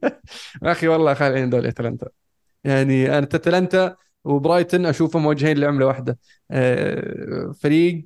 أخي 0.64 0.88
والله 0.88 1.14
خالعين 1.14 1.50
دول 1.50 1.66
اتلانتا 1.66 2.08
يعني 2.64 3.18
أنا 3.18 3.26
اتلانتا 3.26 3.96
وبرايتن 4.24 4.86
أشوفهم 4.86 5.24
موجهين 5.24 5.58
لعملة 5.58 5.86
واحدة. 5.86 6.18
آه، 6.52 7.52
فريق 7.62 8.06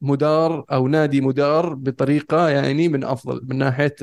مدار 0.00 0.64
أو 0.72 0.88
نادي 0.88 1.20
مدار 1.20 1.74
بطريقة 1.74 2.48
يعني 2.48 2.88
من 2.88 3.04
أفضل 3.04 3.40
من 3.44 3.58
ناحية 3.58 3.94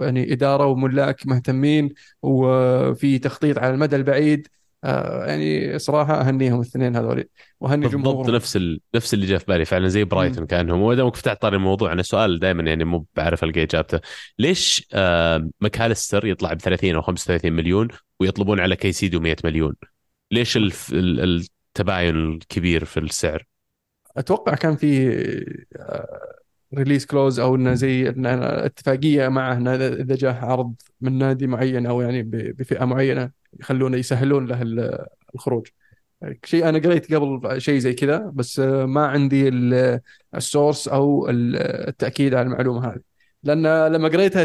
يعني 0.00 0.32
إدارة 0.32 0.66
وملاك 0.66 1.26
مهتمين 1.26 1.94
وفي 2.22 3.18
تخطيط 3.18 3.58
على 3.58 3.74
المدى 3.74 3.96
البعيد. 3.96 4.48
آه، 4.84 5.26
يعني 5.26 5.78
صراحة 5.78 6.20
أهنيهم 6.20 6.60
الاثنين 6.60 6.96
هذول 6.96 7.24
وأهني 7.60 7.88
جمهورهم. 7.88 8.16
بالضبط 8.16 8.34
نفس 8.34 8.56
ال... 8.56 8.80
نفس 8.94 9.14
اللي 9.14 9.26
جاء 9.26 9.38
في 9.38 9.44
بالي 9.48 9.64
فعلا 9.64 9.88
زي 9.88 10.04
برايتون 10.04 10.46
كأنهم. 10.46 10.80
وما 10.80 10.94
دامك 10.94 11.16
فتحت 11.16 11.42
طاري 11.42 11.56
الموضوع 11.56 11.92
أنا 11.92 12.02
سؤال 12.02 12.38
دائما 12.38 12.62
يعني 12.62 12.84
مو 12.84 13.06
بعرف 13.16 13.44
ألقى 13.44 13.62
إجابته. 13.62 14.00
ليش 14.38 14.88
آه 14.92 15.50
ماكاليستر 15.60 16.26
يطلع 16.26 16.52
ب 16.52 16.58
30 16.58 16.94
أو 16.94 17.02
35 17.02 17.52
مليون 17.52 17.88
ويطلبون 18.20 18.60
على 18.60 18.76
كيسيدو 18.76 19.20
100 19.20 19.36
مليون؟ 19.44 19.74
ليش 20.30 20.56
الف... 20.56 20.90
التباين 20.92 22.16
الكبير 22.16 22.84
في 22.84 23.00
السعر؟ 23.00 23.46
أتوقع 24.16 24.54
كان 24.54 24.76
في 24.76 25.10
release 26.74 27.06
clause 27.06 27.40
أو 27.40 27.54
إنه 27.54 27.74
زي 27.74 28.08
إن 28.08 28.26
اتفاقية 28.26 29.28
معه 29.28 29.56
إنه 29.56 29.74
اذا 29.74 30.16
جاه 30.16 30.44
عرض 30.44 30.74
من 31.00 31.18
نادي 31.18 31.46
معين 31.46 31.86
أو 31.86 32.00
يعني 32.00 32.22
بفئة 32.22 32.84
معينة 32.84 33.30
يخلونه 33.60 33.96
يسهلون 33.96 34.46
له 34.46 34.62
الخروج 35.34 35.66
شيء 36.44 36.68
أنا 36.68 36.78
قريت 36.78 37.14
قبل 37.14 37.60
شيء 37.60 37.78
زي 37.78 37.94
كذا 37.94 38.30
بس 38.34 38.58
ما 38.60 39.06
عندي 39.06 39.48
السورس 40.34 40.88
أو 40.88 41.28
التأكيد 41.30 42.34
على 42.34 42.46
المعلومة 42.46 42.86
هذه 42.86 43.00
لأن 43.42 43.92
لما 43.92 44.08
قريتها 44.08 44.44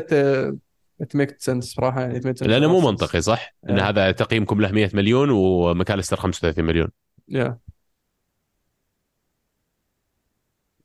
تميك 1.10 1.36
سنس 1.40 1.74
صراحة 1.74 2.02
يعني 2.02 2.34
لأنه 2.42 2.68
مو 2.68 2.80
منطقي 2.80 3.22
صح؟ 3.22 3.56
إن. 3.70 3.80
هذا 3.80 4.12
تقييمكم 4.12 4.62
له 4.62 4.72
100 4.72 4.90
مليون 4.94 5.30
ومكالستر 5.30 6.18
35 6.18 6.66
مليون 6.66 6.88
يا 7.30 7.46
yeah. 7.46 7.73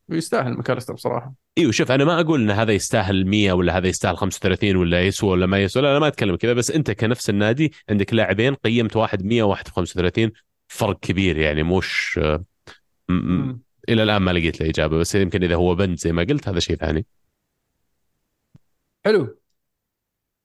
ويستاهل 0.09 0.53
ماكاليستر 0.53 0.95
بصراحة. 0.95 1.35
إيوه 1.59 1.73
شوف 1.73 1.93
أنا 1.93 2.05
ما 2.05 2.21
أقول 2.21 2.43
إن 2.43 2.51
هذا 2.51 2.73
يستاهل 2.73 3.27
100 3.27 3.53
ولا 3.53 3.77
هذا 3.79 3.89
يستاهل 3.89 4.17
35 4.17 4.77
ولا 4.77 5.07
يسوى 5.07 5.31
ولا 5.31 5.47
ما 5.47 5.63
يسوى 5.63 5.83
لا 5.83 5.91
أنا 5.91 5.99
ما 5.99 6.07
أتكلم 6.09 6.37
كذا 6.37 6.53
بس 6.53 6.71
أنت 6.71 6.91
كنفس 6.91 7.31
النادي 7.31 7.73
عندك 7.91 8.15
لاعبين 8.15 8.55
قيمت 8.55 8.97
واحد 8.97 9.25
100 9.25 9.43
وواحد 9.43 9.69
35 9.69 10.31
فرق 10.69 11.01
كبير 11.01 11.37
يعني 11.39 11.63
مش 11.63 12.19
م- 13.09 13.15
م- 13.15 13.61
إلى 13.89 14.03
الآن 14.03 14.23
ما 14.23 14.31
لقيت 14.31 14.61
له 14.61 14.69
إجابة 14.69 14.99
بس 14.99 15.15
يمكن 15.15 15.45
إذا 15.45 15.55
هو 15.55 15.75
بند 15.75 15.99
زي 15.99 16.13
ما 16.13 16.23
قلت 16.23 16.49
هذا 16.49 16.61
شيء 16.61 16.77
ثاني. 16.77 17.07
حلو. 19.05 19.39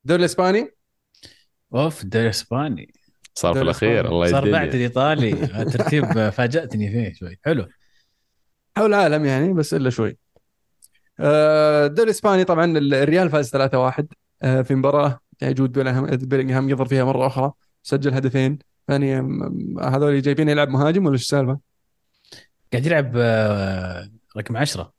الدوري 0.03 0.19
الإسباني؟ 0.19 0.71
أوف 1.75 2.03
الدوري 2.03 2.25
الإسباني. 2.25 2.93
صار 3.35 3.53
في 3.53 3.61
الأخير 3.61 4.07
الله 4.07 4.25
يديني 4.27 4.41
صار 4.41 4.51
بعد 4.51 4.75
الإيطالي. 4.75 5.31
ترتيب 5.73 6.29
فاجأتني 6.29 6.91
فيه 6.91 7.13
شوي. 7.13 7.39
حلو. 7.45 7.67
حول 8.77 8.93
العالم 8.93 9.25
يعني 9.25 9.53
بس 9.53 9.73
إلا 9.73 9.89
شوي. 9.89 10.17
آه، 11.19 11.85
الدوري 11.85 12.09
الإسباني 12.09 12.43
طبعا 12.43 12.77
الريال 12.77 13.29
فاز 13.29 13.49
3-1 13.49 14.05
آه، 14.41 14.61
في 14.61 14.75
مباراة 14.75 15.19
جود 15.43 15.71
بيلينغهام 16.27 16.69
يظهر 16.69 16.85
فيها 16.85 17.03
مرة 17.03 17.27
أخرى 17.27 17.51
سجل 17.83 18.13
هدفين. 18.13 18.59
ثاني 18.87 19.15
هذول 19.81 20.21
جايبين 20.21 20.49
يلعب 20.49 20.69
مهاجم 20.69 21.05
ولا 21.05 21.13
إيش 21.13 21.21
السالفة؟ 21.21 21.59
قاعد 22.73 22.85
يلعب 22.85 23.13
آه، 23.15 24.09
رقم 24.37 24.57
10 24.57 24.93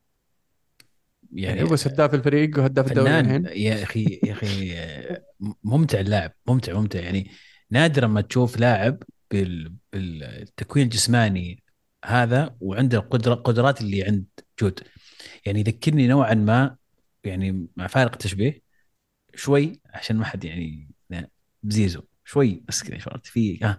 يعني 1.32 1.62
هو 1.62 1.66
بس 1.66 1.86
هداف 1.86 2.14
الفريق 2.14 2.58
وهداف 2.58 2.88
الدوري 2.88 3.20
الحين. 3.20 3.46
يا 3.46 3.82
أخي 3.82 4.20
يا 4.24 4.32
أخي 4.32 4.76
ممتع 5.64 6.00
اللاعب 6.00 6.32
ممتع 6.46 6.72
ممتع. 6.72 7.00
يعني 7.00 7.30
نادرا 7.70 8.06
ما 8.06 8.20
تشوف 8.20 8.60
لاعب 8.60 9.02
بالتكوين 9.30 10.84
الجسماني 10.84 11.63
هذا 12.04 12.56
وعنده 12.60 12.98
القدره 12.98 13.34
قدرات 13.34 13.80
اللي 13.80 14.02
عند 14.02 14.24
جود. 14.60 14.80
يعني 15.46 15.60
يذكرني 15.60 16.06
نوعا 16.06 16.34
ما 16.34 16.76
يعني 17.24 17.66
مع 17.76 17.86
فارق 17.86 18.16
تشبيه 18.16 18.62
شوي 19.34 19.80
عشان 19.90 20.16
ما 20.16 20.24
حد 20.24 20.44
يعني 20.44 20.90
بزيزو. 21.62 22.02
شوي 22.24 22.62
بس 22.68 22.82
كذا 22.82 22.98
شعرت 22.98 23.26
فيه 23.26 23.58
ها 23.62 23.78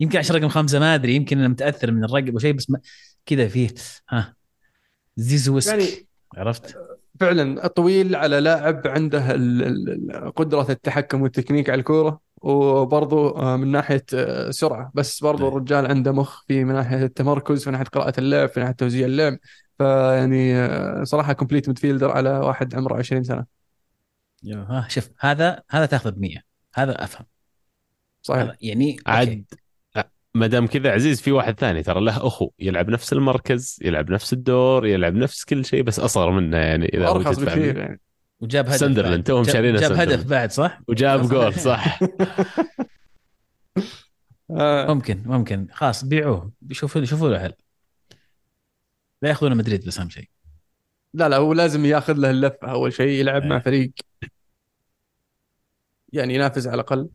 يمكن 0.00 0.18
عشان 0.18 0.36
رقم 0.36 0.48
خمسة 0.48 0.78
ما 0.78 0.94
أدري 0.94 1.14
يمكن 1.14 1.38
أنا 1.38 1.48
متأثر 1.48 1.90
من 1.90 2.04
الرقم 2.04 2.30
أو 2.30 2.38
شيء 2.38 2.52
بس 2.52 2.70
ما 2.70 2.80
كذا 3.26 3.48
فيه 3.48 3.68
ها 4.08 4.36
زيزو 5.16 5.56
وسك 5.56 5.72
يعني 5.72 6.06
عرفت؟ 6.36 6.78
فعلا 7.20 7.66
طويل 7.66 8.16
على 8.16 8.40
لاعب 8.40 8.86
عنده 8.86 9.32
قدرة 10.30 10.66
التحكم 10.70 11.22
والتكنيك 11.22 11.70
على 11.70 11.78
الكورة. 11.78 12.20
وبرضه 12.46 13.36
آه، 13.36 13.56
من 13.56 13.70
ناحية 13.70 14.04
آه، 14.14 14.50
سرعة. 14.50 14.90
بس 14.94 15.20
برضه 15.20 15.44
إيه. 15.44 15.48
الرجال 15.48 15.86
عنده 15.86 16.12
مخ 16.12 16.44
في 16.48 16.64
من 16.64 16.74
ناحية 16.74 17.04
التمركز 17.04 17.64
في 17.64 17.70
ناحية 17.70 17.84
قراءة 17.84 18.20
اللعب 18.20 18.48
في 18.48 18.60
ناحية 18.60 18.72
توزيع 18.72 19.06
اللعب. 19.06 19.38
فيعني 19.78 20.56
آه، 20.56 21.04
صراحة 21.04 21.32
complete 21.32 21.68
midfielder 21.68 22.10
على 22.10 22.30
واحد 22.30 22.74
عمره 22.74 22.98
20 22.98 23.24
سنة. 23.24 23.46
ها 24.46 24.86
شوف 24.88 25.10
هذا 25.20 25.62
هذا 25.70 25.86
تاخذ 25.86 26.10
ب 26.10 26.18
100 26.18 26.36
هذا 26.74 27.04
أفهم. 27.04 27.26
صحيح. 28.22 28.42
هذا 28.42 28.56
يعني. 28.60 28.96
عاد 29.06 29.44
ما 30.34 30.46
دام 30.46 30.66
كذا 30.66 30.90
عزيز 30.92 31.20
في 31.20 31.32
واحد 31.32 31.60
ثاني 31.60 31.82
ترى 31.82 32.00
له 32.00 32.26
أخو 32.26 32.50
يلعب 32.58 32.88
نفس 32.88 33.12
المركز 33.12 33.78
يلعب 33.82 34.10
نفس 34.10 34.32
الدور 34.32 34.86
يلعب 34.86 35.14
نفس 35.14 35.44
كل 35.44 35.64
شيء 35.64 35.82
بس 35.82 36.00
أصغر 36.00 36.30
منه 36.30 36.56
يعني 36.56 36.86
إذا 36.86 37.12
تفهمني. 37.12 37.46
بكثير 37.46 37.78
يعني. 37.78 38.00
وجاب 38.40 38.66
هدف 38.66 38.76
سندرلاند،. 38.76 39.24
توهم 39.24 39.44
شارينه 39.44 39.80
جاب. 39.80 39.92
هدف 39.92 40.24
بعد 40.24 40.52
صح؟ 40.52 40.80
وجاب 40.88 41.28
جول 41.28 41.54
صح. 41.54 42.00
ممكن 44.90 45.22
ممكن. 45.26 45.66
خلاص 45.72 46.04
بيعوه. 46.04 46.52
شوفوا 46.72 47.04
شوفوا 47.04 47.28
له 47.28 47.38
حل. 47.38 47.52
لا 49.22 49.28
ياخذون 49.28 49.56
مدريد 49.56 49.86
بس 49.86 49.98
أهم 49.98 50.10
شيء. 50.10 50.28
لا 51.14 51.28
لا 51.28 51.36
هو 51.36 51.52
لازم 51.52 51.84
ياخذ 51.84 52.12
له 52.12 52.30
اللفة 52.30 52.70
أول 52.70 52.92
شيء 52.92 53.20
يلعب 53.20 53.44
مع 53.44 53.56
إيه. 53.56 53.62
فريق 53.62 53.92
يعني 56.12 56.34
ينافس 56.34 56.66
على 56.66 56.74
الأقل. 56.74 57.08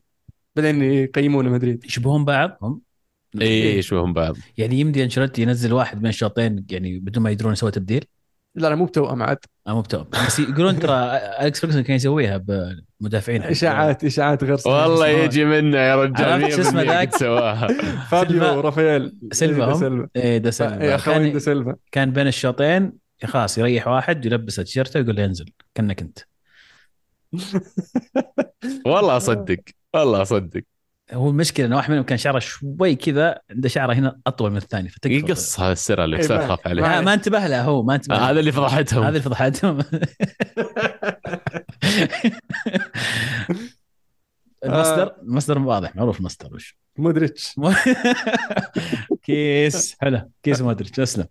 بعدين 0.56 0.82
يقيمونه 0.82 1.50
مدريد. 1.50 1.86
يشبهون 1.86 2.26
بعض؟ 2.26 2.58
هم؟ 2.62 2.82
اي 3.42 3.78
يشبهون 3.78 4.14
بعض. 4.14 4.36
يعني 4.58 4.80
يمدي 4.80 5.04
أنشيلوتي 5.04 5.42
ينزل 5.42 5.74
واحد 5.74 6.02
من 6.02 6.10
الشوطين 6.10 6.66
يعني 6.72 7.00
بدون 7.00 7.24
ما 7.24 7.32
يدرون 7.32 7.54
يسوي 7.54 7.72
تبديل؟ 7.72 8.06
لا 8.56 8.68
لا 8.68 8.76
مو 8.76 8.86
بتوأم 8.86 9.24
عاد. 9.24 9.38
آه 9.68 9.74
مو 9.74 9.82
بتوأم 9.82 10.08
بس 10.10 10.40
يقولون 10.40 10.80
ترى 10.80 10.94
أليكس 11.42 11.60
فيرجسون 11.60 11.82
كان 11.82 11.96
يسويها 11.96 12.38
بمدافعين 13.02 13.44
إشاعات 13.44 14.04
إشاعات 14.04 14.44
غير 14.44 14.56
صحيحة. 14.56 14.82
والله 14.90 15.08
يجي 15.08 15.46
منه 15.46 15.78
يا 15.78 15.96
رجال 15.96 16.54
شو 16.54 16.62
اسمه 16.62 16.84
100% 16.84 16.88
ذاك؟ 16.88 17.16
سواها. 17.16 17.68
فابيو 18.12 18.40
سيلفا- 18.42 18.52
ورافائيل 18.58 19.18
سيلفا 19.32 20.08
إيه، 20.16 20.38
دا؟ 20.38 20.52
سيلفا 20.52 20.96
اخوين 20.96 21.34
دا 21.34 21.40
سيلفا 21.40 21.76
كان 21.92 22.12
بين 22.12 22.28
الشوطين 22.28 22.94
خلاص 23.26 23.58
يريح 23.58 23.88
واحد 23.88 24.26
يلبسه 24.26 24.64
تيشيرته 24.64 25.00
ويقول 25.00 25.16
له 25.16 25.26
انزل 25.26 25.46
كأنك 25.76 26.02
أنت. 26.02 26.20
والله 28.86 29.18
أصدق 29.18 29.60
والله 29.94 30.22
أصدق. 30.22 30.62
هو 31.14 31.30
المشكلة 31.30 31.66
إن 31.66 31.74
واحد 31.74 31.92
منهم 31.92 32.04
كان 32.04 32.18
شعره 32.18 32.40
شوي 32.40 32.96
كذا 32.96 33.40
عنده 33.52 33.70
شعره 33.70 33.94
هنا 33.94 34.20
أطول 34.28 34.52
من 34.52 34.58
الثاني 34.58 34.90
فتقفل 34.90 35.12
يقص 35.16 35.60
هذا 35.60 35.72
السر 35.72 36.04
اللي 36.04 36.18
إيه، 36.18 36.28
لا 36.28 36.36
معك. 36.38 36.46
تخاف 36.46 36.68
عليه. 36.68 36.82
لا 36.82 37.02
ما 37.02 37.14
انتبه 37.14 37.48
له 37.48 37.62
هو 37.64 37.84
ما 37.84 37.96
انتبه 37.96 38.16
آه، 38.16 38.20
له. 38.20 38.30
هذا 38.30 38.40
اللي 38.40 38.52
فضحتهم. 38.52 39.00
هذا 39.04 39.10
اللي 39.10 39.22
فضحتهم. 39.22 39.80
المصدر؟ 44.66 45.16
المصدر 45.22 45.60
واضح 45.60 45.96
معروف 45.96 46.20
المصدر 46.20 46.54
وش؟ 46.56 46.78
مودريتش. 46.98 47.56
case 49.24 49.96
حلو. 50.02 50.32
case 50.44 50.62
مودريتش 50.62 51.00
اسلم 51.00 51.26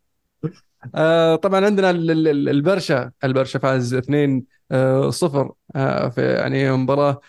آه 0.94 1.36
طبعا 1.36 1.64
عندنا 1.66 1.90
ال- 1.90 2.10
ال- 2.10 2.28
ال- 2.28 2.48
البرشا. 2.48 3.10
البرشا 3.24 3.58
فاز 3.58 3.94
2 3.94 4.44
آه 4.72 5.10
صفر 5.10 5.52
آه 5.76 6.08
في 6.08 6.22
يعني 6.32 6.72
مباراة 6.72 7.08
آه 7.10 7.12
آه 7.12 7.20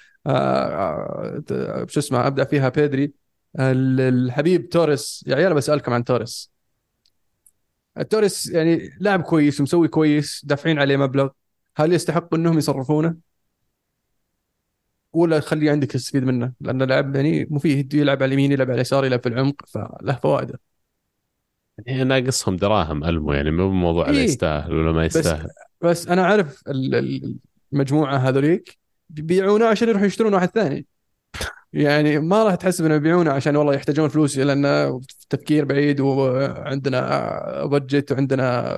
شو 1.88 2.00
اسمه 2.00 2.28
أبدأ 2.28 2.44
فيها 2.44 2.70
بيدري. 2.70 3.14
ال- 3.60 4.02
الحبيب 4.02 4.70
توريس 4.70 5.24
يا 5.28 5.36
عيال 5.36 5.54
بسالكم 5.54 5.94
عن 5.94 6.04
توريس. 6.04 6.52
توريس 8.10 8.50
يعني 8.50 8.90
لاعب 9.00 9.22
كويس 9.22 9.60
ومسوي 9.60 9.88
كويس 9.88 10.46
دافعين 10.46 10.80
عليه 10.80 10.98
مبلغ. 10.98 11.30
هل 11.78 11.94
يستحق 11.94 12.34
إنهم 12.34 12.58
يصرفونه؟ 12.58 13.16
ولا 15.14 15.40
خليه 15.40 15.72
عندك 15.72 15.92
تستفيد 15.92 16.24
منه؟ 16.24 16.54
لأنه 16.62 16.86
لاعب 16.86 17.16
يعني 17.16 17.48
مفيد 17.50 17.94
يلعب 17.94 18.24
على 18.24 18.26
اليمين 18.26 18.52
يلعب 18.52 18.68
على 18.68 18.76
اليسار 18.76 19.06
يلعب 19.06 19.20
في 19.24 19.30
العمق 19.30 19.66
فله 19.68 20.16
فوائده. 20.16 20.60
يعني 21.86 22.04
ناقصهم 22.04 22.56
دراهم 22.56 23.04
ألمو 23.04 23.34
يعني 23.34 23.52
مو 23.52 23.72
موضوع 23.72 24.08
على 24.08 24.18
إيه. 24.18 24.24
يستاهل 24.24 24.74
ولا 24.74 24.92
ما 24.92 25.06
بس 25.06 25.16
يستاهل. 25.16 25.48
بس 25.82 26.08
أنا 26.08 26.26
عارف 26.26 26.64
ال- 26.68 26.96
ال- 26.96 27.36
المجموعة 27.74 28.18
هذوليك. 28.18 28.81
بيبيعونه 29.12 29.66
عشان 29.66 29.90
يروحوا 29.90 30.08
يشترون 30.08 30.34
واحد 30.34 30.50
ثاني. 30.50 30.86
يعني 31.74 32.20
ما 32.20 32.44
راح 32.44 32.56
تحسب 32.56 32.86
انه 32.86 32.96
يبيعونه 32.96 33.32
عشان 33.32 33.56
والله 33.56 33.74
يحتاجون 33.74 34.10
فلوس 34.10 34.38
لأن 34.38 35.02
تفكير 35.30 35.66
بعيد 35.66 36.00
وعندنا 36.00 37.66
بادجت 37.66 38.12
وعندنا 38.12 38.74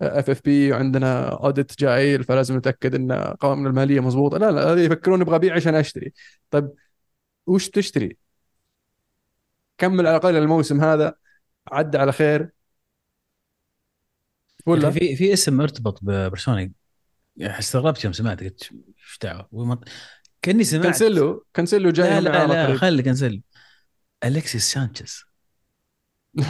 FFP 0.00 0.72
وعندنا 0.72 1.28
audit 1.28 1.80
جاي 1.80 2.22
فلازم 2.22 2.56
نتأكد 2.56 2.94
إن 2.94 3.12
قوائمنا 3.12 3.68
المالية 3.68 4.00
مضبوطة. 4.00 4.38
لا 4.38 4.50
لا 4.50 4.84
يفكرون 4.84 5.20
أبغى 5.20 5.36
أبيع 5.36 5.54
عشان 5.54 5.74
أشتري. 5.74 6.12
طيب 6.50 6.70
وش 7.46 7.68
تشتري؟ 7.68 8.16
كمل 9.78 10.06
على 10.06 10.16
الاقل 10.16 10.36
الموسم 10.36 10.80
هذا؟ 10.80 11.14
عدى 11.72 11.98
على 11.98 12.12
خير؟ 12.12 12.50
ولا؟ 14.66 14.90
في 14.90 15.16
في 15.16 15.32
اسم 15.32 15.56
مرتبط 15.56 15.98
ببرشلونه 16.02 16.70
يعني 17.36 17.58
استغربت 17.58 18.04
يوم 18.04 18.12
سمعت 18.12 18.42
قلت 18.42 18.70
إيش 19.06 19.18
دعوه 19.22 19.48
وما- 19.52 19.80
كأني 20.42 20.64
سمعت 20.64 20.84
كانسيلو 20.84 21.46
كانسيلو 21.54 21.90
جاي 21.90 22.20
لا 22.20 22.46
لا 22.46 22.68
لا. 22.68 22.76
خلي 22.76 23.02
cancel 23.02 23.42
الكسيس 24.24 24.72
سانشيز. 24.72 25.24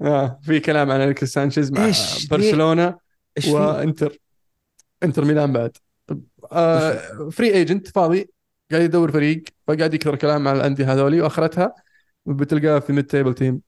آه، 0.00 0.40
في 0.42 0.60
كلام 0.60 0.90
عن 0.90 1.00
اليكس 1.02 1.24
سانشيز 1.24 1.72
مع 1.72 1.84
إيش؟ 1.84 2.26
برشلونة 2.26 2.98
في 3.40 3.50
وإنتر. 3.50 4.18
إنتر 5.02 5.24
ميلان 5.24 5.52
بعد. 5.52 5.76
آه 6.52 7.28
free 7.32 7.54
agent 7.54 7.88
فاضي 7.88 8.30
قاعد 8.70 8.82
يدور 8.82 9.12
فريق 9.12 9.44
فقاعد 9.66 9.94
يكثر 9.94 10.16
كلام 10.16 10.48
عن 10.48 10.56
الأندية 10.56 10.92
هذولي 10.92 11.20
وأخرتها 11.20 11.74
بتلقاه 12.26 12.78
في 12.78 12.92
mid 12.92 13.06
table 13.06 13.34
team 13.34 13.60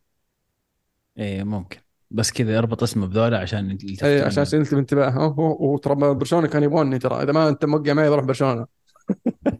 إيه 1.18 1.44
ممكن. 1.44 1.85
بس 2.10 2.32
كذا 2.32 2.58
اربط 2.58 2.82
اسمه 2.82 3.06
بذولا 3.06 3.38
عشان 3.38 3.78
إيه 4.02 4.22
عشان 4.22 4.64
انتباه. 4.72 5.10
هو- 5.10 5.74
وترى 5.74 5.94
برشلونة 6.14 6.48
كان 6.48 6.62
يبغوني 6.62 6.98
ترى. 6.98 7.22
إذا 7.22 7.32
ما 7.32 7.48
أنت 7.48 7.64
موقع 7.64 7.92
معي 7.92 8.10
بروح 8.10 8.24
برشلونة. 8.24 8.66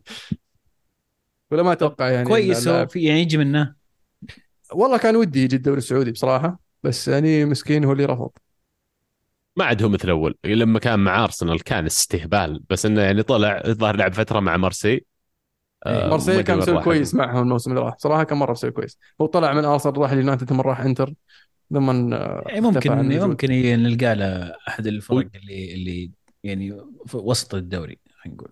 ولا 1.50 1.62
ما 1.62 1.72
أتوقع 1.72 2.10
يعني 2.10 2.28
كويس 2.28 2.68
هو 2.68 2.86
في 2.86 3.02
يعني 3.04 3.20
يجي 3.20 3.36
منه. 3.38 3.74
والله 4.72 4.98
كان 4.98 5.16
ودي 5.16 5.42
يجي 5.42 5.56
الدوري 5.56 5.78
السعودي 5.78 6.10
بصراحة 6.10 6.58
بس 6.82 7.08
يعني 7.08 7.44
مسكين 7.44 7.84
هو 7.84 7.92
اللي 7.92 8.04
رفض. 8.04 8.30
ما 9.56 9.64
عاد 9.64 9.82
هو 9.82 9.88
مثل 9.88 10.10
أول. 10.10 10.38
لما 10.44 10.78
كان 10.78 10.98
مع 11.00 11.24
أرسنال 11.24 11.62
كان 11.64 11.86
استهبال 11.86 12.62
بس 12.70 12.86
إنه 12.86 13.00
يعني 13.00 13.22
طلع 13.22 13.62
الظاهر 13.66 13.96
لعب 13.96 14.12
فترة 14.14 14.40
مع 14.40 14.56
مارسي. 14.56 15.04
آه، 15.86 16.04
ما 16.04 16.10
مارسيل 16.10 16.30
أدري 16.34 16.44
كان 16.44 16.58
مسوي. 16.58 16.82
كويس 16.82 17.14
معهم 17.14 17.42
الموسم 17.42 17.70
اللي 17.70 17.82
راح. 17.82 17.94
صراحة 17.98 18.24
كان 18.24 18.38
مرة 18.38 18.52
مسوي 18.52 18.70
كويس. 18.70 18.98
هو 19.20 19.26
طلع 19.26 19.52
من 19.52 19.64
أرسنال 19.64 19.98
راح 19.98 20.10
اليونايتد 20.10 20.48
ثم 20.48 20.60
راح 20.60 20.80
إنتر. 20.80 21.14
اختفى 21.72 22.88
عن 22.88 23.08
ممكن. 23.08 23.28
ممكن 23.28 23.48
نلقى 23.82 24.14
له 24.14 24.54
أحد 24.68 24.86
الفرق 24.86 25.28
اللي 25.34 25.74
اللي 25.74 26.10
يعني 26.44 26.80
في 27.06 27.16
وسط 27.16 27.54
الدوري 27.54 27.98
خلينا 28.14 28.36
نقول. 28.36 28.50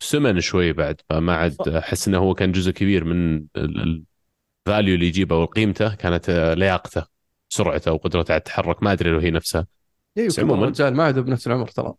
سمن 0.00 0.40
شوي 0.40 0.72
بعد 0.72 1.00
فما 1.10 1.36
عاد 1.36 1.68
أحس 1.68 2.08
إنه 2.08 2.18
هو 2.18 2.34
كان 2.34 2.52
جزء 2.52 2.70
كبير 2.70 3.04
من 3.04 3.44
الفاليو 3.56 4.94
اللي 4.94 5.06
يجيبه 5.06 5.36
وقيمته 5.36 5.94
كانت 5.94 6.54
لياقته 6.58 7.06
سرعته 7.48 7.92
وقدرته 7.92 8.32
على 8.32 8.38
التحرك 8.38 8.82
ما 8.82 8.92
أدري 8.92 9.10
لو 9.10 9.18
هي 9.18 9.30
نفسها. 9.30 9.66
أيوه 10.18 10.32
عموماً. 10.38 10.64
الرجال 10.64 10.94
ما 10.94 11.04
عاد 11.04 11.18
بنفس 11.18 11.46
العمر 11.46 11.68
ترى. 11.68 11.94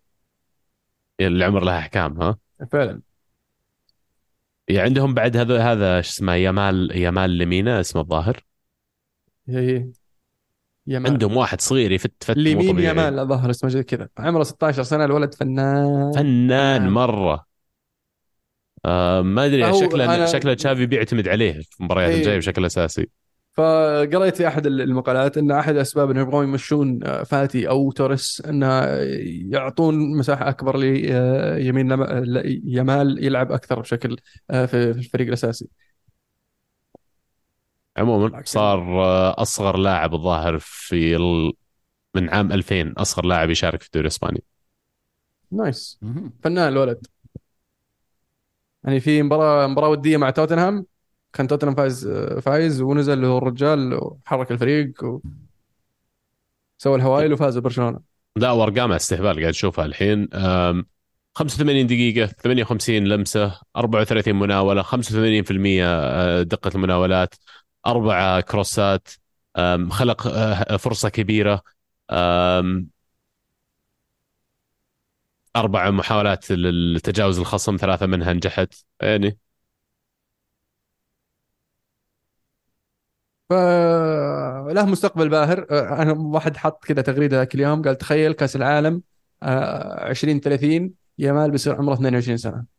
يعني 1.19 1.35
العمر 1.35 1.63
لها 1.63 1.79
أحكام 1.79 2.21
ها؟ 2.21 2.37
فعلا. 2.71 3.01
يعني 4.67 4.81
عندهم 4.81 5.13
بعد 5.13 5.37
هذا 5.37 5.59
هذا 5.59 6.01
شو 6.01 6.09
اسمه 6.09 6.33
يامال 6.33 6.91
يامال 6.97 7.37
لمينا 7.37 7.79
اسمه 7.79 8.01
الظاهر. 8.01 8.43
هي 9.47 9.91
يامال 10.87 11.11
عندهم 11.11 11.37
واحد 11.37 11.61
صغير 11.61 11.91
يفت 11.91 12.11
فت 12.23 12.37
لمين. 12.37 12.79
يامال 12.79 13.19
الظاهر 13.19 13.49
اسمه 13.49 13.69
زي 13.69 13.83
كذا 13.83 14.09
عمره 14.17 14.43
16 14.43 14.83
سنة 14.83 15.05
الولد 15.05 15.33
فنان 15.33 16.11
فنان. 16.15 16.89
مرة 16.89 17.45
آه 18.85 19.21
ما 19.21 19.45
أدري 19.45 19.73
شكله 19.73 20.25
أنا- 20.25 20.29
شكله 20.31 20.53
تشافي 20.53 20.85
بيعتمد 20.85 21.27
عليه 21.27 21.51
في 21.53 21.79
المباريات 21.79 22.09
إيه. 22.11 22.17
الجاية 22.17 22.37
بشكل 22.37 22.65
أساسي 22.65 23.09
فقريت 23.53 24.35
في 24.37 24.47
أحد 24.47 24.65
المقالات 24.67 25.37
إن 25.37 25.51
أحد 25.51 25.75
الاسباب 25.75 26.11
انهم 26.11 26.27
يبغون 26.27 26.47
يمشون 26.47 26.99
آه، 27.03 27.23
فاتي 27.23 27.69
أو 27.69 27.91
توريس 27.91 28.41
انه 28.49 28.83
يعطون 29.51 30.17
مساحة 30.17 30.49
أكبر 30.49 30.77
ليمين 30.77 31.91
يامال 32.65 33.25
يلعب 33.25 33.51
أكثر 33.51 33.79
بشكل 33.79 34.17
آه، 34.49 34.65
في 34.65 34.77
الفريق 34.91 35.27
الأساسي 35.27 35.67
عموما 37.97 38.41
صار 38.45 38.79
آه، 39.03 39.41
أصغر 39.41 39.77
لاعب 39.77 40.13
الظاهر 40.13 40.57
في 40.59 41.15
ال... 41.15 41.53
من 42.15 42.29
عام 42.29 42.51
2000 42.51 42.93
أصغر 42.97 43.25
لاعب 43.25 43.49
يشارك 43.49 43.81
في 43.81 43.87
الدوري 43.87 44.01
الإسباني. 44.07 44.43
nice. 45.51 45.99
فنان 46.43 46.67
الولد. 46.67 47.07
يعني 48.83 48.99
في 48.99 49.23
مباراة 49.23 49.67
مباراة 49.67 49.89
ودية 49.89 50.17
مع 50.17 50.29
توتنهام. 50.29 50.85
كان 51.33 51.47
توتنهام 51.47 51.75
فايز 51.75 52.07
فايز 52.41 52.81
ونزل 52.81 53.21
له 53.21 53.37
الرجال 53.37 53.93
وحرك 53.93 54.51
الفريق 54.51 55.03
و... 55.03 55.19
سوى 56.77 56.95
الهوايل 56.95 57.33
وفازوا 57.33 57.61
برشلونة. 57.61 57.99
لا 58.37 58.51
وأرقام 58.51 58.91
استهبال 58.91 59.33
قاعد 59.33 59.43
اشوفها 59.43 59.85
الحين. 59.85 60.33
أم، 60.33 60.85
85 61.35 61.87
دقيقة 61.87 62.25
58 62.27 63.03
لمسة 63.07 63.59
34 63.75 64.35
مناولة 64.35 64.81
85% 64.81 65.85
آه، 65.85 66.41
دقة 66.41 66.71
المناولات. 66.75 67.35
أربعة 67.87 68.41
كروسات 68.41 69.07
خلق 69.91 70.27
آه، 70.27 70.77
فرصة 70.77 71.09
كبيرة 71.09 71.61
أم، 72.11 72.89
أربع 75.55 75.91
محاولات 75.91 76.51
لتجاوز 76.51 77.39
الخصم 77.39 77.75
ثلاثة 77.77 78.05
منها 78.05 78.33
نجحت. 78.33 78.73
يعني 79.01 79.39
فله 83.49 84.85
مستقبل 84.85 85.29
باهر. 85.29 85.67
آه، 85.71 86.01
أنا 86.01 86.13
واحد 86.13 86.57
حط 86.57 86.85
كذا 86.85 87.01
تغريدة 87.01 87.37
ذاك 87.37 87.55
اليوم 87.55 87.81
قال 87.81 87.97
تخيل 87.97 88.33
كأس 88.33 88.55
العالم 88.55 89.01
آه، 89.43 90.09
2030 90.09 90.93
يامال 91.17 91.51
بيصير 91.51 91.75
عمره 91.75 91.93
22 91.93 92.37
سنة. 92.37 92.77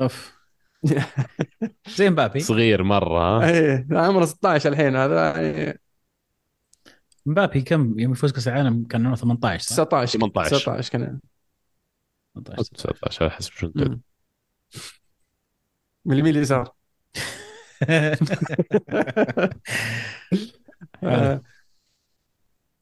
أوف. 0.00 0.43
زي 1.96 2.10
مبابي 2.10 2.40
صغير 2.40 2.82
مرة 2.82 3.20
ها 3.20 3.50
إيه 3.50 3.86
عمره 3.90 4.24
16 4.24 4.72
الحين 4.72 4.96
هذا 4.96 5.42
يعني 5.42 5.80
مبابي 7.26 7.62
كم 7.62 7.98
يوم 7.98 8.12
يفوز 8.12 8.32
كأس 8.32 8.48
العالم 8.48 8.84
كان 8.84 9.06
عمره 9.06 9.16
18 9.16 9.64
صح؟ 9.64 9.84
19 9.84 10.18
18. 10.18 10.56
19 10.56 10.92
كان 10.92 11.20
18 12.34 12.64
19 12.74 13.30
حسب 13.30 13.52
شو 13.52 13.66
انت. 13.66 13.98
من 16.04 16.12
اليمين 16.12 16.36
اليسار 16.36 16.74
آه، 21.04 21.42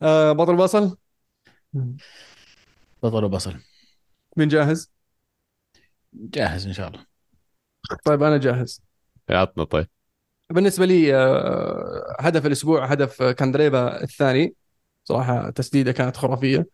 آه، 0.02 0.32
بطل 0.32 0.56
بصل 0.56 0.96
بطل 3.02 3.24
وبصل 3.24 3.54
مين 4.36 4.48
جاهز؟ 4.48 4.92
جاهز 6.12 6.66
إن 6.66 6.72
شاء 6.72 6.88
الله 6.88 7.11
طيب 8.04 8.22
أنا 8.22 8.36
جاهز. 8.36 8.82
عطنا 9.30 9.64
طيب. 9.64 9.86
بالنسبة 10.50 10.86
لي 10.86 11.14
آه، 11.16 12.16
هدف 12.20 12.46
الأسبوع 12.46 12.84
هدف 12.84 13.22
كاندريبا 13.22 14.02
الثاني. 14.02 14.54
صراحة 15.04 15.50
تسديدة 15.50 15.92
كانت 15.92 16.16
خرافية. 16.16 16.66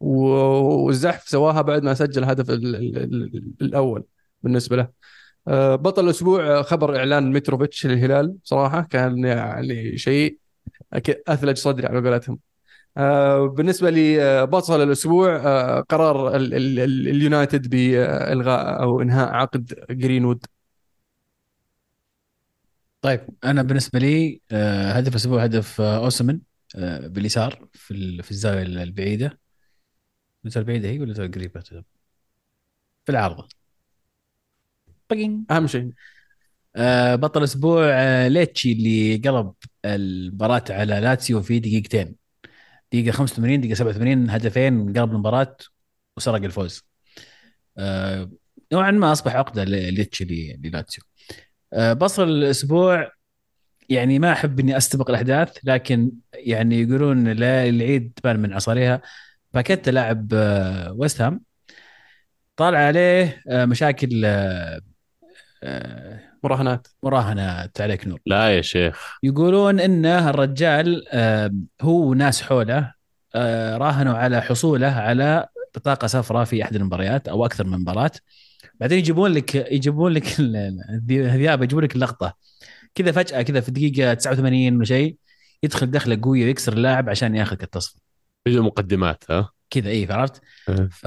والزحف 0.00 1.28
سواها 1.28 1.62
بعد 1.62 1.82
ما 1.82 1.94
سجل 1.94 2.22
الهدف 2.22 2.50
ال- 2.50 2.76
ال- 2.76 2.96
ال- 2.98 3.52
الأول 3.62 4.04
بالنسبة 4.42 4.76
له. 4.76 4.88
آه، 5.48 5.74
بطل 5.76 6.04
الأسبوع 6.04 6.62
خبر 6.62 6.96
إعلان 6.96 7.32
متروفيتش 7.32 7.86
للهلال. 7.86 8.36
صراحة 8.44 8.82
كان 8.82 9.24
يعني 9.24 9.98
شيء 9.98 10.38
أثلج 11.28 11.56
صدري 11.56 11.86
على 11.86 12.08
قولتهم. 12.10 12.38
آه، 12.96 13.46
بالنسبة 13.46 13.90
لي 13.90 14.22
آه، 14.22 14.44
بطل 14.44 14.82
الأسبوع 14.82 15.36
قرار 15.80 16.36
ال- 16.36 16.54
ال- 16.54 16.78
ال- 16.78 17.08
اليونايتد 17.08 17.70
بإلغاء 17.70 18.82
أو 18.82 19.00
إنهاء 19.00 19.28
عقد 19.34 19.74
جرينوود. 19.90 20.46
طيب 23.02 23.26
أنا 23.44 23.62
بالنسبة 23.62 23.98
لي 23.98 24.40
آه، 24.52 24.92
هدف 24.92 25.08
الأسبوع 25.12 25.44
هدف 25.44 25.80
آه، 25.80 25.96
أوسمن 26.04 26.40
آه، 26.76 27.06
باليسار 27.06 27.68
في 27.72 27.90
ال- 27.94 28.22
في 28.22 28.30
الزاوية 28.30 28.62
البعيدة. 28.62 29.38
الزاوية 30.46 30.62
البعيدة 30.66 30.88
هي 30.88 30.98
ولا 31.00 31.24
القريبة؟ 31.24 31.60
في 31.60 33.12
العارضة. 33.12 33.48
أهم 35.50 35.66
شيء. 35.66 35.92
آه، 36.76 37.14
بطل 37.16 37.40
الأسبوع 37.40 37.84
آه، 37.92 38.28
ليتشي 38.28 38.72
اللي 38.72 39.16
قلب 39.16 39.54
المباراة 39.84 40.64
على 40.70 41.00
لاتسيو 41.00 41.42
في 41.42 41.60
دقيقتين. 41.60 42.16
دقيقة 42.92 43.12
85 43.12 43.60
دقيقة 43.60 43.74
87 43.74 44.30
هدفين 44.30 44.92
قلب 44.92 45.12
المباراة 45.12 45.56
وسرق 46.16 46.42
الفوز. 46.44 46.82
آه، 47.78 48.30
نوعا 48.72 48.90
ما 48.90 49.12
أصبح 49.12 49.36
عقدة 49.36 49.64
ل- 49.64 49.94
ليتشي 49.94 50.24
ل- 50.24 50.60
للاتسيو. 50.68 51.04
بطل 51.72 52.28
الأسبوع 52.28 53.12
يعني 53.88 54.18
ما 54.18 54.32
أحب 54.32 54.60
إني 54.60 54.76
أستبق 54.76 55.10
الأحداث 55.10 55.56
لكن 55.64 56.12
يعني 56.34 56.82
يقولون 56.82 57.28
لا 57.28 57.68
العيد 57.68 58.12
تبان 58.16 58.40
من 58.40 58.52
عصاريها 58.52 59.02
باكيتا 59.54 59.90
لاعب 59.90 60.28
آه، 60.34 60.92
ويست 60.92 61.20
هام 61.20 61.40
طالع 62.56 62.78
عليه 62.78 63.42
آه، 63.48 63.64
مشاكل 63.64 64.22
آه، 64.24 64.80
آه، 65.62 66.20
مراهنات. 66.44 66.86
مراهنه 67.02 67.68
عليك 67.80 68.06
نور. 68.06 68.20
لا 68.26 68.56
يا 68.56 68.62
شيخ. 68.62 69.18
يقولون 69.22 69.80
انه 69.80 70.30
الرجال 70.30 71.04
آه، 71.12 71.50
هو 71.82 72.10
وناس 72.10 72.42
حوله 72.42 72.92
آه، 73.34 73.76
راهنوا 73.76 74.14
على 74.14 74.42
حصوله 74.42 74.88
على 74.88 75.46
بطاقة 75.74 76.06
صفراء 76.06 76.44
في 76.44 76.62
أحد 76.62 76.74
المباريات 76.76 77.28
أو 77.28 77.44
أكثر 77.46 77.66
من 77.66 77.78
مباراة. 77.78 78.10
بعدين 78.82 78.98
يجيبون 78.98 79.32
لك 79.32 79.54
يجيبون 79.54 80.12
لك 80.12 80.40
ال- 80.40 80.56
ال- 80.56 81.10
الذئاب 81.10 81.62
يجيبون 81.62 81.84
لك 81.84 81.94
اللقطة. 81.94 82.34
كذا 82.94 83.12
فجأة 83.12 83.42
كذا 83.42 83.60
في 83.60 83.68
الدقيقه 83.68 84.14
89 84.14 84.76
ولا 84.76 84.84
شيء 84.84 85.16
يدخل 85.62 85.90
دخلة 85.90 86.18
قوية 86.22 86.44
ويكسر 86.44 86.72
اللاعب 86.72 87.08
عشان 87.10 87.36
ياخذ 87.36 87.56
كرت 87.56 87.76
اصفر 87.76 87.98
بدون 88.46 88.64
مقدمات 88.64 89.24
ها؟ 89.30 89.50
كذا 89.70 89.88
إيه 89.88 90.12
عرفت؟ 90.12 90.40
أه. 90.68 90.88
ف... 90.92 91.06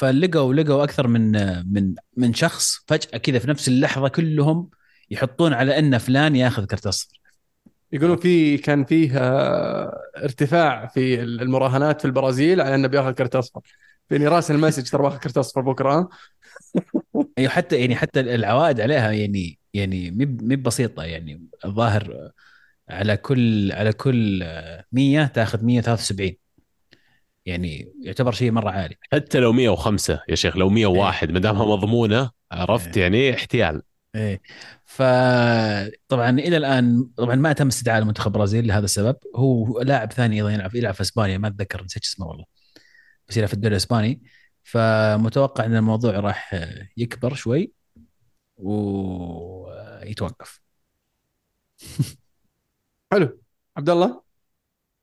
فلقوا 0.00 0.54
لقوا 0.54 0.84
أكثر 0.84 1.06
من 1.06 1.32
من 1.72 1.94
من 2.16 2.34
شخص 2.34 2.84
فجأة 2.86 3.18
كذا 3.18 3.38
في 3.38 3.48
نفس 3.50 3.68
اللحظة 3.68 4.08
كلهم 4.08 4.68
يحطون 5.10 5.52
على 5.52 5.78
أن 5.78 5.98
فلان 5.98 6.36
ياخذ 6.36 6.64
كرت 6.64 6.86
أصفر. 6.86 7.20
يقولون 7.92 8.16
في 8.16 8.58
كان 8.58 8.84
فيه 8.84 9.18
آه، 9.18 9.92
ارتفاع 10.16 10.86
في 10.86 11.22
المراهنات 11.22 12.00
في 12.00 12.06
البرازيل 12.06 12.60
على 12.60 12.74
أنه 12.74 12.88
بياخذ 12.88 13.10
كرت 13.12 13.36
أصفر. 13.36 13.60
فيني 14.08 14.26
راسل 14.28 14.54
المسج 14.54 14.90
ترى 14.90 15.02
باخذ 15.02 15.18
كرت 15.18 15.38
أصفر 15.38 15.60
بكرة 15.60 16.08
أيوه 17.38 17.50
حتى 17.50 17.76
يعني 17.80 17.96
حتى 17.96 18.20
العوائد 18.20 18.80
عليها 18.80 19.12
يعني 19.12 19.58
يعني 19.74 20.10
مي 20.10 20.56
بسيطة 20.56 21.02
يعني. 21.02 21.48
الظاهر 21.64 22.30
على 22.88 23.16
كل 23.16 23.72
على 23.72 23.92
كل 23.92 24.44
100 24.92 25.26
تاخذ 25.26 25.64
173 25.64 26.32
يعني 27.46 27.92
يعتبر 28.02 28.32
شيء 28.32 28.50
مرة 28.50 28.70
عالي. 28.70 28.96
حتى 29.12 29.38
لو 29.38 29.52
105 29.52 30.20
يا 30.28 30.34
شيخ 30.34 30.56
لو 30.56 30.68
101 30.68 31.30
ما 31.30 31.38
دامها 31.38 31.66
مضمونة 31.66 32.30
عرفت؟ 32.52 32.96
إيه. 32.96 33.02
يعني 33.02 33.34
احتيال. 33.34 33.82
إيه. 34.14 34.40
فطبعا 34.84 36.30
إلى 36.30 36.56
الآن 36.56 37.08
طبعا 37.16 37.34
ما 37.34 37.52
تم 37.52 37.66
استدعاء 37.66 38.02
المنتخب 38.02 38.26
البرازيل 38.26 38.66
لهذا 38.66 38.84
السبب. 38.84 39.16
هو 39.36 39.80
لاعب 39.80 40.12
ثاني 40.12 40.36
أيضا 40.36 40.50
يلعب 40.50 40.74
يلعب 40.74 40.94
في 40.94 41.00
إسبانيا 41.00 41.38
ما 41.38 41.48
أتذكر 41.48 41.84
نسيت 41.84 42.04
اسمه 42.04 42.26
والله. 42.26 42.44
بس 43.28 43.36
يلعب 43.36 43.48
في 43.48 43.54
الدوري 43.54 43.72
الإسباني. 43.72 44.22
فمتوقع 44.68 45.64
إن 45.64 45.76
الموضوع 45.76 46.20
راح 46.20 46.54
يكبر 46.96 47.34
شوي 47.34 47.72
ويتوقف. 48.56 50.60
حلو. 53.12 53.40
عبد 53.76 53.90
الله 53.90 54.22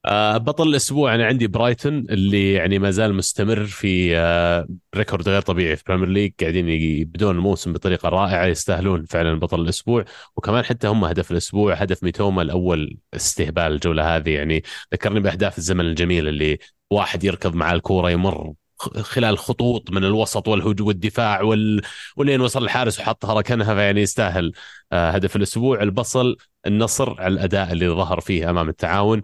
آه، 0.06 0.38
بطل 0.38 0.68
الأسبوع 0.68 1.16
أنا 1.16 1.26
عندي 1.26 1.48
برايتون 1.48 1.94
اللي 2.10 2.54
يعني 2.54 2.80
ما 2.80 2.92
زال 2.92 3.14
مستمر 3.16 3.66
في 3.66 4.18
آه، 4.18 4.68
record 4.96 5.30
غير 5.30 5.42
طبيعي 5.42 5.76
في 5.76 5.84
Premier 5.88 6.10
League 6.10 6.34
قاعدين 6.42 6.70
يبدون 6.70 7.36
الموسم 7.36 7.74
بطريقة 7.74 8.10
رائعة 8.10 8.46
يستاهلون 8.46 9.06
فعلا 9.06 9.40
بطل 9.40 9.62
الأسبوع. 9.62 10.06
وكمان 10.36 10.64
حتى 10.66 10.88
هم 10.88 11.06
هدف 11.06 11.32
الأسبوع 11.32 11.74
هدف 11.74 12.04
ميتوما 12.04 12.42
الأول 12.42 12.98
استهبال 13.14 13.64
الجولة 13.64 14.16
هذه. 14.16 14.30
يعني 14.30 14.64
ذكرني 14.94 15.20
بأهداف 15.20 15.58
الزمن 15.58 15.86
الجميل 15.86 16.28
اللي 16.28 16.60
واحد 16.92 17.24
يركض 17.24 17.56
مع 17.56 17.74
الكورة 17.74 18.12
يمر 18.12 18.54
خلال 18.78 19.38
خطوط 19.38 19.92
من 19.92 20.04
الوسط 20.04 20.48
والهجوم 20.48 20.88
والدفاع 20.88 21.42
وال... 21.42 21.82
ولين 22.18 22.42
وصل 22.42 22.64
الحارس 22.64 23.00
وحطها 23.00 23.34
ركنها 23.34 23.76
فيعني 23.76 24.02
يستاهل 24.02 24.52
آه، 24.92 25.10
هدف 25.10 25.36
الأسبوع. 25.36 25.82
البصل 25.82 26.38
النصر 26.68 27.22
على 27.22 27.34
الأداء 27.34 27.72
اللي 27.72 27.90
ظهر 27.90 28.20
فيه 28.20 28.50
أمام 28.50 28.70
التعاون. 28.70 29.22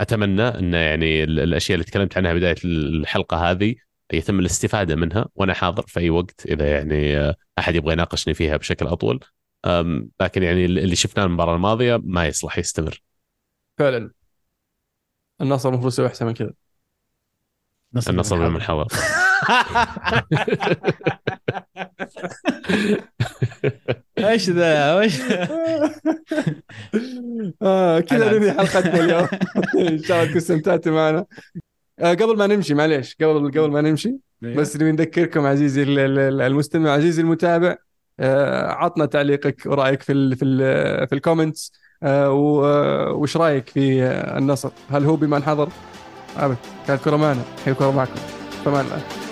أتمنى 0.00 0.42
إن 0.42 0.74
يعني 0.74 1.24
ال- 1.24 1.40
الأشياء 1.40 1.74
اللي 1.74 1.84
تكلمت 1.84 2.16
عنها 2.16 2.34
بداية 2.34 2.56
الحلقة 2.64 3.50
هذه 3.50 3.74
يتم 4.12 4.40
الاستفادة 4.40 4.96
منها 4.96 5.26
وأنا 5.34 5.54
حاضر 5.54 5.82
في 5.86 6.00
أي 6.00 6.10
وقت 6.10 6.46
إذا 6.46 6.70
يعني 6.70 7.18
آه، 7.18 7.34
أحد 7.58 7.74
يبغى 7.74 7.92
يناقشني 7.92 8.34
فيها 8.34 8.56
بشكل 8.56 8.86
أطول. 8.86 9.20
لكن 10.20 10.42
يعني 10.42 10.64
اللي 10.64 10.96
شفناه 10.96 11.24
المباراة 11.24 11.54
الماضية 11.54 12.00
ما 12.04 12.26
يصلح 12.26 12.58
يستمر. 12.58 13.02
فعلا. 13.78 14.10
النصر 15.40 15.68
المفروض 15.68 15.92
يسوي 15.92 16.06
أحسن 16.06 16.26
من 16.26 16.32
كذا. 16.32 16.52
النصر 18.08 18.48
من 18.48 18.62
حضر 18.62 18.86
إيش 24.18 24.50
ذا؟ 24.50 25.00
إيش؟ 25.00 25.20
آه 27.62 28.00
كذا 28.00 28.38
ننهي 28.38 28.52
حلقتنا 28.52 29.00
اليوم. 29.04 29.28
ان 29.78 29.98
شاء 29.98 30.16
الله 30.16 30.24
تكونوا 30.24 30.36
استمتعتوا 30.36 30.92
معنا. 30.92 31.24
آه 31.98 32.14
قبل 32.14 32.36
ما 32.36 32.46
نمشي 32.46 32.74
معليش 32.74 33.16
قبل 33.20 33.50
قبل 33.50 33.70
ما 33.70 33.80
نمشي 33.80 34.16
بس 34.42 34.76
نبي 34.76 34.92
نذكركم 34.92 35.46
عزيزي 35.46 35.82
ال- 35.82 35.98
ال- 35.98 36.40
المستمع 36.40 36.90
عزيزي 36.90 37.22
المتابع 37.22 37.76
آه، 38.20 38.66
عطنا 38.66 39.06
تعليقك 39.06 39.62
ورأيك 39.66 40.02
في 40.02 40.12
ال 40.12 40.36
في 40.36 40.44
ال 40.44 41.08
في 41.08 41.14
ال 41.14 41.20
comments 41.20 41.72
آه، 42.02 42.30
وش 43.12 43.36
رأيك 43.36 43.68
في 43.68 44.02
النصر؟ 44.38 44.70
هل 44.90 45.04
هو 45.04 45.16
بمن 45.16 45.42
حضر 45.42 45.68
أبد. 46.36 46.56
كانت 46.86 47.04
كره 47.04 47.16
معنا. 47.16 47.42
الحين 47.58 47.72
الكره 47.72 47.90
معكم. 47.90 48.20
فمان 48.64 48.84
الله 48.84 49.27